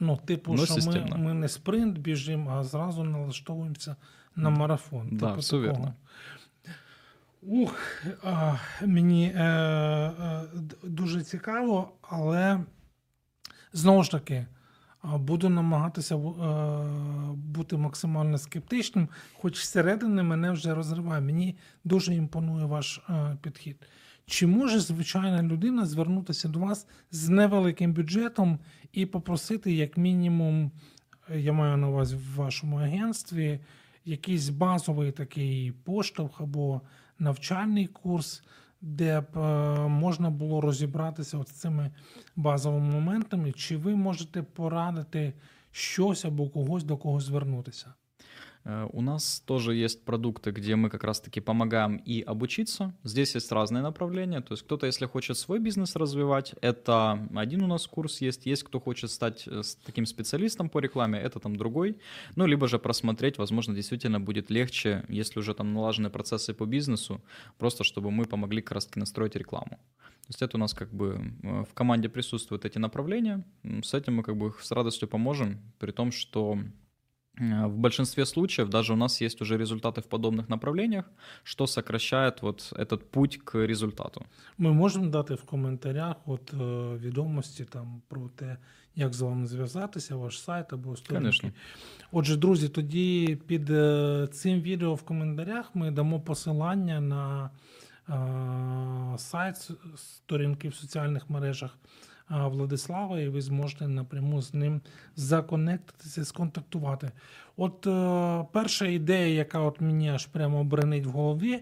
Ну, 0.00 0.16
типу, 0.16 0.54
Ну, 0.54 0.64
що 0.66 0.74
ми, 0.74 0.80
системно. 0.82 1.18
ми 1.18 1.34
не 1.34 1.48
спринт 1.48 1.98
біжимо, 1.98 2.50
а 2.50 2.64
зразу 2.64 3.04
налаштовуємося 3.04 3.96
на 4.36 4.50
марафон. 4.50 5.08
Да, 5.12 5.26
типу 5.26 5.40
все 5.40 5.58
вірно. 5.58 5.94
Ух, 7.42 8.02
а, 8.24 8.54
мені 8.86 9.32
е, 9.36 9.42
е, 9.42 10.42
дуже 10.82 11.22
цікаво, 11.22 11.92
але 12.02 12.60
знову 13.72 14.02
ж 14.02 14.10
таки. 14.10 14.46
Буду 15.04 15.48
намагатися 15.48 16.16
е, 16.16 16.18
бути 17.34 17.76
максимально 17.76 18.38
скептичним, 18.38 19.08
хоч 19.34 19.56
зсередини 19.58 20.22
мене 20.22 20.50
вже 20.50 20.74
розриває. 20.74 21.20
Мені 21.20 21.56
дуже 21.84 22.14
імпонує 22.14 22.64
ваш 22.64 23.00
е, 23.10 23.36
підхід. 23.42 23.76
Чи 24.28 24.46
може 24.46 24.80
звичайна 24.80 25.42
людина 25.42 25.86
звернутися 25.86 26.48
до 26.48 26.58
вас 26.58 26.86
з 27.10 27.28
невеликим 27.28 27.92
бюджетом 27.92 28.58
і 28.92 29.06
попросити, 29.06 29.72
як 29.72 29.96
мінімум, 29.96 30.70
я 31.34 31.52
маю 31.52 31.76
на 31.76 31.88
увазі 31.88 32.16
в 32.16 32.34
вашому 32.36 32.76
агентстві, 32.76 33.60
якийсь 34.04 34.48
базовий 34.48 35.12
такий 35.12 35.72
поштовх 35.72 36.40
або 36.40 36.80
навчальний 37.18 37.86
курс, 37.86 38.42
де 38.80 39.20
б 39.20 39.38
е, 39.38 39.88
можна 39.88 40.30
було 40.30 40.60
розібратися 40.60 41.38
от 41.38 41.48
з 41.48 41.52
цими 41.52 41.90
базовими 42.36 42.90
моментами, 42.90 43.52
чи 43.52 43.76
ви 43.76 43.96
можете 43.96 44.42
порадити 44.42 45.32
щось 45.70 46.24
або 46.24 46.48
когось 46.48 46.84
до 46.84 46.96
кого 46.96 47.20
звернутися? 47.20 47.94
Э, 48.68 48.86
У 48.92 49.00
нас 49.00 49.40
тоже 49.46 49.74
есть 49.74 50.04
продукты, 50.04 50.50
где 50.50 50.76
мы 50.76 50.90
как 50.90 51.04
раз-таки 51.04 51.40
помогаем 51.40 51.96
и 51.96 52.20
обучиться. 52.20 52.94
Здесь 53.02 53.34
есть 53.34 53.50
разные 53.50 53.82
направления. 53.82 54.40
То 54.40 54.52
есть 54.52 54.62
кто-то, 54.62 54.86
если 54.86 55.06
хочет 55.06 55.38
свой 55.38 55.58
бизнес 55.58 55.96
развивать, 55.96 56.54
это 56.60 57.28
один 57.34 57.62
у 57.62 57.66
нас 57.66 57.86
курс 57.86 58.20
есть. 58.20 58.46
Есть 58.46 58.62
кто 58.64 58.78
хочет 58.78 59.10
стать 59.10 59.48
э, 59.48 59.62
таким 59.84 60.06
специалистом 60.06 60.68
по 60.68 60.80
рекламе, 60.80 61.18
это 61.18 61.40
там 61.40 61.56
другой. 61.56 61.96
Ну, 62.36 62.46
либо 62.46 62.68
же 62.68 62.78
просмотреть, 62.78 63.38
возможно, 63.38 63.74
действительно 63.74 64.20
будет 64.20 64.50
легче, 64.50 65.04
если 65.08 65.40
уже 65.40 65.54
там 65.54 65.72
налажены 65.72 66.10
процессы 66.10 66.52
по 66.52 66.66
бизнесу, 66.66 67.20
просто 67.58 67.84
чтобы 67.84 68.10
мы 68.10 68.26
помогли 68.26 68.60
как 68.60 68.72
раз-таки 68.72 69.00
настроить 69.00 69.36
рекламу. 69.36 69.78
То 69.78 70.30
есть 70.30 70.42
это 70.42 70.58
у 70.58 70.60
нас 70.60 70.74
как 70.74 70.92
бы 70.92 71.32
э, 71.42 71.64
в 71.64 71.72
команде 71.72 72.10
присутствуют 72.10 72.66
эти 72.66 72.76
направления. 72.78 73.44
С 73.82 73.94
этим 73.94 74.16
мы 74.16 74.22
как 74.22 74.36
бы 74.36 74.52
с 74.60 74.70
радостью 74.72 75.08
поможем, 75.08 75.58
при 75.78 75.90
том, 75.90 76.12
что 76.12 76.58
В 77.39 77.77
большинстве 77.77 78.25
случаев 78.25 78.69
даже 78.69 78.93
у 78.93 78.95
нас 78.95 79.21
есть 79.21 79.41
уже 79.41 79.57
результаты 79.57 80.01
в 80.01 80.07
подобных 80.07 80.49
направлениях, 80.49 81.05
что 81.43 81.67
сокращает 81.67 82.41
вот 82.41 82.73
этот 82.75 82.97
путь 83.11 83.37
к 83.37 83.65
результату. 83.67 84.25
Ми 84.57 84.71
можемо 84.73 85.07
дати 85.09 85.33
в 85.33 85.43
коментарях 85.43 86.15
от, 86.25 86.53
е, 86.53 86.57
відомості 86.97 87.65
там, 87.65 88.01
про 88.07 88.29
те, 88.35 88.57
як 88.95 89.13
з 89.13 89.21
вами 89.21 89.47
зв'язатися, 89.47 90.15
ваш 90.15 90.41
сайт 90.41 90.73
або 90.73 90.95
сторінки. 90.95 91.13
Конечно. 91.21 91.51
Отже, 92.11 92.37
друзі, 92.37 92.69
тоді 92.69 93.37
під 93.47 93.69
е, 93.69 94.27
цим 94.31 94.61
відео 94.61 94.95
в 94.95 95.03
коментарях 95.03 95.75
ми 95.75 95.91
дамо 95.91 96.21
посилання 96.21 96.99
на 97.01 97.49
е, 98.09 99.17
сайт 99.17 99.55
с- 99.57 99.73
сторінки 99.95 100.69
в 100.69 100.75
соціальних 100.75 101.29
мережах 101.29 101.77
е, 101.81 102.16
Владислава, 102.30 103.20
і 103.20 103.28
ви 103.28 103.40
зможете 103.40 103.88
напряму 103.88 104.42
з 104.42 104.54
ним 104.54 104.80
законектитися, 105.16 106.24
сконтактувати. 106.24 107.10
От 107.56 107.86
е, 107.86 108.46
перша 108.52 108.86
ідея, 108.86 109.34
яка 109.34 109.60
от 109.60 109.80
мені 109.80 110.10
аж 110.10 110.26
прямо 110.26 110.64
бренить 110.64 111.06
в 111.06 111.10
голові 111.10 111.60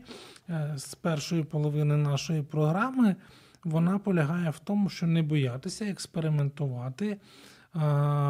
е, 0.49 0.75
з 0.77 0.95
першої 0.95 1.45
половини 1.45 1.97
нашої 1.97 2.43
програми, 2.43 3.17
вона 3.65 3.99
полягає 3.99 4.51
в 4.51 4.59
тому, 4.59 4.89
що 4.89 5.07
не 5.07 5.23
боятися 5.23 5.85
експериментувати, 5.85 7.19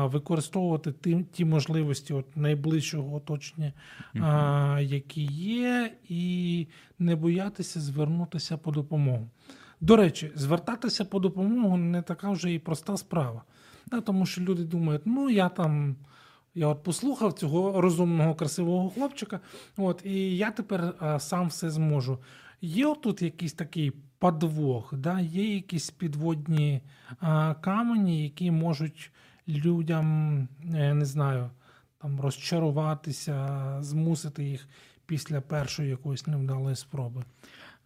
використовувати 0.03 0.93
ті, 0.93 1.25
ті 1.33 1.45
можливості 1.45 2.15
от 2.15 2.37
найближчого 2.37 3.17
оточення, 3.17 3.73
а, 4.21 4.81
які 4.83 5.23
є, 5.23 5.93
і 6.09 6.67
не 6.99 7.17
боятися 7.17 7.81
звернутися 7.81 8.57
по 8.57 8.71
допомогу. 8.71 9.31
До 9.81 9.97
речі, 9.97 10.33
звертатися 10.35 11.05
по 11.05 11.19
допомогу 11.19 11.77
не 11.77 12.03
така 12.03 12.31
вже 12.31 12.53
і 12.53 12.59
проста 12.59 12.97
справа. 12.97 13.43
Да, 13.87 14.01
тому 14.01 14.27
що 14.27 14.41
люди 14.41 14.65
думають, 14.65 15.03
ну 15.05 15.31
я 15.31 15.49
там. 15.49 15.97
Я 16.55 16.67
от 16.69 16.83
послухав 16.83 17.33
цього 17.33 17.81
розумного, 17.81 18.35
красивого 18.35 18.91
хлопчика, 18.91 19.41
от, 19.77 20.03
і 20.05 20.37
я 20.37 20.51
тепер 20.51 20.95
а, 20.99 21.19
сам 21.19 21.49
все 21.49 21.71
зможу. 21.71 22.19
Є 22.61 22.95
тут 23.03 23.23
якийсь 23.23 23.53
такий 23.53 23.93
подвох, 24.19 24.95
да? 24.95 25.21
є 25.21 25.55
якісь 25.55 25.91
підводні 25.91 26.81
а, 27.21 27.55
камені, 27.55 28.23
які 28.23 28.51
можуть 28.51 29.11
людям, 29.49 30.49
я 30.65 30.95
не 30.95 31.05
знаю, 31.05 31.51
там 32.03 32.21
розчаруватися, 32.21 33.77
змусити 33.81 34.45
їх 34.45 34.69
після 35.07 35.41
першої 35.41 35.91
якоїсь 35.91 36.27
невдалої 36.27 36.77
спроби. 36.77 37.25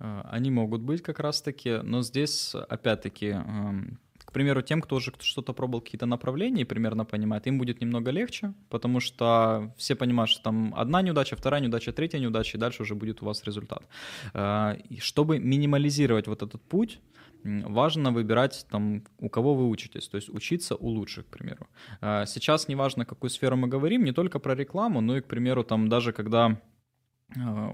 Э, 0.01 0.23
Они 0.25 0.51
могут 0.51 0.81
быть 0.83 1.03
как 1.03 1.21
раз-таки, 1.21 1.79
но 1.83 2.03
здесь, 2.03 2.55
опять-таки, 2.55 3.27
эм, 3.27 3.99
к 4.25 4.33
примеру, 4.33 4.63
тем, 4.63 4.81
кто 4.81 4.97
уже 4.97 5.13
что-то 5.21 5.53
пробовал, 5.53 5.81
какие-то 5.83 6.07
направления 6.07 6.63
и 6.63 6.65
примерно 6.65 7.05
понимает, 7.05 7.47
им 7.47 7.59
будет 7.59 7.81
немного 7.81 8.11
легче, 8.13 8.55
потому 8.69 9.01
что 9.01 9.73
все 9.77 9.95
понимают, 9.97 10.31
что 10.31 10.43
там 10.43 10.73
одна 10.77 11.03
неудача, 11.03 11.37
вторая 11.37 11.61
неудача, 11.61 11.93
третья 11.93 12.19
неудача, 12.21 12.57
и 12.57 12.61
дальше 12.61 12.83
уже 12.83 12.95
будет 12.95 13.23
у 13.23 13.27
вас 13.27 13.45
результат. 13.45 13.83
Э, 14.35 14.77
Чтобы 14.99 15.39
минимализировать 15.39 16.27
вот 16.29 16.43
этот 16.43 16.63
путь, 16.63 17.01
важно 17.45 18.11
выбирать 18.13 18.67
там, 18.71 19.03
у 19.19 19.29
кого 19.29 19.55
вы 19.55 19.69
учитесь, 19.69 20.09
то 20.09 20.17
есть 20.17 20.29
учиться 20.29 20.77
у 20.77 20.89
лучших, 20.89 21.27
к 21.27 21.31
примеру. 21.31 21.67
Э, 22.01 22.25
Сейчас 22.27 22.69
неважно, 22.69 23.05
какую 23.05 23.31
сферу 23.31 23.57
мы 23.57 23.69
говорим, 23.69 24.05
не 24.05 24.13
только 24.13 24.39
про 24.39 24.55
рекламу, 24.55 25.01
но 25.01 25.17
и, 25.17 25.21
к 25.21 25.27
примеру, 25.27 25.65
там 25.65 25.89
даже 25.89 26.13
когда 26.13 26.61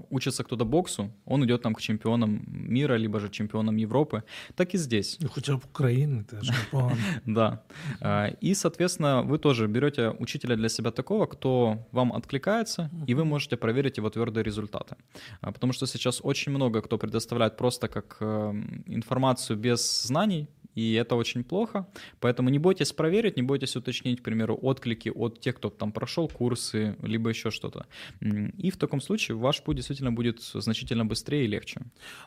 учится 0.09 0.43
кто-то 0.43 0.65
боксу, 0.65 1.11
он 1.25 1.43
идет 1.45 1.61
там 1.61 1.73
к 1.73 1.81
чемпионам 1.81 2.43
мира, 2.47 2.97
либо 2.97 3.19
же 3.19 3.29
чемпионам 3.29 3.75
Европы, 3.77 4.23
так 4.55 4.73
и 4.73 4.77
здесь. 4.77 5.17
Ну, 5.21 5.29
Хоча 5.29 5.55
б 5.57 5.61
України 5.69 6.23
теж 6.23 6.49
непогано. 6.49 6.97
Да. 7.25 7.63
А, 8.01 8.27
И, 8.41 8.55
соответственно, 8.55 9.23
вы 9.23 9.37
тоже 9.37 9.67
берете 9.67 10.09
учителя 10.19 10.55
для 10.55 10.69
себя 10.69 10.91
такого, 10.91 11.25
кто 11.25 11.87
вам 11.91 12.13
откликается, 12.13 12.89
и 13.07 13.15
вы 13.15 13.25
можете 13.25 13.57
проверить 13.57 13.97
его 13.97 14.09
твердые 14.09 14.43
результаты. 14.43 14.95
А, 15.41 15.51
Потому 15.51 15.73
что 15.73 15.87
сейчас 15.87 16.21
очень 16.23 16.51
много 16.51 16.81
кто 16.81 16.97
предоставляет 16.97 17.57
просто 17.57 17.87
как 17.87 18.17
э, 18.21 18.53
информацию 18.87 19.57
без 19.57 20.03
знаний, 20.07 20.47
и 20.76 20.94
это 20.94 21.16
очень 21.16 21.44
плохо. 21.44 21.86
Поэтому 22.20 22.50
не 22.50 22.58
бойтесь 22.58 22.92
проверить, 22.92 23.36
не 23.36 23.42
бойтесь 23.42 23.76
уточнить, 23.76 24.20
к 24.20 24.22
примеру, 24.24 24.58
отклики 24.62 25.10
от 25.10 25.40
тех, 25.40 25.54
кто 25.56 25.70
там 25.70 25.92
прошел 25.92 26.30
курсы, 26.38 26.94
либо 27.02 27.30
еще 27.30 27.50
что-то. 27.50 27.84
М, 28.22 28.52
И 28.58 28.70
в 28.70 28.76
таком 28.76 29.00
случае 29.00 29.36
ваш 29.36 29.60
путь 29.60 29.76
действительно 29.76 30.12
будет 30.12 30.40
значительно 30.54 31.04
быстрее 31.04 31.44
и 31.44 31.48
легче. 31.48 31.80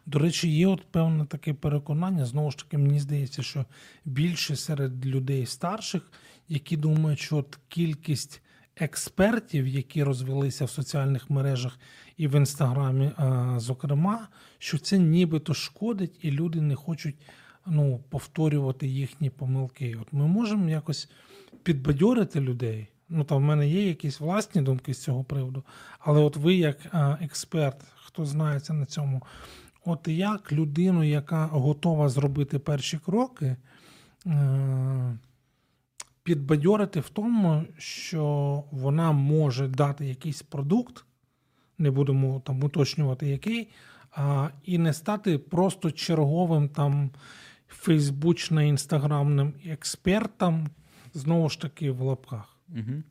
До 0.06 0.20
речі, 0.20 0.50
є 0.50 0.68
от 0.68 0.82
певне 0.92 1.26
таке 1.26 1.54
переконання. 1.54 2.26
Знову 2.26 2.52
ж 2.52 2.58
таки, 2.58 2.78
мені 2.78 3.00
здається, 3.00 3.44
що 3.44 3.66
більше 4.06 4.56
серед 4.56 5.06
людей 5.06 5.46
старших, 5.46 6.12
які 6.48 6.78
думають, 6.78 7.20
що 7.20 7.38
от 7.38 7.60
кількість 7.68 8.42
експертів, 8.78 9.68
які 9.68 10.04
розвелися 10.04 10.66
в 10.66 10.70
соціальних 10.70 11.30
мережах 11.30 11.80
і 12.18 12.28
в 12.28 12.36
інстаграмі, 12.36 13.12
а, 13.18 13.56
зокрема, 13.60 14.28
що 14.60 14.78
це 14.78 14.98
нібито 15.00 15.54
шкодить, 15.54 16.20
і 16.22 16.32
люди 16.32 16.62
не 16.62 16.76
хочуть 16.76 17.16
ну, 17.67 18.01
повторювати 18.09 18.87
їхні 18.87 19.31
помилки. 19.31 19.97
От 20.03 20.13
ми 20.13 20.27
можемо 20.27 20.69
якось 20.69 21.11
підбадьорити 21.63 22.41
людей. 22.41 22.89
Ну, 23.09 23.25
там 23.25 23.39
в 23.39 23.41
мене 23.41 23.69
є 23.69 23.89
якісь 23.89 24.21
власні 24.21 24.63
думки 24.63 24.95
з 24.95 25.03
цього 25.03 25.25
приводу, 25.25 25.65
але 25.99 26.21
от 26.21 26.37
ви, 26.37 26.55
як 26.55 26.77
а, 26.93 27.17
експерт, 27.21 27.85
хто 27.95 28.25
знається 28.25 28.73
на 28.73 28.87
цьому, 28.87 29.23
от 29.85 30.09
як 30.09 30.53
людину, 30.53 31.05
яка 31.05 31.47
готова 31.47 32.09
зробити 32.09 32.59
перші 32.59 32.99
кроки, 32.99 33.57
е, 34.27 35.19
підбадьорити 36.23 37.01
в 37.01 37.09
тому, 37.09 37.65
що 37.79 38.65
вона 38.71 39.13
може 39.13 39.69
дати 39.69 40.07
якийсь 40.07 40.43
продукт, 40.43 41.05
не 41.79 41.91
будемо 41.91 42.41
там 42.41 42.65
уточнювати 42.65 43.29
який, 43.29 43.69
і 44.65 44.79
не 44.79 44.93
стати 44.93 45.39
просто 45.39 45.91
черговим 45.91 46.69
там 46.69 47.11
фейсбучно-інстаграмним 47.71 49.55
експертом, 49.65 50.71
знову 51.15 51.49
ж 51.49 51.61
таки, 51.61 51.91
в 51.91 52.03
лапках. 52.03 52.57
Угу. 52.69 53.03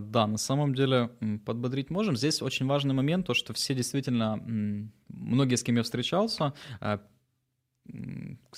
Да, 0.00 0.26
на 0.26 0.38
самом 0.38 0.74
деле 0.74 1.10
подбодрить 1.44 1.90
можем. 1.90 2.16
Здесь 2.16 2.42
очень 2.42 2.66
важный 2.66 2.94
момент, 2.94 3.26
то, 3.26 3.34
что 3.34 3.52
все 3.52 3.74
действительно, 3.74 4.36
многие, 5.08 5.56
с 5.56 5.62
кем 5.62 5.76
я 5.76 5.82
встречался, 5.82 6.52
э, 6.80 6.98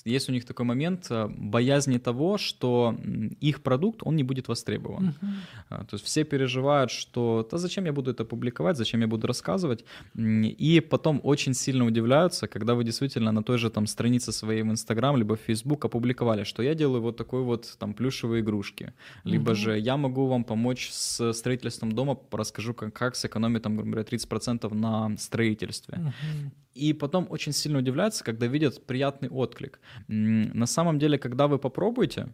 есть 0.04 0.28
у 0.28 0.32
них 0.32 0.44
такой 0.44 0.66
момент 0.66 1.06
э, 1.10 1.28
боязни 1.28 1.98
того, 1.98 2.38
что 2.38 2.96
их 3.40 3.62
продукт, 3.62 4.00
он 4.02 4.16
не 4.16 4.22
будет 4.22 4.48
востребован. 4.48 5.14
Uh-huh. 5.20 5.86
То 5.86 5.94
есть 5.94 6.04
все 6.04 6.24
переживают, 6.24 6.90
что 6.90 7.46
да 7.50 7.58
зачем 7.58 7.84
я 7.84 7.92
буду 7.92 8.10
это 8.10 8.24
публиковать, 8.24 8.76
зачем 8.76 9.00
я 9.00 9.06
буду 9.06 9.26
рассказывать, 9.26 9.84
и 10.16 10.80
потом 10.80 11.20
очень 11.22 11.54
сильно 11.54 11.84
удивляются, 11.86 12.46
когда 12.46 12.74
вы 12.74 12.84
действительно 12.84 13.32
на 13.32 13.42
той 13.42 13.58
же 13.58 13.70
там 13.70 13.86
странице 13.86 14.32
своей 14.32 14.62
в 14.62 14.70
Инстаграм 14.70 15.16
либо 15.16 15.36
в 15.36 15.40
Фейсбук 15.40 15.84
опубликовали, 15.84 16.44
что 16.44 16.62
я 16.62 16.74
делаю 16.74 17.02
вот 17.02 17.16
такой 17.16 17.42
вот 17.42 17.76
там 17.78 17.94
плюшевые 17.94 18.40
игрушки, 18.40 18.92
либо 19.24 19.52
uh-huh. 19.52 19.54
же 19.54 19.78
я 19.78 19.96
могу 19.96 20.26
вам 20.26 20.44
помочь 20.44 20.90
с 20.90 21.32
строительством 21.32 21.92
дома, 21.92 22.18
расскажу, 22.32 22.74
как, 22.74 22.92
как 22.92 23.16
сэкономить 23.16 23.62
там, 23.62 23.76
грубо 23.76 23.92
говоря, 23.92 24.08
30% 24.08 24.74
на 24.74 25.16
строительстве. 25.16 25.94
Uh-huh. 25.98 26.50
И 26.78 26.92
потом 26.92 27.26
очень 27.30 27.52
сильно 27.52 27.78
удивляются, 27.78 28.22
когда 28.22 28.46
видят 28.46 28.86
приятный 28.86 29.28
отклик. 29.28 29.80
На 30.08 30.66
самом 30.66 30.98
деле, 30.98 31.18
когда 31.18 31.46
вы 31.46 31.58
попробуете, 31.58 32.28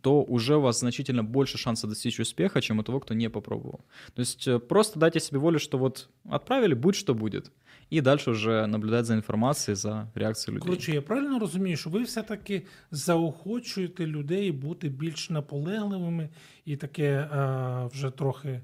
то 0.00 0.22
уже 0.22 0.56
у 0.56 0.60
вас 0.60 0.80
значительно 0.80 1.24
больше 1.24 1.58
шанса 1.58 1.86
достичь 1.86 2.20
успеха, 2.20 2.60
чем 2.60 2.78
у 2.78 2.82
того, 2.82 3.00
кто 3.00 3.14
не 3.14 3.30
попробовал. 3.30 3.80
То 4.14 4.20
есть 4.20 4.48
э, 4.48 4.58
просто 4.58 5.00
дайте 5.00 5.20
себе 5.20 5.38
волю, 5.38 5.58
что 5.58 5.78
вот 5.78 6.08
отправили, 6.28 6.74
будь 6.74 6.94
что 6.94 7.14
будет. 7.14 7.50
І 7.90 8.00
далі 8.00 8.20
вже 8.26 8.66
наблюдати 8.66 9.04
за 9.04 9.14
інформацією, 9.14 9.76
за 9.76 10.08
реакцією 10.14 10.56
людей. 10.56 10.68
Коротше, 10.68 10.92
я 10.92 11.02
правильно 11.02 11.38
розумію, 11.38 11.76
що 11.76 11.90
ви 11.90 12.02
все-таки 12.02 12.62
заохочуєте 12.90 14.06
людей 14.06 14.52
бути 14.52 14.88
більш 14.88 15.30
наполегливими 15.30 16.28
і 16.64 16.76
таке 16.76 17.28
а, 17.30 17.86
вже 17.86 18.10
трохи 18.10 18.60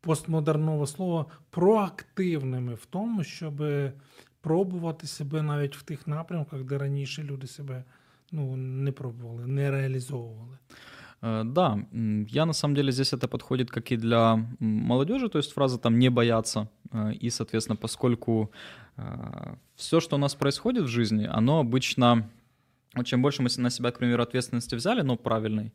постмодернове 0.00 0.86
слово 0.86 1.26
проактивними 1.50 2.74
в 2.74 2.86
тому, 2.86 3.24
щоб 3.24 3.62
пробувати 4.46 5.06
себе 5.06 5.42
навіть 5.42 5.76
в 5.76 5.82
тих 5.82 6.06
напрямках, 6.06 6.64
де 6.64 6.78
раніше 6.78 7.22
люди 7.22 7.46
себе 7.46 7.84
ну, 8.32 8.56
не 8.56 8.92
пробовали, 8.92 9.46
не 9.46 9.70
реализовывали. 9.70 10.58
Э, 11.22 11.44
да, 11.44 11.78
я 12.28 12.46
на 12.46 12.52
самом 12.52 12.76
деле 12.76 12.92
здесь 12.92 13.12
это 13.12 13.28
подходит 13.28 13.70
как 13.70 13.92
и 13.92 13.96
для 13.96 14.46
молодежи, 14.60 15.28
то 15.28 15.38
есть 15.38 15.52
фраза 15.52 15.78
там 15.78 15.98
не 15.98 16.10
бояться. 16.10 16.68
Э, 16.92 17.12
и, 17.24 17.30
соответственно, 17.30 17.76
поскольку 17.76 18.50
э, 18.96 19.56
все, 19.74 20.00
что 20.00 20.16
у 20.16 20.18
нас 20.18 20.34
происходит 20.34 20.84
в 20.84 20.88
жизни, 20.88 21.28
оно 21.32 21.58
обычно 21.58 22.30
чем 23.04 23.22
больше 23.22 23.42
мы 23.42 23.48
на 23.56 23.70
себя, 23.70 23.90
к 23.90 23.98
примеру, 23.98 24.22
ответственности 24.22 24.76
взяли, 24.76 25.02
но 25.02 25.16
правильной, 25.16 25.72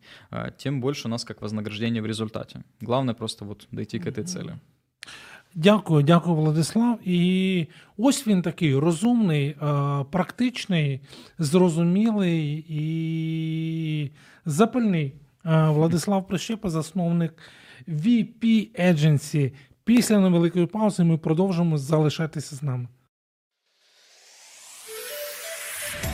тем 0.58 0.82
больше 0.82 1.08
у 1.08 1.12
нас 1.12 1.24
как 1.26 1.42
вознаграждение 1.42 2.02
в 2.02 2.08
результате. 2.08 2.64
Главное 2.82 3.14
просто 3.14 3.46
вот 3.46 3.68
дойти 3.72 4.00
к 4.00 4.08
этой 4.08 4.24
цели. 4.24 4.60
Дякую, 5.56 6.04
дякую, 6.04 6.36
Владислав. 6.36 7.00
І 7.08 7.68
ось 7.98 8.28
він 8.28 8.42
такий 8.42 8.76
розумний, 8.76 9.48
е, 9.48 9.56
практичний, 10.12 11.02
зрозумілий 11.40 12.66
і 12.70 14.12
запальний. 14.46 15.14
Е, 15.46 15.70
Владислав 15.70 16.28
Прищепа, 16.28 16.70
засновник 16.70 17.34
VP 17.88 18.70
Agency. 18.82 19.54
Після 19.84 20.20
невеликої 20.20 20.66
паузи 20.66 21.04
ми 21.04 21.18
продовжимо 21.18 21.78
залишатися 21.78 22.56
з 22.56 22.64
нами. 22.64 22.88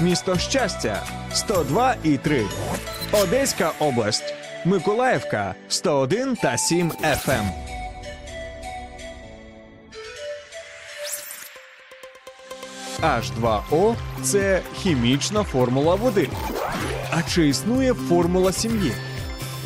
місто 0.00 0.38
Щастя, 0.38 1.02
102 1.32 1.94
і 2.04 2.16
3. 2.16 2.44
Одеська 3.12 3.72
область, 3.78 4.34
Миколаївка, 4.64 5.54
101 5.68 6.36
та 6.36 6.58
7 6.58 6.90
FM. 6.90 7.44
H2O– 13.02 13.94
це 14.22 14.60
хімічна 14.76 15.42
формула 15.42 15.94
води. 15.94 16.28
А 17.10 17.22
чи 17.22 17.48
існує 17.48 17.94
формула 17.94 18.52
сім'ї? 18.52 18.92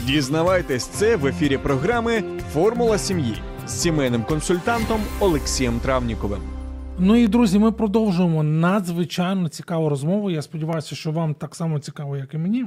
Дізнавайтесь 0.02 0.86
це 0.86 1.16
в 1.16 1.26
ефірі 1.26 1.58
програми 1.58 2.22
Формула 2.52 2.98
сім'ї 2.98 3.42
з 3.66 3.80
сімейним 3.80 4.24
консультантом 4.24 5.00
Олексієм 5.20 5.80
Травніковим. 5.80 6.53
Ну 6.98 7.16
і 7.16 7.28
друзі, 7.28 7.59
ми 7.59 7.72
продовжуємо 7.72 8.42
надзвичайно 8.42 9.48
цікаву 9.48 9.88
розмову. 9.88 10.30
Я 10.30 10.42
сподіваюся, 10.42 10.94
що 10.96 11.12
вам 11.12 11.35
так 11.35 11.54
само 11.54 11.78
цікаво, 11.78 12.16
як 12.16 12.35
і 12.35 12.38
мені. 12.38 12.66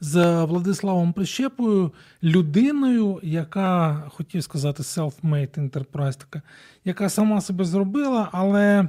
З 0.00 0.44
Владиславом 0.44 1.12
Прищепою, 1.12 1.92
людиною, 2.22 3.20
яка 3.22 4.02
хотів 4.08 4.42
сказати 4.42 4.82
self-made 4.82 5.70
enterprise, 5.70 6.18
така, 6.18 6.42
яка 6.84 7.08
сама 7.08 7.40
себе 7.40 7.64
зробила, 7.64 8.28
але 8.32 8.88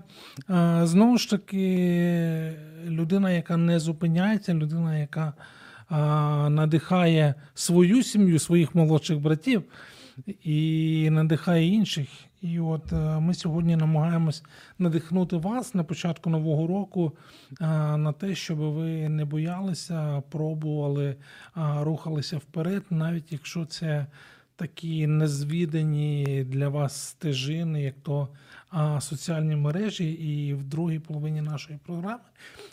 е, 0.49 0.80
знову 0.84 1.17
ж 1.17 1.30
таки 1.30 2.54
людина, 2.88 3.32
яка 3.32 3.58
не 3.58 3.80
зупиняється, 3.80 4.54
людина, 4.54 4.97
яка 4.97 5.34
е, 5.91 5.95
надихає 6.49 7.36
свою 7.54 8.04
сім'ю, 8.04 8.39
своїх 8.39 8.75
молодших 8.75 9.19
братів 9.19 9.63
і 10.43 11.10
надихає 11.12 11.67
інших. 11.67 12.08
І 12.45 12.60
от 12.60 12.93
е, 12.93 13.19
ми 13.19 13.34
сьогодні 13.34 13.75
намагаємось 13.75 14.43
надихнути 14.79 15.38
вас 15.38 15.73
на 15.73 15.84
початку 15.84 16.29
нового 16.29 16.67
року 16.67 17.12
е, 17.62 17.65
на 17.97 18.12
те, 18.12 18.36
щоб 18.36 18.58
ви 18.58 19.10
не 19.10 19.25
боялися, 19.25 20.23
пробували, 20.29 21.15
рухалися 21.55 22.38
вперед, 22.38 22.84
навіть 22.89 23.31
якщо 23.31 23.65
це 23.65 24.08
такі 24.55 25.08
незвідані 25.08 26.45
для 26.49 26.69
вас 26.69 27.08
стежини, 27.08 27.81
як 27.84 27.95
то 28.03 28.29
соціальні 28.99 29.55
мережі. 29.55 30.12
І 30.12 30.53
в 30.53 30.63
другій 30.63 30.99
половині 30.99 31.41
нашої 31.41 31.79
програми 31.86 32.23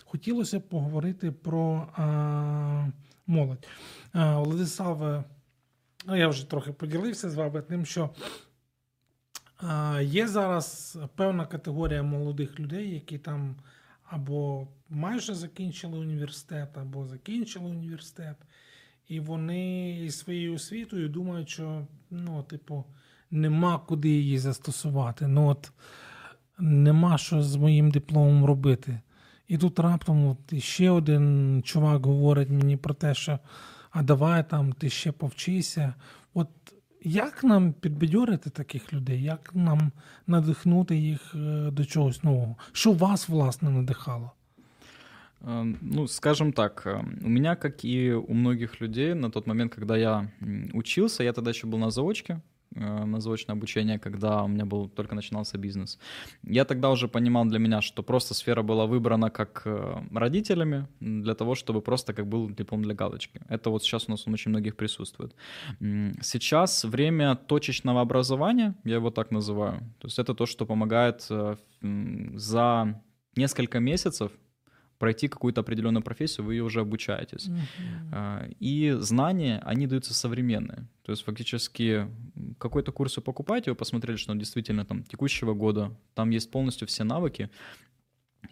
хотілося 0.04 0.58
б 0.58 0.62
поговорити 0.62 1.30
про 1.30 1.88
молодь. 3.26 3.68
Владислав, 4.14 5.24
ну 6.06 6.16
я 6.16 6.28
вже 6.28 6.50
трохи 6.50 6.72
поділився 6.72 7.30
з 7.30 7.34
вами 7.34 7.62
тим, 7.62 7.86
що. 7.86 8.10
Є 10.02 10.28
зараз 10.28 10.98
певна 11.16 11.46
категорія 11.46 12.02
молодих 12.02 12.60
людей, 12.60 12.90
які 12.94 13.18
там 13.18 13.56
або 14.04 14.68
майже 14.88 15.34
закінчили 15.34 15.98
університет, 15.98 16.78
або 16.78 17.06
закінчили 17.06 17.70
університет, 17.70 18.36
і 19.08 19.20
вони 19.20 19.90
із 20.04 20.18
своєю 20.18 20.54
освітою 20.54 21.08
думають, 21.08 21.48
що 21.48 21.86
ну, 22.10 22.42
типу, 22.42 22.84
нема 23.30 23.78
куди 23.78 24.08
її 24.08 24.38
застосувати. 24.38 25.26
Ну 25.26 25.48
от 25.48 25.72
нема 26.58 27.18
що 27.18 27.42
з 27.42 27.56
моїм 27.56 27.90
дипломом 27.90 28.44
робити. 28.44 29.00
І 29.48 29.58
тут 29.58 29.78
раптом 29.78 30.26
от 30.26 30.58
ще 30.58 30.90
один 30.90 31.62
чувак 31.64 32.06
говорить 32.06 32.50
мені 32.50 32.76
про 32.76 32.94
те, 32.94 33.14
що 33.14 33.38
а 33.90 34.02
давай 34.02 34.50
там 34.50 34.72
ти 34.72 34.90
ще 34.90 35.12
повчися. 35.12 35.94
От 36.34 36.48
як 37.04 37.44
нам 37.44 37.72
підбадьорити 37.72 38.50
таких 38.50 38.92
людей? 38.92 39.22
Як 39.22 39.50
нам 39.54 39.92
надихнути 40.26 40.96
їх 40.96 41.34
е, 41.34 41.70
до 41.70 41.84
чогось 41.84 42.24
нового? 42.24 42.56
Що 42.72 42.92
вас, 42.92 43.28
власне, 43.28 43.70
надихало? 43.70 44.30
Ну, 45.80 46.08
скажем 46.08 46.52
так, 46.52 46.86
у 47.24 47.28
меня, 47.28 47.56
как 47.56 47.84
и 47.84 48.12
у 48.12 48.32
многих 48.32 48.80
людей, 48.80 49.14
на 49.14 49.30
тот 49.30 49.46
момент, 49.46 49.74
когда 49.74 49.96
я 49.96 50.28
учился, 50.72 51.24
я 51.24 51.32
тогда 51.32 51.50
еще 51.50 51.66
был 51.66 51.78
на 51.78 51.90
заочке, 51.90 52.40
на 52.74 53.20
заочное 53.20 53.56
обучение, 53.56 53.98
когда 53.98 54.42
у 54.42 54.48
меня 54.48 54.64
был 54.64 54.88
только 54.88 55.14
начинался 55.14 55.58
бизнес. 55.58 55.98
Я 56.42 56.64
тогда 56.64 56.90
уже 56.90 57.08
понимал 57.08 57.44
для 57.44 57.58
меня, 57.58 57.80
что 57.80 58.02
просто 58.02 58.34
сфера 58.34 58.62
была 58.62 58.86
выбрана 58.86 59.30
как 59.30 59.62
э, 59.64 60.02
родителями 60.14 60.86
для 61.00 61.34
того, 61.34 61.54
чтобы 61.54 61.80
просто 61.80 62.14
как 62.14 62.26
был 62.26 62.50
диплом 62.50 62.82
для 62.82 62.94
галочки. 62.94 63.40
Это 63.48 63.70
вот 63.70 63.82
сейчас 63.82 64.08
у 64.08 64.10
нас 64.10 64.26
он 64.26 64.34
очень 64.34 64.50
многих 64.50 64.76
присутствует. 64.76 65.34
Сейчас 66.22 66.84
время 66.84 67.36
точечного 67.36 68.00
образования, 68.00 68.74
я 68.84 68.96
его 68.96 69.10
так 69.10 69.30
называю, 69.30 69.78
то 69.98 70.06
есть 70.06 70.18
это 70.18 70.34
то, 70.34 70.46
что 70.46 70.66
помогает 70.66 71.26
э, 71.30 71.56
за 72.34 73.02
несколько 73.36 73.80
месяцев 73.80 74.32
пройти 75.02 75.26
какую-то 75.26 75.62
определенную 75.62 76.04
профессию, 76.04 76.46
вы 76.46 76.54
ее 76.54 76.62
уже 76.62 76.80
обучаетесь. 76.80 77.48
Uh-huh. 77.48 78.56
И 78.60 78.96
знания, 79.00 79.60
они 79.64 79.88
даются 79.88 80.14
современные. 80.14 80.86
То 81.02 81.12
есть 81.12 81.24
фактически 81.24 82.06
какой-то 82.58 82.92
курс 82.92 83.16
вы 83.16 83.22
покупаете, 83.22 83.70
вы 83.70 83.74
посмотрели, 83.74 84.16
что 84.16 84.30
он 84.30 84.38
действительно 84.38 84.84
там 84.84 85.02
текущего 85.02 85.54
года, 85.54 85.90
там 86.14 86.30
есть 86.30 86.50
полностью 86.52 86.86
все 86.86 87.04
навыки, 87.04 87.50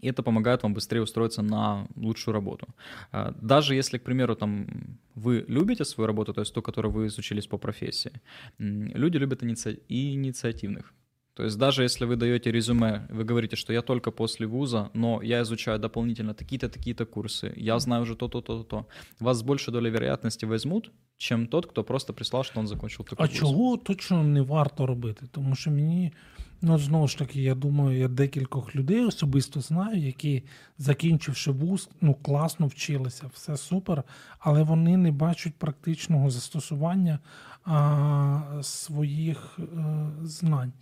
и 0.03 0.09
это 0.09 0.23
помогает 0.25 0.63
вам 0.65 0.75
быстрее 0.75 1.03
устроиться 1.03 1.43
на 1.43 1.87
лучшую 1.95 2.35
работу. 2.35 2.67
А, 3.13 3.33
даже 3.41 3.77
если, 3.77 3.99
к 3.99 4.03
примеру, 4.03 4.35
там, 4.35 4.67
вы 5.15 5.45
любите 5.49 5.85
свою 5.85 6.07
работу, 6.09 6.33
то 6.33 6.41
есть 6.41 6.55
ту, 6.55 6.63
которую 6.63 6.93
вы 6.93 7.07
изучились 7.07 7.47
по 7.47 7.59
профессии, 7.59 8.11
люди 8.59 9.19
любят 9.19 9.45
иници... 9.45 9.79
инициативных. 9.89 10.93
То 11.40 11.44
есть 11.44 11.58
даже 11.58 11.84
если 11.84 12.06
вы 12.06 12.16
даете 12.16 12.50
резюме, 12.50 13.08
вы 13.10 13.26
говорите, 13.26 13.58
что 13.58 13.74
я 13.74 13.82
только 13.82 14.12
после 14.12 14.48
вуза, 14.48 14.90
но 14.94 15.22
я 15.22 15.42
изучаю 15.42 15.80
дополнительно 15.80 16.34
такие-то, 16.34 16.70
такие-то 16.70 17.06
курсы, 17.06 17.52
я 17.58 17.78
знаю 17.80 18.04
уже 18.04 18.16
то-то, 18.16 18.42
то-то, 18.42 18.64
то, 18.64 18.88
вас 19.20 19.40
с 19.40 19.44
большей 19.44 19.74
долей 19.74 19.92
вероятности 19.92 20.46
возьмут, 20.46 20.92
чем 21.18 21.48
тот, 21.48 21.66
хто 21.66 21.84
просто 21.84 22.14
прислав, 22.14 22.46
що 22.46 22.60
він 22.60 22.68
закінчив 22.68 23.06
таку 23.06 23.24
А 23.24 23.26
вуз. 23.26 23.38
чого 23.38 23.78
точно 23.78 24.24
не 24.24 24.42
варто 24.42 24.86
робити? 24.86 25.26
Тому 25.32 25.56
що 25.56 25.72
мені, 25.72 26.14
ну 26.62 26.78
знову 26.78 27.08
ж 27.08 27.18
таки, 27.18 27.42
я 27.42 27.56
думаю, 27.56 28.00
я 28.00 28.08
декількох 28.08 28.76
людей 28.76 29.06
особисто 29.06 29.62
знаю, 29.62 29.98
які, 29.98 30.44
закінчивши 30.78 31.52
вуз, 31.52 31.90
ну 32.02 32.14
класно 32.14 32.68
вчилися, 32.68 33.30
все 33.34 33.58
супер, 33.58 34.04
але 34.40 34.64
вони 34.64 34.98
не 34.98 35.12
бачать 35.12 35.54
практичного 35.56 36.30
застосування 36.30 37.20
а, 37.66 38.60
своїх 38.62 39.60
а, 39.60 39.62
е, 39.62 40.12
знань. 40.24 40.74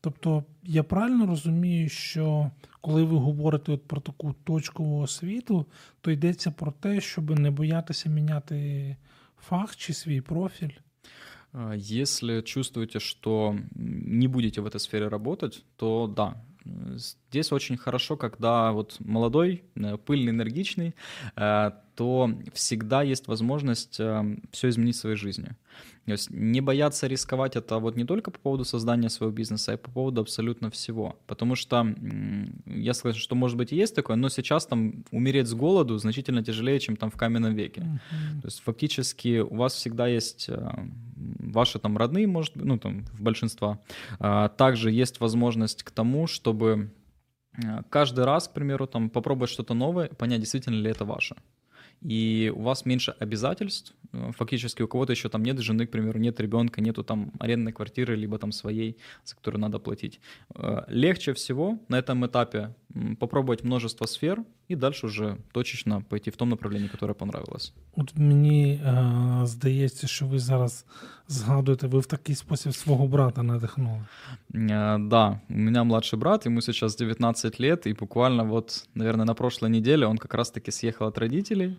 Тобто 0.00 0.44
я 0.62 0.82
правильно 0.82 1.26
розумію, 1.26 1.88
що 1.88 2.50
коли 2.80 3.04
ви 3.04 3.16
говорите 3.16 3.72
от 3.72 3.84
про 3.84 4.00
таку 4.00 4.34
точкову 4.44 5.00
освіту, 5.00 5.66
то 6.00 6.10
йдеться 6.10 6.50
про 6.50 6.72
те, 6.72 7.00
щоб 7.00 7.38
не 7.38 7.50
боятися 7.50 8.08
міняти 8.08 8.96
фах 9.38 9.76
чи 9.76 9.94
свій 9.94 10.20
профіль. 10.20 10.72
Если 11.74 12.42
чувствуете, 12.42 13.00
что 13.00 13.58
не 13.74 14.28
будете 14.28 14.60
в 14.60 14.66
этой 14.66 14.78
сфере 14.78 15.08
работать, 15.08 15.64
то 15.76 16.06
да, 16.06 16.34
здесь 17.36 17.52
очень 17.52 17.76
хорошо, 17.76 18.16
когда 18.16 18.72
вот 18.72 18.96
молодой, 19.00 19.62
э, 19.74 19.98
пыльный, 19.98 20.30
энергичный, 20.30 20.94
э, 21.36 21.70
то 21.94 22.30
всегда 22.54 23.02
есть 23.02 23.28
возможность 23.28 24.00
э, 24.00 24.36
все 24.52 24.68
изменить 24.68 24.96
в 24.96 25.00
своей 25.00 25.16
жизни. 25.16 25.50
То 26.06 26.12
есть 26.12 26.30
не 26.30 26.60
бояться 26.60 27.06
рисковать 27.08 27.56
это 27.56 27.78
вот 27.78 27.96
не 27.96 28.04
только 28.04 28.30
по 28.30 28.38
поводу 28.38 28.64
создания 28.64 29.10
своего 29.10 29.34
бизнеса, 29.34 29.72
а 29.72 29.74
и 29.74 29.78
по 29.78 29.90
поводу 29.90 30.20
абсолютно 30.20 30.70
всего. 30.70 31.16
Потому 31.26 31.56
что 31.56 31.94
я 32.66 32.94
скажу, 32.94 33.18
что 33.18 33.34
может 33.34 33.56
быть 33.56 33.72
и 33.72 33.76
есть 33.76 33.94
такое, 33.94 34.16
но 34.16 34.28
сейчас 34.28 34.66
там 34.66 35.04
умереть 35.10 35.48
с 35.48 35.54
голоду 35.54 35.98
значительно 35.98 36.44
тяжелее, 36.44 36.78
чем 36.78 36.96
там 36.96 37.10
в 37.10 37.16
каменном 37.16 37.54
веке. 37.54 37.80
Uh-huh. 37.80 38.40
То 38.42 38.46
есть 38.46 38.62
фактически 38.64 39.40
у 39.40 39.56
вас 39.56 39.74
всегда 39.74 40.06
есть 40.06 40.48
ваши 41.16 41.78
там 41.78 41.96
родные, 41.96 42.26
может 42.26 42.54
ну 42.56 42.78
там 42.78 43.04
в 43.12 43.22
большинства. 43.22 43.78
А 44.18 44.48
также 44.48 44.90
есть 44.92 45.20
возможность 45.20 45.82
к 45.82 45.90
тому, 45.90 46.26
чтобы 46.26 46.90
каждый 47.90 48.24
раз, 48.24 48.48
к 48.48 48.52
примеру, 48.52 48.86
там 48.86 49.10
попробовать 49.10 49.50
что-то 49.50 49.74
новое, 49.74 50.08
понять, 50.08 50.40
действительно 50.40 50.76
ли 50.76 50.90
это 50.90 51.04
ваше 51.04 51.36
и 52.02 52.52
у 52.54 52.62
вас 52.62 52.84
меньше 52.84 53.14
обязательств, 53.18 53.94
э, 54.12 54.30
фактически 54.36 54.82
у 54.82 54.88
кого-то 54.88 55.12
еще 55.12 55.28
там 55.28 55.42
нет 55.42 55.58
жены, 55.58 55.86
к 55.86 55.90
примеру, 55.90 56.18
нет 56.18 56.40
ребенка, 56.40 56.80
нету 56.80 57.02
там 57.02 57.32
арендной 57.38 57.72
квартиры, 57.72 58.16
либо 58.16 58.38
там 58.38 58.52
своей, 58.52 58.96
за 59.24 59.34
которую 59.34 59.60
надо 59.60 59.78
платить. 59.78 60.20
Э, 60.54 60.84
легче 60.88 61.32
всего 61.32 61.78
на 61.88 61.98
этом 61.98 62.26
этапе 62.26 62.74
попробовать 63.18 63.64
множество 63.64 64.06
сфер 64.06 64.44
і 64.67 64.75
далі 64.75 64.93
вже 65.03 65.35
точечно 65.51 66.03
пойти 66.09 66.31
в 66.31 66.35
тому 66.35 66.49
направленні, 66.49 66.89
яке 66.93 67.13
понравилось. 67.13 67.73
От 67.95 68.17
мені 68.17 68.73
е, 68.73 69.41
здається, 69.43 70.07
що 70.07 70.25
ви 70.25 70.39
зараз 70.39 70.85
згадуєте, 71.27 71.87
ви 71.87 71.99
в 71.99 72.05
такий 72.05 72.35
спосіб 72.35 72.73
свого 72.73 73.07
брата 73.07 73.43
надихнули. 73.43 74.01
Е, 74.55 74.97
да, 74.99 75.39
у 75.49 75.53
меня 75.53 75.83
младший 75.83 76.19
брат, 76.19 76.45
ему 76.45 76.61
сейчас 76.61 76.97
19 76.97 77.61
лет, 77.61 77.87
и 77.87 77.93
буквально 77.93 78.43
вот, 78.43 78.89
наверное, 78.95 79.25
на 79.25 79.33
прошлой 79.33 79.69
неделе 79.69 80.05
он 80.05 80.17
как 80.17 80.33
раз-таки 80.33 80.71
съехал 80.71 81.07
от 81.07 81.17
родителей, 81.17 81.77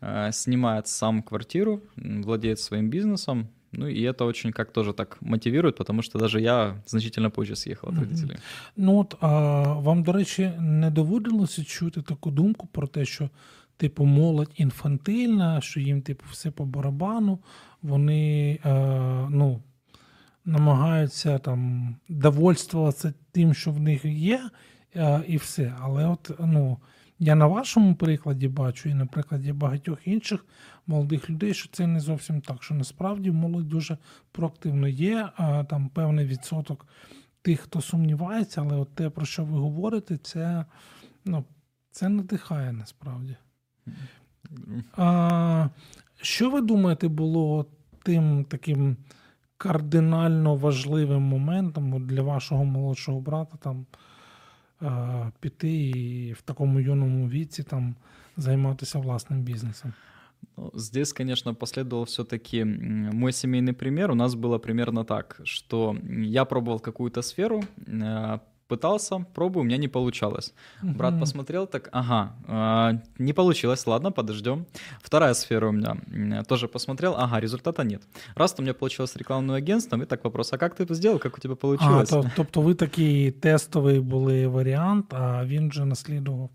э, 0.00 0.32
снимает 0.32 0.86
сам 0.86 1.22
квартиру, 1.22 1.80
владеет 1.96 2.60
своим 2.60 2.90
бизнесом, 2.90 3.48
Ну 3.77 3.87
и 3.87 4.01
это 4.01 4.25
очень 4.25 4.51
как 4.51 4.71
тоже 4.71 4.93
так 4.93 5.17
мотивирует, 5.21 5.75
потому 5.75 6.01
что 6.01 6.19
даже 6.19 6.41
я 6.41 6.81
значительно 6.87 7.29
позже 7.29 7.55
съехал 7.55 7.89
от 7.89 7.99
родителей. 7.99 8.35
Mm-hmm. 8.35 8.71
Ну 8.75 8.99
от 8.99 9.15
а 9.21 9.63
вам, 9.73 10.03
до 10.03 10.11
речі, 10.11 10.51
не 10.59 10.91
доводилося 10.91 11.63
чути 11.63 12.01
таку 12.01 12.31
думку 12.31 12.67
про 12.71 12.87
те, 12.87 13.05
що 13.05 13.29
типу 13.77 14.05
молодь 14.05 14.51
інфантильна, 14.55 15.61
що 15.61 15.79
їм 15.79 16.01
типу 16.01 16.25
все 16.31 16.51
по 16.51 16.65
барабану, 16.65 17.39
вони 17.81 18.59
а, 18.63 19.27
ну, 19.29 19.61
намагаються 20.45 21.39
там 21.39 21.95
довольствуватися 22.09 23.13
тим, 23.31 23.53
що 23.53 23.71
в 23.71 23.79
них 23.79 24.05
є, 24.05 24.49
а, 24.95 25.21
і 25.27 25.37
все. 25.37 25.73
Але 25.81 26.07
от 26.07 26.31
ну. 26.39 26.77
Я 27.19 27.35
на 27.35 27.47
вашому 27.47 27.95
прикладі 27.95 28.47
бачу, 28.47 28.89
і 28.89 28.93
на 28.93 29.05
прикладі 29.05 29.53
багатьох 29.53 30.07
інших 30.07 30.45
молодих 30.87 31.29
людей, 31.29 31.53
що 31.53 31.69
це 31.71 31.87
не 31.87 31.99
зовсім 31.99 32.41
так. 32.41 32.63
Що 32.63 32.75
насправді 32.75 33.31
молодь 33.31 33.69
дуже 33.69 33.97
проактивно 34.31 34.87
є, 34.87 35.29
а 35.35 35.63
там 35.63 35.89
певний 35.89 36.25
відсоток 36.25 36.87
тих, 37.41 37.59
хто 37.59 37.81
сумнівається, 37.81 38.61
але 38.61 38.75
от 38.75 38.95
те, 38.95 39.09
про 39.09 39.25
що 39.25 39.43
ви 39.45 39.59
говорите, 39.59 40.17
це 40.17 40.65
ну, 41.25 41.45
це 41.91 42.09
надихає 42.09 42.73
насправді. 42.73 43.35
А, 44.97 45.69
Що 46.21 46.49
ви 46.49 46.61
думаєте, 46.61 47.07
було 47.07 47.65
тим 48.03 48.45
таким 48.45 48.97
кардинально 49.57 50.55
важливим 50.55 51.21
моментом 51.21 52.07
для 52.07 52.21
вашого 52.21 52.65
молодшого 52.65 53.21
брата? 53.21 53.57
там, 53.57 53.85
піти 55.39 55.73
і 55.73 56.33
в 56.33 56.41
такому 56.41 56.79
юному 56.79 57.29
віці 57.29 57.63
там 57.63 57.95
займатися 58.37 58.99
власним 58.99 59.41
бізнесом? 59.41 59.93
Ну, 60.56 60.70
здесь, 60.74 61.12
конечно, 61.12 61.54
последовал 61.54 62.04
все-таки 62.04 62.64
мой 62.64 63.32
семейный 63.32 63.72
пример. 63.72 64.10
У 64.10 64.14
нас 64.14 64.34
было 64.34 64.58
примерно 64.58 65.04
так, 65.04 65.40
что 65.44 65.96
я 66.04 66.44
пробовал 66.44 66.80
какую-то 66.80 67.22
сферу, 67.22 67.62
э, 67.86 68.38
пытался, 68.68 69.26
пробую, 69.34 69.60
у 69.62 69.64
меня 69.64 69.78
не 69.78 69.88
получалось. 69.88 70.54
Брат 70.82 71.20
посмотрел 71.20 71.66
так, 71.66 71.88
ага, 71.92 72.32
э, 72.48 72.98
не 73.18 73.32
получилось, 73.32 73.86
ладно, 73.86 74.12
подождем. 74.12 74.64
Вторая 75.02 75.34
сфера 75.34 75.68
у 75.68 75.72
меня 75.72 76.42
тоже 76.48 76.68
посмотрел, 76.68 77.14
ага, 77.18 77.40
результата 77.40 77.84
нет. 77.84 78.02
Раз 78.34 78.54
у 78.58 78.62
меня 78.62 78.72
получилось 78.72 79.16
рекламным 79.16 79.56
агентством, 79.56 80.02
и 80.02 80.06
так 80.06 80.24
вопрос, 80.24 80.52
а 80.52 80.58
как 80.58 80.74
ты 80.74 80.84
это 80.84 80.94
сделал, 80.94 81.18
как 81.18 81.36
у 81.36 81.40
тебя 81.40 81.54
получилось? 81.54 82.12
А, 82.12 82.22
то, 82.22 82.30
тобто 82.36 82.60
ви 82.60 82.74
такий 82.74 83.30
тестовий 83.30 84.00
були 84.00 84.46
варіант, 84.46 85.14
а 85.14 85.44
він 85.44 85.72
же 85.72 85.84
наслідував 85.84 86.50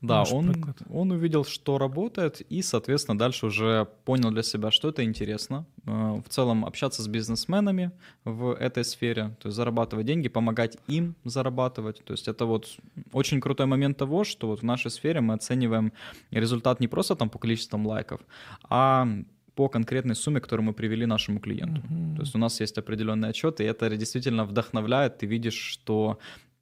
Да, 0.00 0.24
он, 0.32 0.74
он 0.90 1.12
увидел, 1.12 1.44
что 1.44 1.78
работает, 1.78 2.40
и, 2.52 2.62
соответственно, 2.62 3.18
дальше 3.18 3.46
уже 3.46 3.86
понял 4.04 4.30
для 4.30 4.42
себя, 4.42 4.70
что 4.70 4.88
это 4.88 5.04
интересно. 5.04 5.66
Э, 5.86 6.22
в 6.24 6.28
целом 6.28 6.64
общаться 6.64 7.02
с 7.02 7.08
бизнесменами 7.08 7.90
в 8.24 8.54
этой 8.54 8.84
сфере, 8.84 9.36
то 9.40 9.48
есть 9.48 9.56
зарабатывать 9.56 10.06
деньги, 10.06 10.28
помогать 10.28 10.78
им 10.88 11.14
зарабатывать. 11.24 11.53
То 11.54 12.12
есть 12.12 12.28
это 12.28 12.44
вот 12.46 12.78
очень 13.12 13.40
крутой 13.40 13.66
момент 13.66 13.96
того, 13.96 14.24
что 14.24 14.46
вот 14.46 14.60
в 14.60 14.64
нашей 14.64 14.90
сфере 14.90 15.20
мы 15.20 15.34
оцениваем 15.34 15.92
результат 16.30 16.80
не 16.80 16.88
просто 16.88 17.14
там 17.14 17.30
по 17.30 17.38
количествам 17.38 17.86
лайков, 17.86 18.20
а 18.68 19.06
по 19.54 19.68
конкретной 19.68 20.14
сумме, 20.14 20.40
которую 20.40 20.66
мы 20.66 20.72
привели 20.72 21.06
нашему 21.06 21.40
клиенту. 21.40 21.82
Uh-huh. 21.82 22.16
То 22.16 22.22
есть 22.22 22.34
у 22.34 22.38
нас 22.38 22.60
есть 22.60 22.78
определенный 22.78 23.28
отчет, 23.28 23.60
и 23.60 23.64
это 23.64 23.96
действительно 23.96 24.44
вдохновляет. 24.44 25.18
Ты 25.18 25.26
видишь, 25.26 25.58
что 25.72 26.18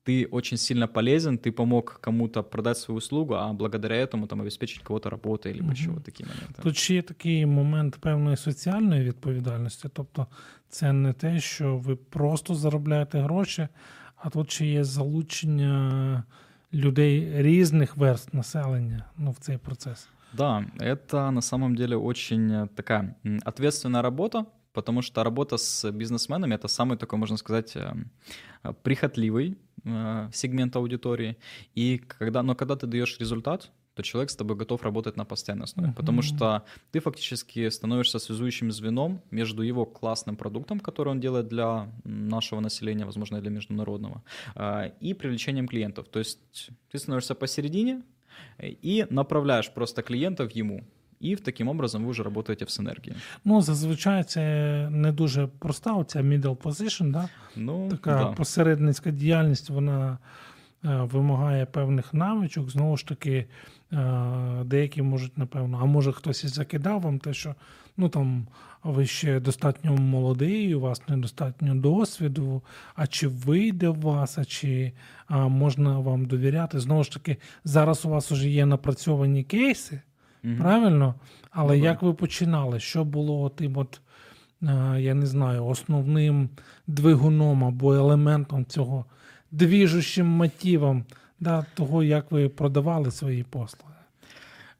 ты 0.08 0.26
очень 0.30 0.56
сильно 0.56 0.88
полезен, 0.88 1.38
ты 1.38 1.52
помог 1.52 2.00
кому-то 2.00 2.42
продать 2.42 2.78
свою 2.78 2.98
услугу, 2.98 3.34
а 3.34 3.52
благодаря 3.52 3.96
этому 3.96 4.26
там 4.26 4.40
обеспечить 4.40 4.82
кого-то 4.82 5.10
работой, 5.10 5.52
або 5.52 5.66
угу. 5.66 5.74
що 5.74 5.90
такі 6.04 6.24
моменти. 6.24 6.62
Тут 6.62 6.76
ще 6.76 6.94
є 6.94 7.02
такий 7.02 7.46
момент 7.46 7.96
певної 8.00 8.36
соціальної 8.36 9.02
відповідальності, 9.02 9.88
тобто 9.92 10.26
це 10.68 10.92
не 10.92 11.12
те, 11.12 11.40
що 11.40 11.76
ви 11.76 11.96
просто 11.96 12.54
заробляєте 12.54 13.20
гроші, 13.20 13.68
а 14.22 14.30
тут 14.30 14.50
ще 14.50 14.66
є 14.66 14.84
залучення 14.84 16.24
людей 16.72 17.42
різних 17.42 17.96
верст 17.96 18.34
населення 18.34 19.04
ну, 19.16 19.30
в 19.30 19.38
цей 19.38 19.56
процес. 19.56 20.08
Да, 20.32 20.64
это 20.78 21.30
на 21.30 21.40
самом 21.40 21.74
деле 21.74 21.96
очень 21.96 22.68
такая 22.74 23.16
ответственная 23.44 24.02
работа, 24.02 24.46
потому 24.72 25.02
что 25.02 25.24
работа 25.24 25.56
с 25.56 25.90
бизнесменами — 25.90 26.54
это 26.54 26.68
самый 26.68 26.98
такой, 26.98 27.18
можно 27.18 27.36
сказать, 27.38 27.76
э, 27.76 27.94
прихотливый 28.82 29.56
э, 29.84 30.28
сегмент 30.32 30.76
аудитории. 30.76 31.36
И 31.74 31.98
когда, 31.98 32.42
но 32.42 32.54
когда 32.54 32.76
ты 32.76 32.86
даешь 32.86 33.18
результат, 33.18 33.70
то 33.94 34.02
человек 34.02 34.30
с 34.30 34.36
тобой 34.36 34.56
готов 34.56 34.82
работать 34.82 35.16
на 35.16 35.24
постоянной 35.24 35.64
основе, 35.64 35.88
uh-huh. 35.88 35.96
потому 35.96 36.22
что 36.22 36.62
ты 36.92 37.00
фактически 37.00 37.68
становишься 37.68 38.18
связующим 38.18 38.70
звеном 38.70 39.20
между 39.32 39.62
его 39.62 39.84
классным 39.84 40.36
продуктом, 40.36 40.78
который 40.80 41.08
он 41.08 41.20
делает 41.20 41.48
для 41.48 41.88
нашего 42.04 42.60
населения, 42.60 43.04
возможно, 43.04 43.38
и 43.38 43.40
для 43.40 43.50
международного, 43.50 44.22
э, 44.54 44.92
и 45.00 45.14
привлечением 45.14 45.66
клиентов. 45.66 46.06
То 46.08 46.20
есть 46.20 46.70
ты 46.92 46.98
становишься 46.98 47.34
посередине 47.34 48.02
и 48.62 49.06
направляешь 49.10 49.68
просто 49.74 50.02
клиентов 50.02 50.56
ему. 50.56 50.80
І 51.20 51.36
таким 51.36 51.68
образом 51.68 52.04
ви 52.04 52.10
вже 52.10 52.24
працюєте 52.24 52.64
в 52.64 52.70
синергії. 52.70 53.16
Ну, 53.44 53.62
зазвичай 53.62 54.24
це 54.24 54.88
не 54.90 55.12
дуже 55.12 55.46
проста, 55.46 55.92
оця 55.92 56.22
middle 56.22 56.56
position, 56.56 57.10
да? 57.10 57.28
ну, 57.56 57.88
така 57.88 58.14
да. 58.14 58.32
посередницька 58.32 59.10
діяльність, 59.10 59.70
вона 59.70 60.12
е, 60.12 60.18
вимагає 60.83 61.65
певних 61.65 62.13
навичок. 62.13 62.69
Знову 62.69 62.97
ж 62.97 63.07
таки, 63.07 63.45
е, 63.93 64.05
деякі 64.65 65.01
можуть, 65.01 65.37
напевно, 65.37 65.79
а 65.81 65.85
може 65.85 66.11
хтось 66.11 66.43
і 66.43 66.47
закидав 66.47 67.01
вам 67.01 67.19
те, 67.19 67.33
що 67.33 67.55
ну 67.97 68.09
там 68.09 68.47
ви 68.83 69.05
ще 69.05 69.39
достатньо 69.39 69.97
молодий, 69.97 70.75
у 70.75 70.79
вас 70.79 71.01
недостатньо 71.07 71.75
досвіду, 71.75 72.61
а 72.95 73.07
чи 73.07 73.27
вийде 73.27 73.87
у 73.87 73.93
вас, 73.93 74.37
а 74.37 74.45
чи 74.45 74.91
а, 75.27 75.47
можна 75.47 75.99
вам 75.99 76.25
довіряти. 76.25 76.79
Знову 76.79 77.03
ж 77.03 77.11
таки, 77.11 77.37
зараз 77.63 78.05
у 78.05 78.09
вас 78.09 78.31
вже 78.31 78.49
є 78.49 78.65
напрацьовані 78.65 79.43
кейси. 79.43 80.01
Угу. 80.43 80.53
Правильно? 80.57 81.15
Але 81.51 81.77
ну, 81.77 81.83
як 81.83 82.01
ви 82.01 82.13
починали? 82.13 82.79
Що 82.79 83.03
було 83.03 83.49
тим, 83.49 83.77
от, 83.77 84.01
е, 84.63 85.01
я 85.01 85.13
не 85.13 85.25
знаю, 85.25 85.65
основним 85.65 86.49
двигуном 86.87 87.63
або 87.63 87.93
елементом 87.93 88.65
цього 88.65 89.05
двіжущим 89.53 90.27
мотивом 90.27 91.05
да, 91.39 91.65
того, 91.73 92.03
як 92.03 92.31
ви 92.31 92.49
продавали 92.49 93.11
свої 93.11 93.43
послуги? 93.43 93.93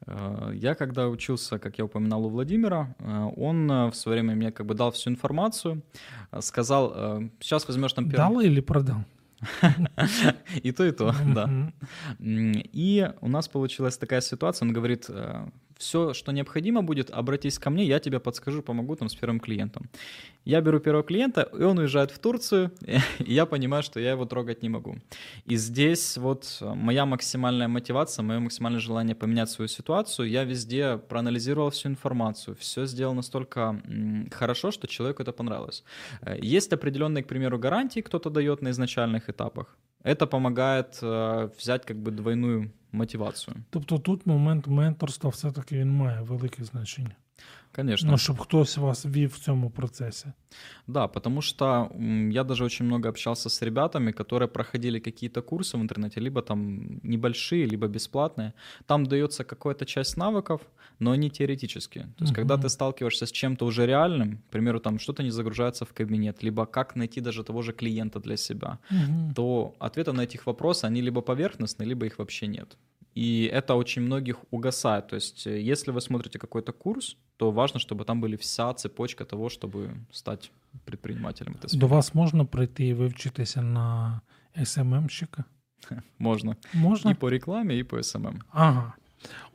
Е, 0.07 0.55
я 0.55 0.76
когда 0.76 1.07
учился, 1.07 1.57
как 1.57 1.80
я 1.80 1.86
упоминал 1.86 2.26
у 2.26 2.30
Владимира, 2.30 2.82
е, 2.82 3.32
он 3.38 3.67
в 3.89 3.93
свое 3.95 4.21
время 4.21 4.36
мне 4.36 4.51
как 4.51 4.65
бы 4.65 4.76
дал 4.76 4.89
всю 4.89 5.09
информацию, 5.09 5.82
сказал, 6.39 6.93
сейчас 7.39 7.67
возьмешь 7.67 7.93
там... 7.93 8.09
Дал 8.09 8.41
или 8.41 8.61
продал? 8.61 9.03
И 10.63 10.71
то, 10.71 10.86
и 10.86 10.91
то, 10.91 11.15
да. 11.36 11.49
И 12.19 13.09
у 13.21 13.28
нас 13.28 13.47
получилась 13.47 13.97
такая 13.97 14.21
ситуация, 14.21 14.67
он 14.67 14.74
говорит, 14.74 15.05
э, 15.09 15.45
все, 15.78 16.13
что 16.13 16.32
необходимо 16.32 16.82
будет, 16.84 17.09
обратись 17.09 17.59
ко 17.59 17.69
мне, 17.69 17.86
я 17.86 17.99
тебе 17.99 18.19
подскажу, 18.19 18.61
помогу 18.61 18.95
там 18.95 19.09
с 19.09 19.15
первым 19.15 19.39
клиентом. 19.39 19.89
Я 20.45 20.61
беру 20.61 20.80
первого 20.80 21.03
клиента, 21.03 21.49
и 21.57 21.63
он 21.63 21.78
уезжает 21.78 22.11
в 22.11 22.19
Турцию, 22.19 22.71
и 23.19 23.34
я 23.34 23.45
понимаю, 23.45 23.84
что 23.84 23.99
я 23.99 24.11
его 24.11 24.26
трогать 24.26 24.61
не 24.61 24.69
могу. 24.69 24.97
И 25.45 25.55
здесь 25.55 26.17
вот 26.17 26.57
моя 26.61 27.05
максимальная 27.05 27.67
мотивация, 27.67 28.24
мое 28.24 28.39
максимальное 28.39 28.82
желание 28.82 29.15
поменять 29.15 29.49
свою 29.49 29.67
ситуацию, 29.67 30.30
я 30.30 30.43
везде 30.43 30.97
проанализировал 30.97 31.69
всю 31.69 31.89
информацию, 31.89 32.55
все 32.59 32.86
сделал 32.86 33.13
настолько 33.13 33.82
хорошо, 34.32 34.71
что 34.71 34.88
человеку 34.88 35.24
это 35.24 35.32
понравилось. 35.32 35.84
Э, 36.21 36.38
есть 36.41 36.74
определенные, 36.74 37.24
к 37.24 37.28
примеру, 37.28 37.57
гарантии, 37.57 38.01
кто-то 38.01 38.30
дает 38.30 38.61
на 38.61 38.69
изначальных 38.69 39.30
этапах. 39.30 39.78
Это 40.05 40.26
помогает 40.26 40.99
э, 41.03 41.51
взять 41.59 41.84
как 41.84 41.97
бы 41.97 42.11
двойную 42.11 42.70
мотивацію. 42.93 43.57
Тобто 43.70 43.99
тут 43.99 44.26
момент 44.26 44.66
менторства 44.66 45.30
все-таки 45.30 45.78
він 45.78 45.91
має 45.91 46.22
велике 46.22 46.64
значення. 46.64 47.16
Конечно. 47.76 48.11
Ну, 48.11 48.17
чтобы 48.17 48.43
хтось 48.43 48.78
вас 48.78 49.05
вів 49.05 49.34
в 49.34 49.39
цьому 49.39 49.69
процессе. 49.69 50.34
Да, 50.88 51.07
потому 51.07 51.41
что 51.41 51.89
я 52.32 52.43
даже 52.43 52.65
очень 52.65 52.86
много 52.86 53.09
общался 53.09 53.49
с 53.49 53.65
ребятами, 53.65 54.11
которые 54.11 54.47
проходили 54.47 54.99
какие-то 54.99 55.41
курсы 55.41 55.78
в 55.78 55.82
интернете, 55.82 56.21
либо 56.21 56.41
там 56.41 56.99
небольшие, 57.03 57.65
либо 57.65 57.88
бесплатные. 57.88 58.53
Там 58.86 59.05
дается 59.05 59.43
какая-то 59.43 59.86
часть 59.86 60.17
навыков, 60.17 60.61
но 60.99 61.11
они 61.11 61.30
теоретические. 61.30 62.03
То 62.03 62.24
есть, 62.24 62.34
uh-huh. 62.34 62.36
когда 62.36 62.57
ты 62.57 62.69
сталкиваешься 62.69 63.26
с 63.26 63.32
чем-то 63.32 63.65
уже 63.65 63.88
реальным, 63.88 64.38
к 64.38 64.51
примеру, 64.51 64.80
там 64.80 64.99
что-то 64.99 65.24
не 65.24 65.32
загружается 65.32 65.86
в 65.86 65.93
кабинет, 65.93 66.43
либо 66.43 66.65
как 66.65 66.95
найти 66.95 67.21
даже 67.21 67.43
того 67.43 67.63
же 67.63 67.74
клиента 67.74 68.19
для 68.19 68.38
себя, 68.38 68.78
uh-huh. 68.91 69.34
то 69.36 69.74
ответы 69.80 70.11
на 70.11 70.21
этих 70.21 70.45
вопросы, 70.45 70.86
они 70.86 71.01
либо 71.01 71.21
поверхностные, 71.21 71.89
либо 71.89 72.05
их 72.05 72.19
вообще 72.19 72.47
нет. 72.47 72.78
И 73.18 73.51
это 73.53 73.74
очень 73.74 74.03
многих 74.03 74.36
угасает. 74.51 75.09
То 75.09 75.16
есть, 75.16 75.47
э, 75.47 75.61
если 75.72 75.93
вы 75.93 76.01
смотрите 76.01 76.39
какой-то 76.39 76.72
курс, 76.72 77.16
то 77.36 77.51
важно, 77.51 77.80
чтобы 77.80 78.05
там 78.05 78.20
были 78.20 78.36
вся 78.36 78.72
цепочка 78.74 79.24
того, 79.24 79.49
чтобы 79.49 79.91
стать 80.12 80.53
предпринимателем. 80.84 81.57
До 81.72 81.86
вас 81.86 82.14
можна 82.14 82.45
прийти 82.45 82.86
і 82.86 82.95
вивчитися 82.95 83.62
на 83.62 84.20
СММщика? 84.64 85.45
Можна. 86.18 86.57
Можна? 86.74 87.11
І 87.11 87.14
по 87.14 87.30
рекламі, 87.30 87.78
і 87.78 87.84
по 87.84 88.03
СММ. 88.03 88.43
Ага. 88.51 88.93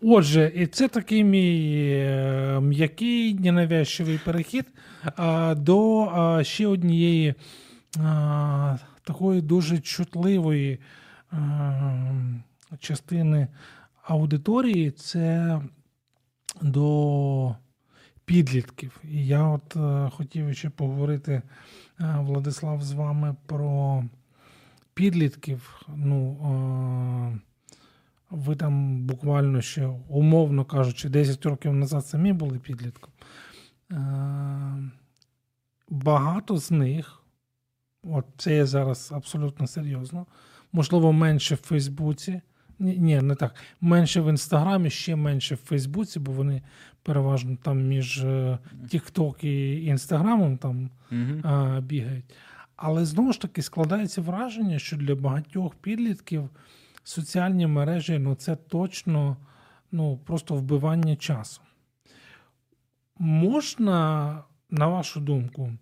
Отже, 0.01 0.51
і 0.55 0.67
це 0.67 0.87
такий 0.87 1.23
мій 1.23 1.89
е, 1.95 2.59
м'який, 2.59 3.33
ненавязчивий 3.33 4.19
перехід 4.25 4.65
а, 5.15 5.55
до 5.57 6.01
а, 6.01 6.43
ще 6.43 6.67
однієї 6.67 7.33
а, 7.99 8.77
такої 9.03 9.41
дуже 9.41 9.79
чутливої 9.79 10.79
частини 12.78 13.48
аудиторії 14.02 14.90
це 14.90 15.60
до 16.62 17.56
підлітків. 18.24 19.00
І 19.04 19.26
я 19.26 19.44
от 19.44 19.76
е, 19.76 20.10
хотів 20.10 20.56
ще 20.56 20.70
поговорити, 20.70 21.32
е, 21.32 21.42
Владислав, 22.20 22.82
з 22.82 22.92
вами 22.92 23.36
про 23.46 24.04
підлітків. 24.94 25.82
Ну, 25.96 26.32
е, 26.32 27.38
ви 28.30 28.56
там 28.56 29.02
буквально 29.02 29.60
ще, 29.60 29.86
умовно 30.08 30.64
кажучи, 30.64 31.08
10 31.08 31.46
років 31.46 31.72
назад 31.74 32.06
самі 32.06 32.32
були 32.32 32.58
підлітком. 32.58 33.12
Багато 35.88 36.56
з 36.58 36.70
них, 36.70 37.22
от 38.02 38.24
це 38.36 38.56
я 38.56 38.66
зараз 38.66 39.12
абсолютно 39.12 39.66
серйозно, 39.66 40.26
можливо, 40.72 41.12
менше 41.12 41.54
в 41.54 41.58
Фейсбуці. 41.58 42.40
Ні, 42.78 43.22
не 43.22 43.34
так. 43.34 43.54
Менше 43.80 44.20
в 44.20 44.28
Інстаграмі, 44.28 44.90
ще 44.90 45.16
менше 45.16 45.54
в 45.54 45.58
Фейсбуці, 45.58 46.20
бо 46.20 46.32
вони 46.32 46.62
переважно 47.02 47.56
там 47.62 47.86
між 47.86 48.24
TikTok 48.84 49.44
і 49.44 49.84
Інстаграмом 49.84 50.56
там 50.56 50.90
mm-hmm. 51.12 51.40
а, 51.46 51.80
бігають. 51.80 52.34
Але 52.76 53.04
знову 53.04 53.32
ж 53.32 53.40
таки 53.40 53.62
складається 53.62 54.20
враження, 54.20 54.78
що 54.78 54.96
для 54.96 55.14
багатьох 55.14 55.74
підлітків 55.74 56.50
соціальні 57.04 57.66
мережі 57.66 58.18
ну, 58.18 58.34
це 58.34 58.56
точно 58.56 59.36
ну, 59.92 60.16
просто 60.16 60.54
вбивання 60.54 61.16
часу. 61.16 61.60
Можна, 63.18 64.44
на 64.70 64.86
вашу 64.86 65.20
думку, 65.20 65.72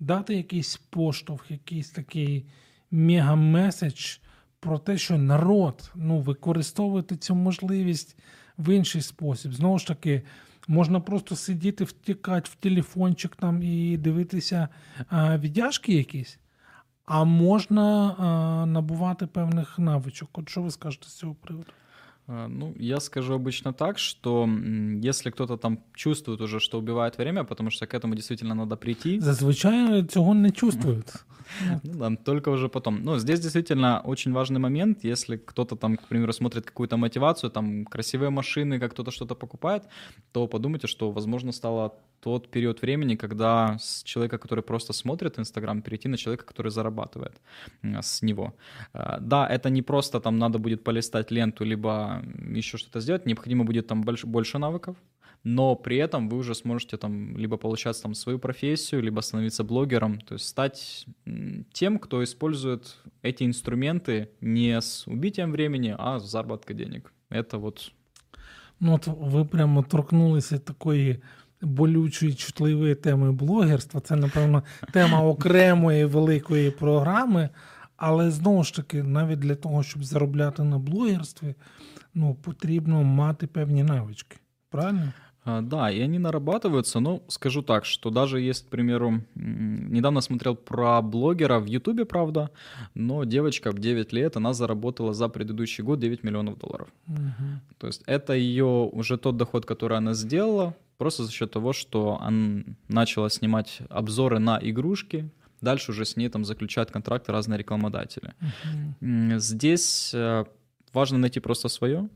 дати 0.00 0.34
якийсь 0.34 0.76
поштовх, 0.76 1.50
якийсь 1.50 1.90
такий 1.90 2.46
мега-меседж 2.90 4.18
про 4.64 4.78
те, 4.78 4.98
що 4.98 5.18
народ 5.18 5.92
ну, 5.94 6.18
використовувати 6.18 7.16
цю 7.16 7.34
можливість 7.34 8.16
в 8.58 8.74
інший 8.74 9.02
спосіб. 9.02 9.54
Знову 9.54 9.78
ж 9.78 9.86
таки, 9.86 10.22
можна 10.68 11.00
просто 11.00 11.36
сидіти, 11.36 11.84
втікати 11.84 12.50
в 12.52 12.54
телефончик 12.54 13.36
там 13.36 13.62
і 13.62 13.96
дивитися 13.96 14.68
а, 15.08 15.38
віддяжки 15.38 15.94
якісь, 15.94 16.38
а 17.04 17.24
можна 17.24 18.08
а, 18.08 18.66
набувати 18.66 19.26
певних 19.26 19.78
навичок. 19.78 20.28
От 20.32 20.48
що 20.48 20.62
ви 20.62 20.70
скажете 20.70 21.08
з 21.08 21.14
цього 21.14 21.34
приводу? 21.34 21.70
Ну, 22.26 22.74
я 22.78 23.00
скажу 23.00 23.34
обычно 23.34 23.72
так, 23.72 23.98
что 23.98 24.48
если 25.04 25.30
кто-то 25.30 25.56
там 25.56 25.78
чувствует 25.94 26.40
уже, 26.40 26.58
что 26.58 26.78
убивает 26.78 27.18
время, 27.18 27.44
потому 27.44 27.70
что 27.70 27.86
к 27.86 27.96
этому 27.96 28.14
действительно 28.14 28.54
надо 28.54 28.76
прийти. 28.76 29.20
Зазвичай 29.20 30.04
цього 30.04 30.34
не 30.34 30.50
чувствуют. 30.50 31.24
Ну 31.84 31.94
да, 31.94 32.16
только 32.16 32.50
уже 32.50 32.68
потом. 32.68 33.02
Ну, 33.04 33.18
здесь 33.18 33.40
действительно 33.40 34.00
очень 34.04 34.32
важный 34.32 34.60
момент, 34.60 35.04
если 35.04 35.36
кто-то 35.36 35.76
там, 35.76 35.96
к 35.96 36.08
примеру, 36.08 36.32
смотрит 36.32 36.64
какую-то 36.64 36.96
мотивацию, 36.96 37.50
там, 37.50 37.84
красивые 37.84 38.30
машины, 38.30 38.80
как 38.80 38.92
кто-то 38.92 39.10
что-то 39.10 39.34
покупает, 39.34 39.82
то 40.32 40.46
подумайте, 40.46 40.86
что, 40.86 41.10
возможно, 41.10 41.52
стало 41.52 41.92
тот 42.20 42.50
период 42.50 42.82
времени, 42.82 43.16
когда 43.16 43.76
с 43.78 44.02
человека, 44.02 44.38
который 44.38 44.64
просто 44.64 44.92
смотрит 44.92 45.38
Инстаграм, 45.38 45.82
перейти 45.82 46.08
на 46.08 46.16
человека, 46.16 46.44
который 46.44 46.70
зарабатывает 46.70 47.32
с 47.82 48.22
него. 48.22 48.54
А, 48.92 49.18
да, 49.20 49.46
это 49.46 49.70
не 49.70 49.82
просто 49.82 50.20
там 50.20 50.38
надо 50.38 50.58
будет 50.58 50.84
полистать 50.84 51.30
ленту, 51.30 51.64
либо 51.64 52.22
еще 52.56 52.78
что-то 52.78 53.00
сделать, 53.00 53.26
необходимо 53.26 53.64
будет 53.64 53.86
там 53.86 54.02
больше 54.02 54.58
навыков, 54.58 54.96
но 55.43 55.75
при 55.75 55.97
этом 55.97 56.29
вы 56.29 56.37
уже 56.37 56.55
сможете 56.55 56.97
там 56.97 57.37
либо 57.37 57.57
получать 57.57 58.01
там 58.01 58.13
свою 58.13 58.39
профессию, 58.39 59.01
либо 59.01 59.21
становиться 59.21 59.63
блогером, 59.63 60.19
то 60.19 60.35
есть 60.35 60.47
стать 60.47 61.07
тем, 61.71 61.99
кто 61.99 62.23
использует 62.23 62.97
эти 63.21 63.43
инструменты 63.43 64.29
не 64.41 64.81
с 64.81 65.07
убитием 65.07 65.51
времени, 65.51 65.95
а 65.97 66.19
с 66.19 66.29
заработкой 66.29 66.75
денег. 66.75 67.13
Это 67.29 67.57
вот... 67.57 67.91
Ну, 68.79 68.93
от 68.93 69.07
ви 69.07 69.45
прямо 69.45 69.83
торкнулися 69.83 70.57
такої 70.57 71.21
болючої 71.61 72.33
чутливої 72.33 72.95
теми 72.95 73.31
блогерства. 73.31 73.99
Це, 73.99 74.15
напевно, 74.15 74.63
тема 74.93 75.21
окремої 75.21 76.05
великої 76.05 76.71
програми. 76.71 77.49
Але 77.97 78.31
знову 78.31 78.63
ж 78.63 78.75
таки, 78.75 79.03
навіть 79.03 79.39
для 79.39 79.55
того, 79.55 79.83
щоб 79.83 80.03
заробляти 80.03 80.63
на 80.63 80.77
блогерстві, 80.77 81.55
ну, 82.13 82.35
потрібно 82.35 83.03
мати 83.03 83.47
певні 83.47 83.83
навички. 83.83 84.37
Правильно? 84.69 85.13
А, 85.44 85.60
Да, 85.60 85.90
и 85.90 86.00
они 86.00 86.18
нарабатываются, 86.18 87.00
но 87.00 87.22
скажу 87.28 87.62
так, 87.62 87.84
что 87.84 88.10
даже 88.10 88.40
есть, 88.40 88.66
к 88.66 88.68
примеру, 88.68 89.20
недавно 89.34 90.20
смотрел 90.20 90.56
про 90.56 91.02
блогера 91.02 91.58
в 91.58 91.66
Ютубе, 91.66 92.04
правда, 92.04 92.50
но 92.94 93.24
девочка 93.24 93.70
в 93.70 93.78
9 93.78 94.12
лет, 94.12 94.36
она 94.36 94.54
заработала 94.54 95.12
за 95.12 95.28
предыдущий 95.28 95.84
год 95.84 96.00
9 96.00 96.24
миллионов 96.24 96.58
долларов. 96.58 96.88
Угу. 97.08 97.76
То 97.78 97.86
есть 97.86 98.02
это 98.06 98.32
ее 98.32 98.88
уже 98.92 99.18
тот 99.18 99.36
доход, 99.36 99.66
который 99.66 99.98
она 99.98 100.14
сделала, 100.14 100.74
просто 100.96 101.24
за 101.24 101.32
счет 101.32 101.50
того, 101.50 101.72
что 101.72 102.18
она 102.20 102.64
начала 102.88 103.28
снимать 103.28 103.80
обзоры 103.90 104.38
на 104.38 104.58
игрушки, 104.62 105.28
дальше 105.60 105.90
уже 105.90 106.04
с 106.04 106.16
ней 106.16 106.28
там 106.28 106.44
заключают 106.44 106.90
контракты 106.90 107.32
разные 107.32 107.58
рекламодатели. 107.58 108.32
Угу. 108.40 109.38
Здесь 109.38 110.12
э, 110.14 110.44
важно 110.94 111.18
найти 111.18 111.40
просто 111.40 111.68
свое, 111.68 112.08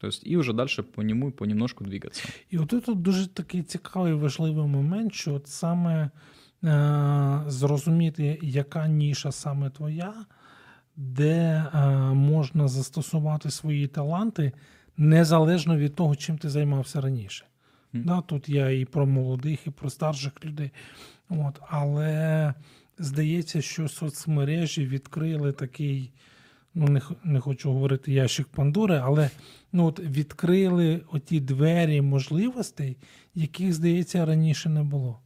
то 0.00 0.06
есть 0.06 0.22
і 0.26 0.36
вже 0.36 0.52
далі 0.52 0.68
по 0.94 1.02
ньому 1.02 1.30
понемножку 1.32 1.84
двигатися. 1.84 2.28
І 2.50 2.58
от 2.58 2.68
тут 2.68 3.02
дуже 3.02 3.26
такий 3.26 3.62
цікавий 3.62 4.12
важливий 4.12 4.66
момент, 4.66 5.14
що 5.14 5.34
от 5.34 5.48
саме 5.48 6.10
е, 6.64 7.40
зрозуміти, 7.46 8.38
яка 8.42 8.88
ніша 8.88 9.32
саме 9.32 9.70
твоя, 9.70 10.14
де 10.96 11.64
е, 11.74 11.88
можна 12.14 12.68
застосувати 12.68 13.50
свої 13.50 13.86
таланти 13.86 14.52
незалежно 14.96 15.76
від 15.76 15.94
того, 15.94 16.16
чим 16.16 16.38
ти 16.38 16.48
займався 16.48 17.00
раніше. 17.00 17.44
Mm. 17.94 18.04
Да, 18.04 18.20
Тут 18.20 18.48
я 18.48 18.70
і 18.70 18.84
про 18.84 19.06
молодих, 19.06 19.66
і 19.66 19.70
про 19.70 19.90
старших 19.90 20.44
людей. 20.44 20.70
От, 21.28 21.60
Але 21.68 22.54
здається, 22.98 23.62
що 23.62 23.88
соцмережі 23.88 24.86
відкрили 24.86 25.52
такий 25.52 26.12
не 26.86 27.00
не 27.24 27.40
хочу 27.40 27.72
говорити 27.72 28.12
ящик 28.12 28.48
Пандори, 28.48 29.00
але 29.04 29.30
ну 29.72 29.86
от 29.86 30.00
відкрили 30.00 31.00
оті 31.12 31.40
двері 31.40 32.00
можливостей, 32.00 32.96
яких, 33.34 33.72
здається, 33.72 34.26
раніше 34.26 34.68
не 34.68 34.82
було. 34.82 35.20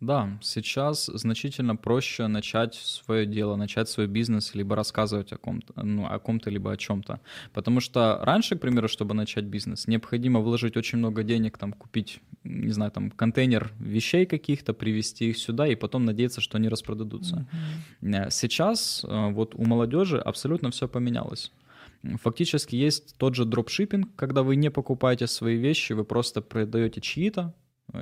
Да, 0.00 0.38
сейчас 0.40 1.06
значительно 1.06 1.76
проще 1.76 2.26
начать 2.26 2.74
свое 2.74 3.26
дело, 3.26 3.56
начать 3.56 3.88
свой 3.88 4.06
бизнес, 4.06 4.54
либо 4.54 4.74
рассказывать 4.74 5.32
о 5.32 5.36
ком-то, 5.36 5.74
ну, 5.82 6.06
о 6.06 6.18
ком-то, 6.18 6.48
либо 6.48 6.72
о 6.72 6.76
чем-то. 6.76 7.20
Потому 7.52 7.80
что 7.80 8.18
раньше, 8.22 8.56
к 8.56 8.60
примеру, 8.60 8.88
чтобы 8.88 9.14
начать 9.14 9.44
бизнес, 9.44 9.86
необходимо 9.86 10.40
вложить 10.40 10.76
очень 10.78 10.98
много 10.98 11.22
денег, 11.22 11.58
там, 11.58 11.74
купить, 11.74 12.20
не 12.44 12.72
знаю, 12.72 12.90
там, 12.90 13.10
контейнер 13.10 13.72
вещей 13.78 14.24
каких-то, 14.24 14.72
привезти 14.72 15.28
их 15.28 15.36
сюда 15.36 15.66
и 15.66 15.74
потом 15.74 16.06
надеяться, 16.06 16.40
что 16.40 16.56
они 16.56 16.68
распродадутся. 16.68 17.46
Mm-hmm. 18.00 18.30
Сейчас 18.30 19.04
э, 19.04 19.32
вот 19.32 19.54
у 19.54 19.64
молодежи 19.66 20.18
абсолютно 20.18 20.70
все 20.70 20.88
поменялось. 20.88 21.52
Фактически 22.22 22.74
есть 22.74 23.16
тот 23.18 23.34
же 23.34 23.44
дропшиппинг, 23.44 24.16
когда 24.16 24.42
вы 24.42 24.56
не 24.56 24.70
покупаете 24.70 25.26
свои 25.26 25.56
вещи, 25.56 25.92
вы 25.92 26.04
просто 26.04 26.40
продаете 26.40 27.02
чьи-то, 27.02 27.52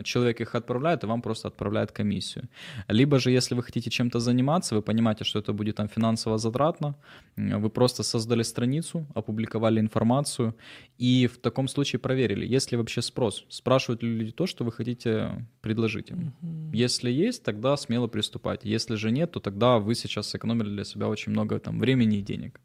человек 0.02 0.40
их 0.40 0.54
отправляет, 0.54 1.04
и 1.04 1.06
вам 1.06 1.22
просто 1.22 1.48
отправляет 1.48 1.92
комиссию. 1.92 2.48
Либо 2.88 3.18
же, 3.18 3.30
если 3.30 3.56
вы 3.56 3.62
хотите 3.62 3.90
чем-то 3.90 4.20
заниматься, 4.20 4.74
вы 4.74 4.82
понимаете, 4.82 5.24
что 5.24 5.38
это 5.38 5.52
будет 5.52 5.76
там 5.76 5.88
финансово 5.88 6.38
затратно, 6.38 6.94
вы 7.36 7.70
просто 7.70 8.02
создали 8.02 8.42
страницу, 8.42 9.06
опубликовали 9.14 9.80
информацию, 9.80 10.54
и 10.98 11.26
в 11.26 11.38
таком 11.38 11.68
случае 11.68 11.98
проверили, 11.98 12.56
есть 12.56 12.72
ли 12.72 12.78
вообще 12.78 13.02
спрос. 13.02 13.44
Спрашивают 13.48 14.02
ли 14.02 14.18
люди 14.18 14.32
то, 14.32 14.46
что 14.46 14.64
вы 14.64 14.72
хотите 14.72 15.46
предложить 15.60 16.10
им. 16.10 16.32
Mm-hmm. 16.42 16.76
Если 16.76 17.10
есть, 17.10 17.44
тогда 17.44 17.76
смело 17.76 18.08
приступайте. 18.08 18.68
Если 18.70 18.96
же 18.96 19.10
нет, 19.10 19.32
то 19.32 19.40
тогда 19.40 19.78
вы 19.78 19.94
сейчас 19.94 20.28
сэкономили 20.28 20.68
для 20.68 20.84
себя 20.84 21.08
очень 21.08 21.32
много 21.32 21.58
там 21.58 21.78
времени 21.78 22.18
и 22.18 22.22
денег. 22.22 22.60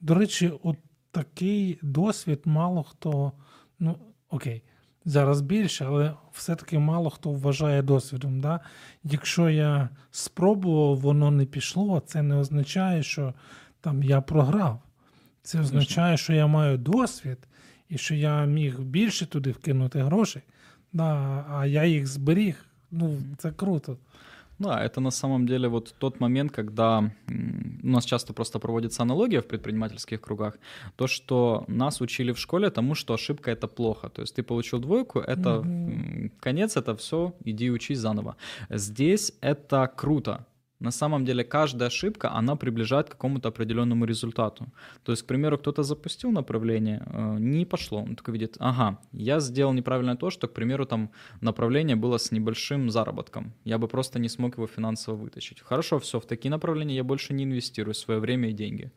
До 0.00 0.14
речі, 0.14 0.52
от 0.62 0.76
такий 1.10 1.78
досвід 1.82 2.40
мало 2.44 2.82
хто, 2.82 3.32
ну 3.78 3.98
окей. 4.28 4.62
Зараз 5.04 5.40
більше, 5.40 5.84
але 5.84 6.14
все-таки 6.32 6.78
мало 6.78 7.10
хто 7.10 7.30
вважає 7.30 7.82
досвідом. 7.82 8.40
Да? 8.40 8.60
Якщо 9.04 9.50
я 9.50 9.88
спробував, 10.10 10.96
воно 10.96 11.30
не 11.30 11.44
пішло, 11.44 12.02
це 12.06 12.22
не 12.22 12.36
означає, 12.36 13.02
що 13.02 13.34
там 13.80 14.02
я 14.02 14.20
програв. 14.20 14.80
Це 15.42 15.60
означає, 15.60 16.16
що 16.16 16.32
я 16.32 16.46
маю 16.46 16.78
досвід 16.78 17.38
і 17.88 17.98
що 17.98 18.14
я 18.14 18.44
міг 18.44 18.80
більше 18.80 19.26
туди 19.26 19.50
вкинути 19.50 20.02
грошей, 20.02 20.42
да, 20.92 21.44
а 21.50 21.66
я 21.66 21.84
їх 21.84 22.06
зберіг. 22.06 22.64
Ну, 22.90 23.18
це 23.38 23.50
круто. 23.50 23.96
Да, 24.58 24.84
это 24.84 25.00
на 25.00 25.10
самом 25.10 25.46
деле 25.46 25.68
вот 25.68 25.94
тот 25.98 26.20
момент, 26.20 26.52
когда 26.52 27.10
у 27.82 27.86
нас 27.86 28.04
часто 28.04 28.32
просто 28.32 28.58
проводится 28.58 29.02
аналогия 29.02 29.40
в 29.40 29.46
предпринимательских 29.46 30.20
кругах, 30.20 30.58
то, 30.96 31.06
что 31.06 31.64
нас 31.68 32.00
учили 32.00 32.32
в 32.32 32.38
школе 32.38 32.70
тому, 32.70 32.94
что 32.94 33.14
ошибка 33.14 33.50
это 33.52 33.68
плохо. 33.68 34.08
То 34.08 34.22
есть 34.22 34.34
ты 34.34 34.42
получил 34.42 34.80
двойку, 34.80 35.20
это 35.20 35.60
угу. 35.60 36.30
конец, 36.40 36.76
это 36.76 36.96
все, 36.96 37.32
иди 37.44 37.70
учись 37.70 37.98
заново. 37.98 38.36
Здесь 38.70 39.32
это 39.40 39.90
круто, 39.96 40.44
на 40.80 40.90
самом 40.90 41.24
деле 41.24 41.44
каждая 41.44 41.88
ошибка, 41.88 42.30
она 42.30 42.56
приближает 42.56 43.08
к 43.08 43.12
какому-то 43.12 43.48
определенному 43.48 44.04
результату. 44.04 44.66
То 45.02 45.12
есть, 45.12 45.22
к 45.22 45.26
примеру, 45.26 45.58
кто-то 45.58 45.82
запустил 45.82 46.30
направление, 46.30 47.02
э, 47.06 47.36
не 47.40 47.64
пошло, 47.64 48.02
он 48.02 48.16
такой 48.16 48.34
видит, 48.34 48.56
ага, 48.60 48.98
я 49.12 49.40
сделал 49.40 49.72
неправильно 49.72 50.16
то, 50.16 50.30
что, 50.30 50.46
к 50.46 50.54
примеру, 50.54 50.86
там 50.86 51.10
направление 51.40 51.96
было 51.96 52.18
с 52.18 52.32
небольшим 52.32 52.90
заработком, 52.90 53.52
я 53.64 53.78
бы 53.78 53.88
просто 53.88 54.18
не 54.18 54.28
смог 54.28 54.56
его 54.56 54.66
финансово 54.66 55.16
вытащить. 55.16 55.60
Хорошо, 55.60 55.98
все, 55.98 56.18
в 56.18 56.26
такие 56.26 56.50
направления 56.50 56.96
я 56.96 57.04
больше 57.04 57.34
не 57.34 57.44
инвестирую 57.44 57.94
свое 57.94 58.20
время 58.20 58.50
и 58.50 58.52
деньги. 58.52 58.90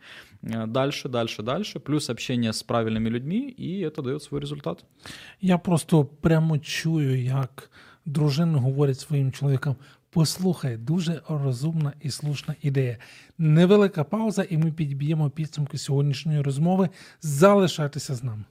Э, 0.44 0.68
дальше, 0.68 1.10
дальше, 1.10 1.42
дальше, 1.44 1.80
плюс 1.80 2.10
общение 2.10 2.52
с 2.52 2.64
правильными 2.64 3.10
людьми, 3.10 3.50
и 3.50 3.80
это 3.80 4.02
дает 4.02 4.24
свой 4.24 4.42
результат. 4.42 4.86
Я 5.42 5.58
просто 5.58 6.04
прямо 6.04 6.60
чую, 6.60 7.24
як 7.24 7.72
дружини 8.06 8.60
говорять 8.60 9.00
своїм 9.00 9.32
чоловікам, 9.32 9.76
Послухай, 10.14 10.78
дуже 10.78 11.22
розумна 11.30 11.94
і 12.02 12.12
слушна 12.12 12.56
ідея. 12.62 12.98
Невелика 13.38 14.04
пауза, 14.04 14.46
і 14.50 14.58
ми 14.58 14.72
підб'ємо 14.72 15.30
підсумки 15.30 15.78
сьогоднішньої 15.78 16.42
розмови. 16.42 16.90
Залишайтеся 17.22 18.16
з 18.16 18.24
нами. 18.24 18.44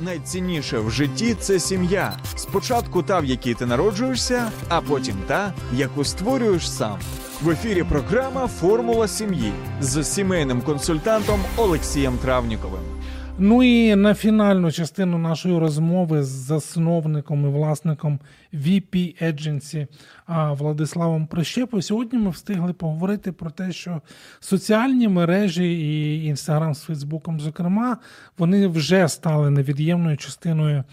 Найцінніше 0.00 0.78
в 0.78 0.90
житті 0.90 1.34
це 1.40 1.58
сім'я. 1.58 2.18
Спочатку 2.36 3.02
та, 3.02 3.20
в 3.20 3.24
якій 3.24 3.54
ти 3.54 3.66
народжуєшся, 3.66 4.52
а 4.68 4.80
потім 4.80 5.16
та, 5.26 5.54
яку 5.74 6.04
створюєш 6.04 6.70
сам. 6.70 6.98
В 7.42 7.50
ефірі 7.50 7.82
програма 7.82 8.46
Формула 8.46 9.08
сім'ї 9.08 9.52
з 9.80 10.04
сімейним 10.04 10.62
консультантом 10.62 11.40
Олексієм 11.56 12.18
Травніковим. 12.18 12.95
Ну 13.38 13.62
і 13.62 13.96
на 13.96 14.14
фінальну 14.14 14.72
частину 14.72 15.18
нашої 15.18 15.58
розмови 15.58 16.22
з 16.22 16.28
засновником 16.28 17.44
і 17.44 17.48
власником 17.48 18.20
VP 18.54 19.24
Agency 19.24 19.86
Владиславом 20.28 21.26
Прищепою. 21.26 21.82
Сьогодні 21.82 22.18
ми 22.18 22.30
встигли 22.30 22.72
поговорити 22.72 23.32
про 23.32 23.50
те, 23.50 23.72
що 23.72 24.00
соціальні 24.40 25.08
мережі 25.08 25.72
і 25.72 26.24
Інстаграм 26.24 26.74
з 26.74 26.82
Фейсбуком, 26.82 27.40
зокрема, 27.40 27.96
вони 28.38 28.66
вже 28.66 29.08
стали 29.08 29.50
невід'ємною 29.50 30.16
частиною 30.16 30.84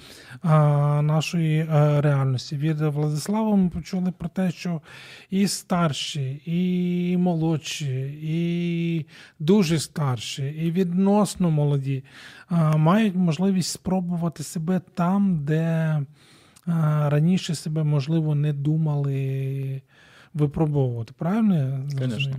нашої 1.04 1.64
реальності. 2.00 2.58
Від 2.58 2.82
Владислава 2.82 3.56
ми 3.56 3.70
почули 3.70 4.14
про 4.18 4.30
те, 4.30 4.52
що 4.52 4.82
і 5.30 5.48
старші, 5.48 6.42
і 6.46 7.18
молодші, 7.18 8.20
і 8.24 9.06
дуже 9.40 9.80
старші, 9.80 10.44
і 10.44 10.72
відносно 10.72 11.52
молоді 11.52 12.04
мають 12.76 13.16
можливість 13.16 13.72
спробувати 13.72 14.44
себе 14.44 14.82
там, 14.96 15.46
де 15.46 16.00
раніше 16.66 17.56
себе, 17.56 17.84
можливо, 17.84 18.36
не 18.36 18.54
думали 18.54 19.82
випробовувати. 20.34 21.14
Правильно? 21.18 21.84
Звісно. 21.90 22.36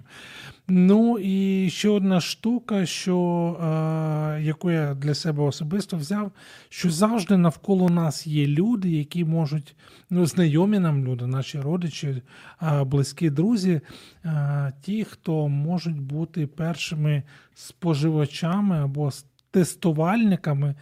Ну 0.68 1.18
і 1.18 1.70
ще 1.70 1.88
одна 1.88 2.20
штука, 2.20 2.86
що, 2.86 3.16
е, 3.62 4.42
яку 4.42 4.70
я 4.70 4.94
для 4.94 5.14
себе 5.14 5.42
особисто 5.42 5.96
взяв, 5.96 6.32
що 6.68 6.90
завжди 6.90 7.36
навколо 7.36 7.88
нас 7.90 8.26
є 8.26 8.46
люди, 8.46 8.90
які 8.90 9.24
можуть, 9.24 9.76
ну, 10.10 10.26
знайомі 10.26 10.78
нам 10.78 11.04
люди, 11.04 11.26
наші 11.26 11.60
родичі, 11.60 12.22
е, 12.62 12.84
близькі 12.84 13.30
друзі, 13.30 13.80
е, 14.24 14.72
ті, 14.82 15.04
хто 15.04 15.48
можуть 15.48 16.00
бути 16.00 16.46
першими 16.46 17.22
споживачами 17.54 18.78
або 18.78 19.10
тестувальниками 19.54 20.74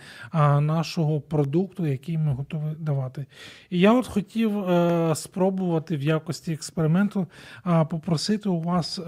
нашого 0.60 1.20
продукту, 1.20 1.86
який 1.86 2.18
ми 2.18 2.32
готові 2.32 2.76
давати. 2.78 3.26
І 3.70 3.80
я 3.80 3.92
от 3.92 4.06
хотів 4.06 4.58
е, 4.58 5.14
спробувати 5.14 5.96
в 5.96 6.02
якості 6.02 6.52
експерименту 6.52 7.26
попросити 7.90 8.48
у 8.48 8.60
вас, 8.60 8.98
е, 8.98 9.02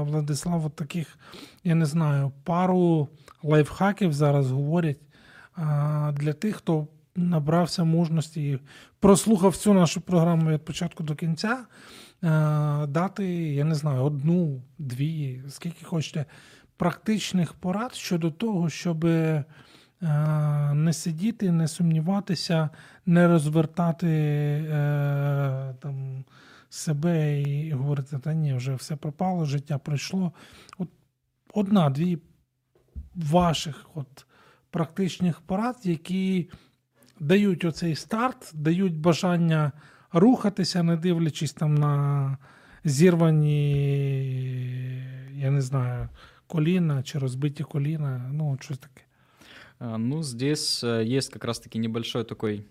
Владислав, 0.00 0.66
от 0.66 0.76
таких, 0.76 1.18
я 1.64 1.74
не 1.74 1.86
знаю, 1.86 2.32
пару 2.44 3.08
лайфхаків 3.42 4.12
зараз 4.12 4.50
говорять 4.50 5.00
для 6.12 6.32
тих, 6.32 6.56
хто 6.56 6.86
набрався 7.16 7.84
мужності 7.84 8.50
і 8.50 8.58
прослухав 9.00 9.50
всю 9.50 9.74
нашу 9.74 10.00
програму 10.00 10.50
від 10.50 10.64
початку 10.64 11.02
до 11.02 11.14
кінця, 11.14 11.58
е, 11.58 11.66
дати, 12.86 13.26
я 13.54 13.64
не 13.64 13.74
знаю, 13.74 14.02
одну, 14.02 14.62
дві, 14.78 15.42
скільки 15.48 15.84
хочете, 15.84 16.24
практичних 16.76 17.54
порад 17.54 17.94
щодо 17.94 18.30
того, 18.30 18.68
щоб 18.70 19.04
е, 19.04 19.44
не 20.74 20.92
сидіти, 20.92 21.52
не 21.52 21.68
сумніватися, 21.68 22.70
не 23.06 23.28
розвертати 23.28 24.08
е, 24.08 25.74
там, 25.80 26.24
себе 26.70 27.40
і 27.40 27.72
говорити, 27.72 28.18
та 28.18 28.34
ні, 28.34 28.54
вже 28.54 28.74
все 28.74 28.96
пропало, 28.96 29.44
життя 29.44 29.78
пройшло. 29.78 30.32
От 30.78 30.88
Одна-дві 31.54 32.18
ваших 33.14 33.90
от 33.94 34.26
практичних 34.70 35.40
порад, 35.40 35.76
які 35.82 36.50
дають 37.20 37.64
оцей 37.64 37.94
старт, 37.94 38.50
дають 38.54 39.00
бажання 39.00 39.72
рухатися, 40.12 40.82
не 40.82 40.96
дивлячись 40.96 41.52
там 41.52 41.74
на 41.74 42.38
зірвані, 42.84 43.76
я 45.34 45.50
не 45.50 45.60
знаю, 45.60 46.08
коліна 46.47 47.03
чи 47.03 47.19
розбиті 47.19 47.63
коліна, 47.63 48.29
ну, 48.33 48.57
щось 48.61 48.77
таке. 48.77 49.01
Ну, 49.79 50.21
здесь 50.21 50.83
э, 50.83 51.03
есть 51.17 51.31
как 51.31 51.43
раз-таки 51.43 51.79
небольшой 51.79 52.23
такой, 52.23 52.67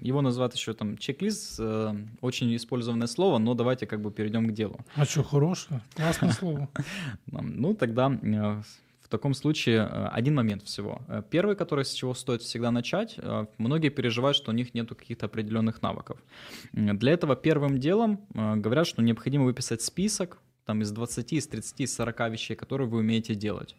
его 0.00 0.22
называют 0.22 0.54
еще 0.54 0.74
там 0.74 0.96
чек-лист, 0.96 1.56
э, 1.58 1.94
очень 2.20 2.54
использованное 2.54 3.08
слово, 3.08 3.38
но 3.38 3.54
давайте 3.54 3.86
как 3.86 4.00
бы 4.00 4.12
перейдем 4.12 4.46
к 4.46 4.52
делу. 4.52 4.78
А 4.94 5.04
что, 5.04 5.24
хорошее, 5.24 5.80
классное 5.96 6.30
слово. 6.30 6.68
Ну, 7.26 7.74
тогда 7.74 8.12
э, 8.22 8.62
в 9.02 9.08
таком 9.08 9.34
случае 9.34 9.76
э, 9.78 10.08
один 10.18 10.34
момент 10.34 10.62
всего. 10.62 11.00
Э, 11.08 11.22
первый, 11.30 11.56
который 11.56 11.84
с 11.84 11.92
чего 11.92 12.14
стоит 12.14 12.42
всегда 12.42 12.70
начать, 12.70 13.14
э, 13.18 13.46
многие 13.58 13.90
переживают, 13.90 14.36
что 14.36 14.52
у 14.52 14.54
них 14.54 14.74
нет 14.74 14.88
каких-то 14.88 15.26
определенных 15.26 15.82
навыков. 15.82 16.18
Для 16.72 17.12
этого 17.12 17.34
первым 17.34 17.78
делом 17.78 18.20
говорят, 18.34 18.86
что 18.86 19.02
необходимо 19.02 19.44
выписать 19.44 19.82
список 19.82 20.38
там 20.67 20.81
из 20.81 20.91
20, 20.91 21.33
из 21.33 21.47
30, 21.47 21.81
из 21.81 21.95
40 21.95 22.31
вещей, 22.31 22.55
которые 22.55 22.87
вы 22.87 22.99
умеете 22.99 23.35
делать. 23.35 23.75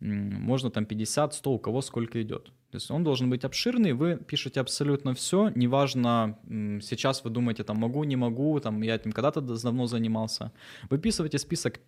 Можно 0.00 0.70
там 0.70 0.86
50, 0.86 1.34
100, 1.34 1.50
у 1.50 1.58
кого 1.58 1.82
сколько 1.82 2.22
идет. 2.22 2.44
То 2.70 2.76
есть 2.76 2.90
он 2.90 3.04
должен 3.04 3.30
быть 3.30 3.44
обширный, 3.44 3.92
вы 3.92 4.16
пишете 4.16 4.60
абсолютно 4.60 5.14
все, 5.14 5.50
неважно, 5.54 6.38
сейчас 6.82 7.24
вы 7.24 7.30
думаете, 7.30 7.64
там, 7.64 7.78
могу, 7.78 8.04
не 8.04 8.16
могу, 8.16 8.60
там, 8.60 8.82
я 8.82 8.96
этим 8.96 9.12
когда-то 9.12 9.40
давно 9.40 9.86
занимался. 9.86 10.52
Выписывайте 10.90 11.38
список 11.38 11.80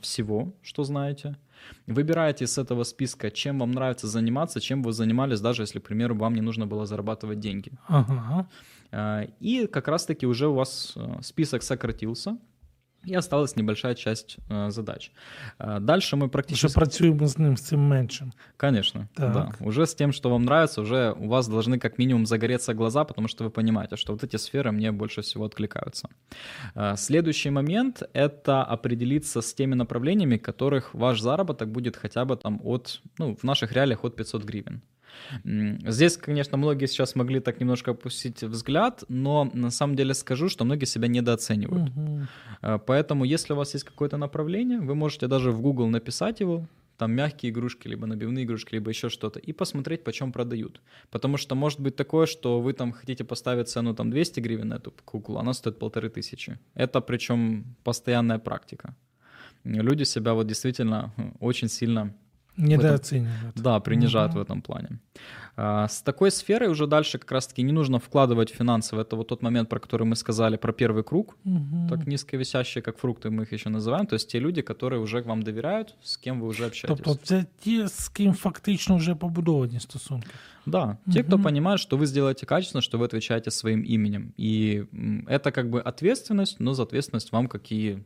всего, 0.00 0.54
что 0.62 0.84
знаете, 0.84 1.36
Выбираете 1.86 2.44
из 2.44 2.58
этого 2.58 2.84
списка, 2.84 3.30
чем 3.30 3.58
вам 3.58 3.72
нравится 3.72 4.06
заниматься, 4.06 4.60
чем 4.60 4.82
вы 4.82 4.92
занимались, 4.92 5.40
даже 5.40 5.62
если, 5.62 5.78
к 5.78 5.84
примеру, 5.84 6.14
вам 6.14 6.34
не 6.34 6.40
нужно 6.40 6.66
было 6.66 6.86
зарабатывать 6.86 7.40
деньги. 7.40 7.72
Ага. 7.88 8.48
А, 8.92 9.26
и 9.40 9.66
как 9.66 9.88
раз-таки 9.88 10.26
уже 10.26 10.48
у 10.48 10.54
вас 10.54 10.92
э, 10.96 11.22
список 11.22 11.62
сократился, 11.62 12.38
и 13.06 13.14
осталась 13.14 13.56
небольшая 13.56 13.94
часть 13.94 14.36
э, 14.50 14.70
задач. 14.70 15.12
Э, 15.58 15.78
дальше 15.80 16.16
мы 16.16 16.28
практически... 16.28 16.66
Уже 16.66 16.74
працюємо 16.74 17.26
з 17.26 17.38
ним, 17.38 17.56
з 17.56 17.62
цим 17.62 17.80
меншим. 17.80 18.32
Конечно, 18.56 19.08
так. 19.14 19.32
да. 19.32 19.52
Уже 19.60 19.82
с 19.82 19.94
тем, 19.94 20.12
что 20.12 20.30
вам 20.30 20.42
нравится, 20.42 20.80
уже 20.80 21.12
у 21.12 21.28
вас 21.28 21.48
должны 21.48 21.78
как 21.78 21.98
минимум 21.98 22.26
загореться 22.26 22.74
глаза, 22.74 23.04
потому 23.04 23.28
что 23.28 23.44
вы 23.44 23.50
понимаете, 23.50 23.96
что 23.96 24.12
вот 24.12 24.24
эти 24.24 24.36
сферы 24.36 24.72
мне 24.72 24.92
больше 24.92 25.20
всего 25.20 25.44
откликаются. 25.44 26.08
Э, 26.74 26.96
следующий 26.96 27.50
момент— 27.50 28.02
это 28.12 28.62
определиться 28.64 29.40
с 29.40 29.54
теми 29.54 29.74
направлениями, 29.74 30.36
которых 30.36 30.94
ваш 30.94 31.20
заработок 31.20 31.68
будет 31.68 31.96
хотя 31.96 32.24
бы 32.24 32.36
там 32.36 32.60
от, 32.64 33.00
ну, 33.18 33.34
в 33.34 33.44
наших 33.44 33.72
реалиях 33.72 34.04
от 34.04 34.16
500 34.16 34.44
гривен. 34.44 34.80
Здесь, 35.44 36.16
конечно, 36.16 36.56
многие 36.56 36.86
сейчас 36.86 37.14
могли 37.14 37.40
так 37.40 37.60
немножко 37.60 37.92
опустить 37.92 38.42
взгляд, 38.42 39.04
но 39.08 39.50
на 39.52 39.70
самом 39.70 39.96
деле 39.96 40.14
скажу, 40.14 40.48
что 40.48 40.64
многие 40.64 40.86
себя 40.86 41.08
недооценивают. 41.08 41.90
Угу. 41.90 42.80
Поэтому, 42.86 43.24
если 43.24 43.52
у 43.52 43.56
вас 43.56 43.74
есть 43.74 43.84
какое-то 43.84 44.16
направление, 44.16 44.80
вы 44.80 44.94
можете 44.94 45.26
даже 45.26 45.50
в 45.50 45.60
Google 45.60 45.88
написать 45.88 46.40
его, 46.40 46.66
там 46.96 47.12
мягкие 47.12 47.52
игрушки, 47.52 47.88
либо 47.88 48.06
набивные 48.06 48.44
игрушки, 48.44 48.74
либо 48.74 48.90
еще 48.90 49.08
что-то, 49.08 49.38
и 49.38 49.52
посмотреть, 49.52 50.04
почем 50.04 50.32
продают. 50.32 50.80
Потому 51.10 51.36
что 51.36 51.54
может 51.54 51.80
быть 51.80 51.96
такое, 51.96 52.26
что 52.26 52.60
вы 52.60 52.72
там 52.72 52.92
хотите 52.92 53.24
поставить 53.24 53.68
цену 53.68 53.94
там 53.94 54.10
200 54.10 54.40
гривен 54.40 54.68
на 54.68 54.74
эту 54.74 54.92
куклу, 55.04 55.38
она 55.38 55.52
стоит 55.52 55.78
полторы 55.78 56.08
тысячи. 56.08 56.58
Это 56.74 57.00
причем 57.00 57.76
постоянная 57.84 58.38
практика. 58.38 58.94
Люди 59.64 60.04
себя 60.04 60.32
вот 60.32 60.46
действительно 60.46 61.12
очень 61.40 61.68
сильно 61.68 62.14
Недооценивают. 62.56 63.54
Да, 63.56 63.80
принижают 63.80 64.32
угу. 64.32 64.40
в 64.40 64.42
этом 64.42 64.62
плане. 64.62 64.98
А, 65.55 65.87
с 65.87 66.01
такой 66.01 66.31
сферой 66.31 66.69
уже 66.69 66.87
дальше 66.87 67.17
как 67.17 67.31
раз-таки 67.31 67.63
не 67.63 67.71
нужно 67.71 67.99
вкладывать 67.99 68.49
финансово. 68.49 69.01
Это 69.01 69.15
вот 69.15 69.27
тот 69.27 69.41
момент, 69.41 69.69
про 69.69 69.79
который 69.79 70.07
мы 70.07 70.15
сказали, 70.15 70.57
про 70.57 70.73
первый 70.73 71.03
круг. 71.03 71.35
Угу. 71.45 71.87
Так 71.89 72.07
низковисящие, 72.07 72.81
как 72.81 72.97
фрукты, 72.97 73.29
мы 73.29 73.43
их 73.43 73.53
еще 73.53 73.69
называем. 73.69 74.07
То 74.07 74.15
есть 74.15 74.31
те 74.31 74.39
люди, 74.39 74.61
которые 74.61 74.99
уже 74.99 75.21
вам 75.21 75.41
довіряють, 75.41 75.95
з 76.03 76.17
ким 76.17 76.41
ви 76.41 76.49
вже 76.49 76.65
общаетесь. 76.65 77.03
Тобто 77.03 77.25
це 77.25 77.45
ті, 77.59 77.87
з 77.87 78.09
ким 78.09 78.33
фактично 78.33 78.95
вже 78.95 79.15
побудовані 79.15 79.79
стосунки. 79.79 80.29
Да, 80.65 80.97
те, 81.11 81.23
кто 81.23 81.39
понимает, 81.39 81.79
что 81.79 81.97
вы 81.97 82.05
сделаете 82.05 82.45
качественно, 82.45 82.81
что 82.81 82.99
вы 82.99 83.05
отвечаете 83.05 83.51
своим 83.51 83.81
именем. 83.81 84.33
И 84.37 84.85
это 85.27 85.51
как 85.51 85.69
бы 85.69 85.81
ответственность, 85.81 86.59
но 86.59 86.73
за 86.73 86.83
ответственность 86.83 87.31
вам 87.31 87.47
какие 87.47 88.03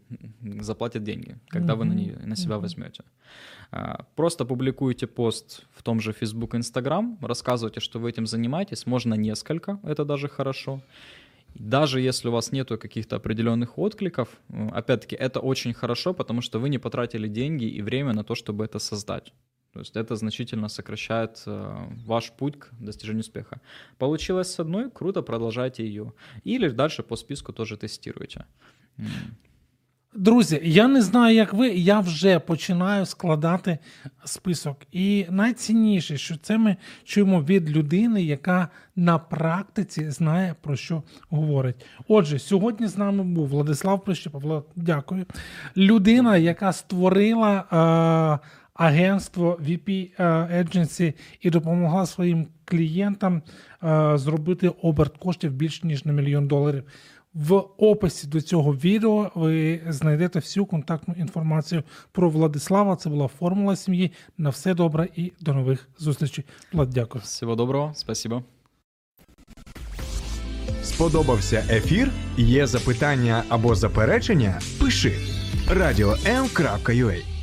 заплатят 0.62 1.04
деньги, 1.04 1.38
когда 1.50 1.76
вы 1.76 1.86
на, 1.86 1.94
нее, 1.94 2.18
на 2.26 2.36
себя 2.36 2.58
возьмете. 2.58 3.04
А, 3.72 4.06
просто 4.16 4.46
публикуйте 4.46 5.08
пост 5.08 5.64
в 5.76 5.84
том 5.84 6.00
же 6.00 6.12
Facebook, 6.12 6.56
Instagram, 6.56 7.18
рассказывайте, 7.41 7.81
что 7.81 7.99
вы 7.99 8.11
этим 8.11 8.27
занимаетесь, 8.27 8.87
можно 8.87 9.17
несколько, 9.17 9.79
это 9.83 10.05
даже 10.05 10.29
хорошо. 10.29 10.81
Даже 11.55 12.01
если 12.01 12.29
у 12.29 12.33
вас 12.33 12.53
нету 12.53 12.79
каких-то 12.79 13.17
определенных 13.17 13.79
откликов, 13.79 14.29
опять-таки, 14.73 15.17
это 15.17 15.41
очень 15.41 15.75
хорошо, 15.75 16.15
потому 16.15 16.43
что 16.43 16.61
вы 16.61 16.69
не 16.69 16.79
потратили 16.79 17.29
деньги 17.29 17.65
и 17.65 17.83
время 17.83 18.13
на 18.13 18.23
то, 18.23 18.35
чтобы 18.35 18.65
это 18.65 18.79
создать. 18.79 19.33
То 19.73 19.81
есть 19.81 19.97
это 19.97 20.17
значительно 20.17 20.69
сокращает 20.69 21.43
э, 21.47 21.77
ваш 22.07 22.33
путь 22.33 22.59
к 22.59 22.69
достижению 22.81 23.21
успеха. 23.21 23.61
Получилось 23.99 24.53
с 24.53 24.61
одной, 24.61 24.91
круто, 24.91 25.23
продолжайте 25.23 25.83
ее. 25.83 26.13
Или 26.45 26.69
дальше 26.69 27.03
по 27.03 27.17
списку 27.17 27.53
тоже 27.53 27.77
тестируйте. 27.77 28.45
Друзі, 30.15 30.61
я 30.65 30.89
не 30.89 31.03
знаю, 31.03 31.37
як 31.37 31.53
ви, 31.53 31.69
я 31.69 32.01
вже 32.01 32.39
починаю 32.39 33.07
складати 33.07 33.79
список. 34.25 34.77
І 34.93 35.27
найцінніше, 35.31 36.19
що 36.19 36.37
це 36.37 36.59
ми 36.59 36.77
чуємо 37.05 37.43
від 37.43 37.71
людини, 37.71 38.23
яка 38.23 38.69
на 38.97 39.19
практиці 39.19 40.11
знає 40.11 40.55
про 40.61 40.77
що 40.77 41.03
говорить. 41.29 41.87
Отже, 42.09 42.39
сьогодні 42.39 42.87
з 42.87 42.97
нами 42.97 43.25
був 43.25 43.49
Владислав 43.49 44.05
Прищепа. 44.05 44.39
Влад, 44.39 44.65
дякую. 44.77 45.27
Людина, 45.77 46.37
яка 46.37 46.73
створила. 46.73 47.65
Е- 48.43 48.61
агентство 48.81 49.59
VP 49.61 50.11
е, 50.19 50.25
Agency 50.65 51.15
і 51.41 51.51
допомогла 51.51 52.07
своїм 52.07 52.47
клієнтам 52.65 53.43
е, 53.85 54.19
зробити 54.19 54.69
оберт 54.69 55.17
коштів 55.17 55.53
більш 55.53 55.85
ніж 55.85 56.05
на 56.05 56.13
мільйон 56.13 56.49
доларів. 56.49 56.85
В 57.35 57.55
описі 57.79 58.27
до 58.27 58.41
цього 58.41 58.75
відео 58.75 59.31
ви 59.35 59.81
знайдете 59.89 60.39
всю 60.39 60.67
контактну 60.67 61.15
інформацію 61.19 61.83
про 62.13 62.31
Владислава. 62.31 62.97
Це 62.97 63.11
була 63.11 63.29
формула 63.29 63.77
сім'ї. 63.77 64.13
На 64.39 64.51
все 64.51 64.75
добре 64.75 65.09
і 65.17 65.33
до 65.41 65.55
нових 65.55 65.89
зустрічей. 65.99 66.45
Влад, 66.73 66.91
дякую. 66.91 67.23
Всього 67.25 67.55
доброго, 67.55 67.93
спасибо. 67.95 68.43
Сподобався 70.83 71.65
ефір? 71.71 72.11
Є 72.37 72.67
запитання 72.67 73.45
або 73.49 73.75
заперечення? 73.75 74.61
Пиши 74.81 75.13
радіом.ua 75.69 77.40